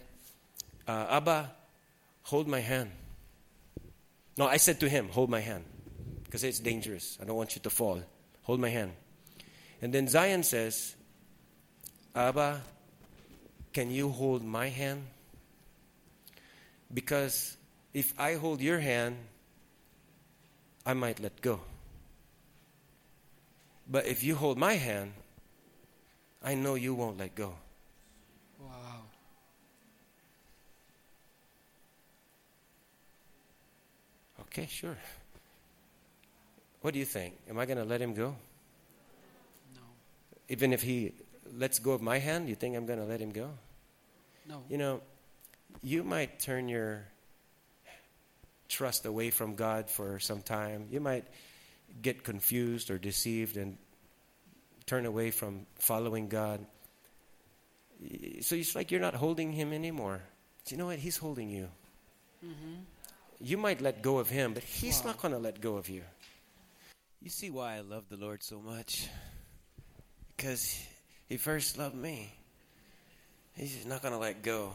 uh, 0.86 1.06
Abba, 1.10 1.50
hold 2.22 2.46
my 2.46 2.60
hand. 2.60 2.90
No, 4.38 4.46
I 4.46 4.56
said 4.56 4.78
to 4.80 4.88
him, 4.88 5.08
hold 5.08 5.30
my 5.30 5.40
hand. 5.40 5.64
Because 6.22 6.44
it's 6.44 6.60
dangerous. 6.60 7.18
I 7.20 7.24
don't 7.24 7.36
want 7.36 7.54
you 7.56 7.62
to 7.62 7.70
fall. 7.70 8.02
Hold 8.42 8.60
my 8.60 8.68
hand. 8.68 8.92
And 9.82 9.92
then 9.92 10.08
Zion 10.08 10.42
says, 10.42 10.94
Abba, 12.14 12.62
can 13.72 13.90
you 13.90 14.08
hold 14.08 14.44
my 14.44 14.68
hand? 14.68 15.06
Because 16.92 17.56
if 17.92 18.14
I 18.18 18.34
hold 18.34 18.60
your 18.60 18.78
hand, 18.78 19.16
I 20.86 20.94
might 20.94 21.18
let 21.18 21.40
go. 21.40 21.60
But 23.88 24.06
if 24.06 24.24
you 24.24 24.34
hold 24.34 24.58
my 24.58 24.74
hand, 24.74 25.12
I 26.42 26.54
know 26.54 26.74
you 26.74 26.94
won't 26.94 27.18
let 27.18 27.34
go. 27.34 27.54
Wow. 28.60 29.02
Okay, 34.40 34.66
sure. 34.66 34.96
What 36.80 36.92
do 36.92 36.98
you 36.98 37.04
think? 37.04 37.34
Am 37.48 37.58
I 37.58 37.66
going 37.66 37.78
to 37.78 37.84
let 37.84 38.00
him 38.00 38.14
go? 38.14 38.36
No. 39.74 39.80
Even 40.48 40.72
if 40.72 40.82
he 40.82 41.12
lets 41.56 41.78
go 41.78 41.92
of 41.92 42.02
my 42.02 42.18
hand, 42.18 42.48
you 42.48 42.54
think 42.54 42.76
I'm 42.76 42.86
going 42.86 42.98
to 42.98 43.04
let 43.04 43.20
him 43.20 43.30
go? 43.30 43.50
No. 44.46 44.62
You 44.68 44.78
know, 44.78 45.00
you 45.82 46.04
might 46.04 46.38
turn 46.38 46.68
your 46.68 47.06
trust 48.68 49.06
away 49.06 49.30
from 49.30 49.54
God 49.54 49.88
for 49.88 50.18
some 50.18 50.42
time. 50.42 50.88
You 50.90 51.00
might 51.00 51.24
get 52.02 52.24
confused 52.24 52.90
or 52.90 52.98
deceived 52.98 53.56
and 53.56 53.76
turn 54.86 55.06
away 55.06 55.30
from 55.30 55.66
following 55.78 56.28
God. 56.28 56.64
So 58.42 58.56
it's 58.56 58.74
like 58.74 58.90
you're 58.90 59.00
not 59.00 59.14
holding 59.14 59.52
Him 59.52 59.72
anymore. 59.72 60.20
Do 60.66 60.74
you 60.74 60.78
know 60.78 60.86
what? 60.86 60.98
He's 60.98 61.16
holding 61.16 61.50
you. 61.50 61.68
Mm-hmm. 62.44 62.74
You 63.40 63.56
might 63.58 63.80
let 63.80 64.02
go 64.02 64.18
of 64.18 64.28
Him, 64.28 64.54
but 64.54 64.62
He's 64.62 65.00
Wow. 65.00 65.06
not 65.12 65.22
going 65.22 65.32
to 65.32 65.38
let 65.40 65.60
go 65.60 65.76
of 65.76 65.88
you. 65.88 66.02
You 67.22 67.30
see 67.30 67.50
why 67.50 67.76
I 67.76 67.80
love 67.80 68.04
the 68.10 68.16
Lord 68.16 68.42
so 68.42 68.60
much? 68.60 69.08
Because 70.36 70.78
He 71.28 71.36
first 71.36 71.78
loved 71.78 71.94
me. 71.94 72.32
He's 73.56 73.86
not 73.86 74.02
going 74.02 74.12
to 74.12 74.18
let 74.18 74.42
go. 74.42 74.72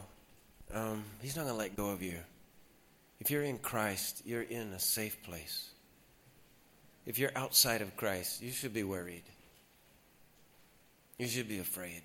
Um, 0.72 1.04
he's 1.20 1.36
not 1.36 1.42
going 1.42 1.54
to 1.54 1.58
let 1.58 1.76
go 1.76 1.90
of 1.90 2.02
you. 2.02 2.18
If 3.20 3.30
you're 3.30 3.42
in 3.42 3.58
Christ, 3.58 4.22
you're 4.24 4.42
in 4.42 4.72
a 4.72 4.78
safe 4.78 5.22
place. 5.22 5.68
If 7.10 7.18
you're 7.18 7.34
outside 7.34 7.82
of 7.82 7.96
Christ, 7.96 8.40
you 8.40 8.52
should 8.52 8.72
be 8.72 8.84
worried. 8.84 9.24
You 11.18 11.26
should 11.26 11.48
be 11.48 11.58
afraid. 11.58 12.02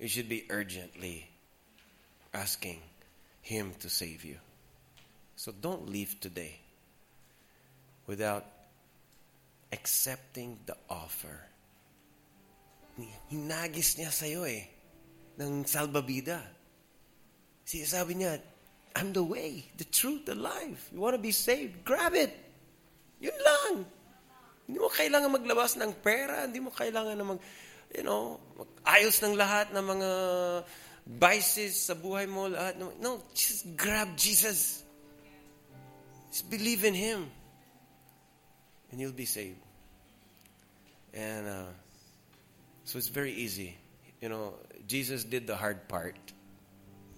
You 0.00 0.08
should 0.08 0.28
be 0.28 0.44
urgently 0.50 1.30
asking 2.34 2.80
Him 3.42 3.70
to 3.78 3.88
save 3.88 4.24
you. 4.24 4.38
So 5.36 5.52
don't 5.52 5.88
leave 5.88 6.18
today 6.18 6.58
without 8.08 8.44
accepting 9.70 10.58
the 10.66 10.74
offer. 10.90 11.38
Hinagis 13.30 14.02
niya 14.02 14.10
sa'yo 14.10 14.50
eh, 14.50 14.66
ng 15.38 15.62
salbabida. 15.62 16.42
Sabi 17.62 18.18
niya, 18.18 18.40
I'm 18.96 19.12
the 19.12 19.22
way, 19.22 19.62
the 19.78 19.86
truth, 19.86 20.26
the 20.26 20.34
life. 20.34 20.90
You 20.90 20.98
want 20.98 21.14
to 21.14 21.22
be 21.22 21.30
saved? 21.30 21.84
Grab 21.84 22.18
it. 22.18 22.49
Yun 23.20 23.38
lang. 23.40 23.74
Hindi 24.64 24.78
mo 24.80 24.88
kailangan 24.88 25.28
maglabas 25.30 25.76
ng 25.76 25.92
pera. 26.00 26.48
Hindi 26.48 26.60
mo 26.64 26.72
kailangan 26.72 27.14
na 27.16 27.24
mag, 27.24 27.40
you 27.92 28.04
know, 28.04 28.40
ayos 28.88 29.20
ng 29.20 29.36
lahat 29.36 29.70
ng 29.76 29.84
mga 29.84 30.10
vices 31.20 31.90
sa 31.90 31.94
buhay 31.94 32.24
mo. 32.24 32.48
Lahat. 32.48 32.78
No, 32.78 33.20
just 33.36 33.76
grab 33.76 34.16
Jesus. 34.16 34.82
Just 36.32 36.48
believe 36.48 36.86
in 36.86 36.94
Him. 36.94 37.28
And 38.90 39.00
you'll 39.00 39.16
be 39.16 39.26
saved. 39.28 39.60
And 41.14 41.46
uh, 41.46 41.70
so 42.84 42.98
it's 42.98 43.10
very 43.10 43.34
easy. 43.34 43.76
You 44.20 44.28
know, 44.28 44.54
Jesus 44.86 45.24
did 45.24 45.46
the 45.46 45.56
hard 45.56 45.88
part. 45.88 46.16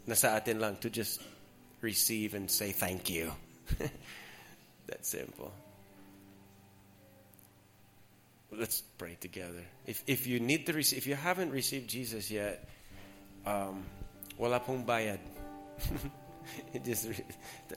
Nasa 0.08 0.34
atin 0.36 0.60
lang 0.60 0.76
to 0.80 0.90
just 0.90 1.20
receive 1.80 2.34
and 2.34 2.50
say 2.50 2.72
thank 2.72 3.10
you. 3.10 3.30
That's 4.86 5.08
simple. 5.08 5.52
Let's 8.52 8.84
pray 9.00 9.16
together. 9.16 9.64
If 9.88 10.04
if 10.06 10.26
you 10.28 10.38
need 10.38 10.68
to 10.68 10.72
receive, 10.76 11.00
if 11.00 11.06
you 11.08 11.16
haven't 11.16 11.50
received 11.50 11.88
Jesus 11.88 12.30
yet, 12.30 12.68
um, 13.48 13.82
wala 14.36 14.60
pong 14.60 14.84
bayad. 14.84 15.20
Just 16.84 17.08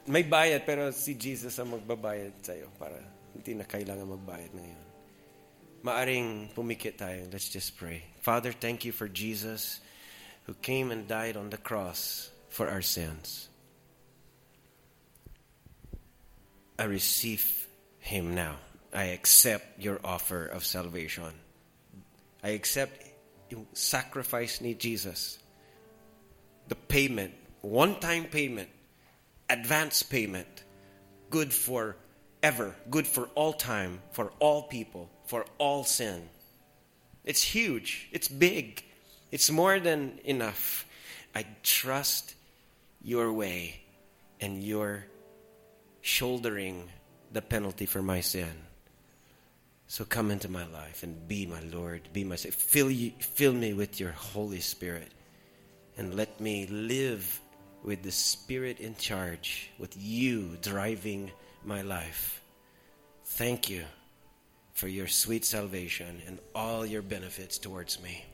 may 0.07 0.23
bayad 0.23 0.65
pero 0.65 0.91
si 0.91 1.15
Jesus 1.15 1.55
ang 1.61 1.71
magbabayad 1.71 2.43
sa'yo 2.43 2.67
para 2.75 2.97
hindi 3.31 3.55
na 3.55 3.63
kailangan 3.63 4.19
magbayad 4.19 4.51
ngayon. 4.51 4.83
Maaring 5.85 6.49
pumikit 6.51 6.97
tayo. 6.97 7.29
Let's 7.29 7.47
just 7.53 7.77
pray. 7.77 8.01
Father, 8.25 8.49
thank 8.49 8.89
you 8.89 8.91
for 8.91 9.05
Jesus 9.05 9.79
who 10.49 10.57
came 10.65 10.89
and 10.89 11.05
died 11.05 11.37
on 11.37 11.53
the 11.53 11.61
cross 11.61 12.33
for 12.49 12.65
our 12.67 12.81
sins. 12.81 13.49
I 16.79 16.89
receive 16.89 17.45
him 18.01 18.33
now. 18.33 18.64
I 18.95 19.05
accept 19.11 19.81
your 19.81 19.99
offer 20.05 20.45
of 20.45 20.65
salvation. 20.65 21.33
I 22.41 22.49
accept 22.49 23.03
yung 23.49 23.67
sacrifice 23.73 24.61
ni 24.61 24.73
Jesus. 24.73 25.37
The 26.69 26.75
payment, 26.75 27.33
one-time 27.59 28.25
payment, 28.25 28.69
advance 29.49 30.01
payment, 30.01 30.63
good 31.29 31.53
for 31.53 31.97
ever, 32.41 32.73
good 32.89 33.05
for 33.05 33.27
all 33.35 33.51
time, 33.51 34.01
for 34.11 34.31
all 34.39 34.63
people, 34.63 35.09
for 35.25 35.45
all 35.57 35.83
sin. 35.83 36.29
It's 37.25 37.43
huge. 37.43 38.07
It's 38.13 38.29
big. 38.29 38.83
It's 39.31 39.51
more 39.51 39.79
than 39.79 40.19
enough. 40.23 40.85
I 41.35 41.45
trust 41.63 42.33
your 43.01 43.33
way 43.33 43.81
and 44.39 44.63
your 44.63 45.05
shouldering 46.01 46.89
the 47.33 47.41
penalty 47.41 47.85
for 47.85 48.01
my 48.01 48.21
sin. 48.21 48.64
So 49.87 50.03
come 50.03 50.31
into 50.31 50.49
my 50.49 50.65
life 50.67 51.03
and 51.03 51.27
be 51.27 51.45
my 51.45 51.61
Lord, 51.61 52.09
be 52.11 52.23
my 52.23 52.35
Savior. 52.35 52.57
Fill, 52.57 52.91
you, 52.91 53.11
fill 53.19 53.53
me 53.53 53.73
with 53.73 53.99
your 53.99 54.11
Holy 54.11 54.59
Spirit 54.59 55.11
and 55.97 56.15
let 56.15 56.39
me 56.39 56.65
live 56.67 57.39
with 57.83 58.01
the 58.01 58.11
Spirit 58.11 58.79
in 58.79 58.95
charge, 58.95 59.69
with 59.77 59.95
you 59.95 60.57
driving 60.61 61.31
my 61.63 61.81
life. 61.83 62.41
Thank 63.23 63.69
you 63.69 63.83
for 64.73 64.87
your 64.87 65.07
sweet 65.07 65.45
salvation 65.45 66.21
and 66.27 66.39
all 66.53 66.85
your 66.85 67.01
benefits 67.01 67.57
towards 67.57 68.01
me. 68.01 68.25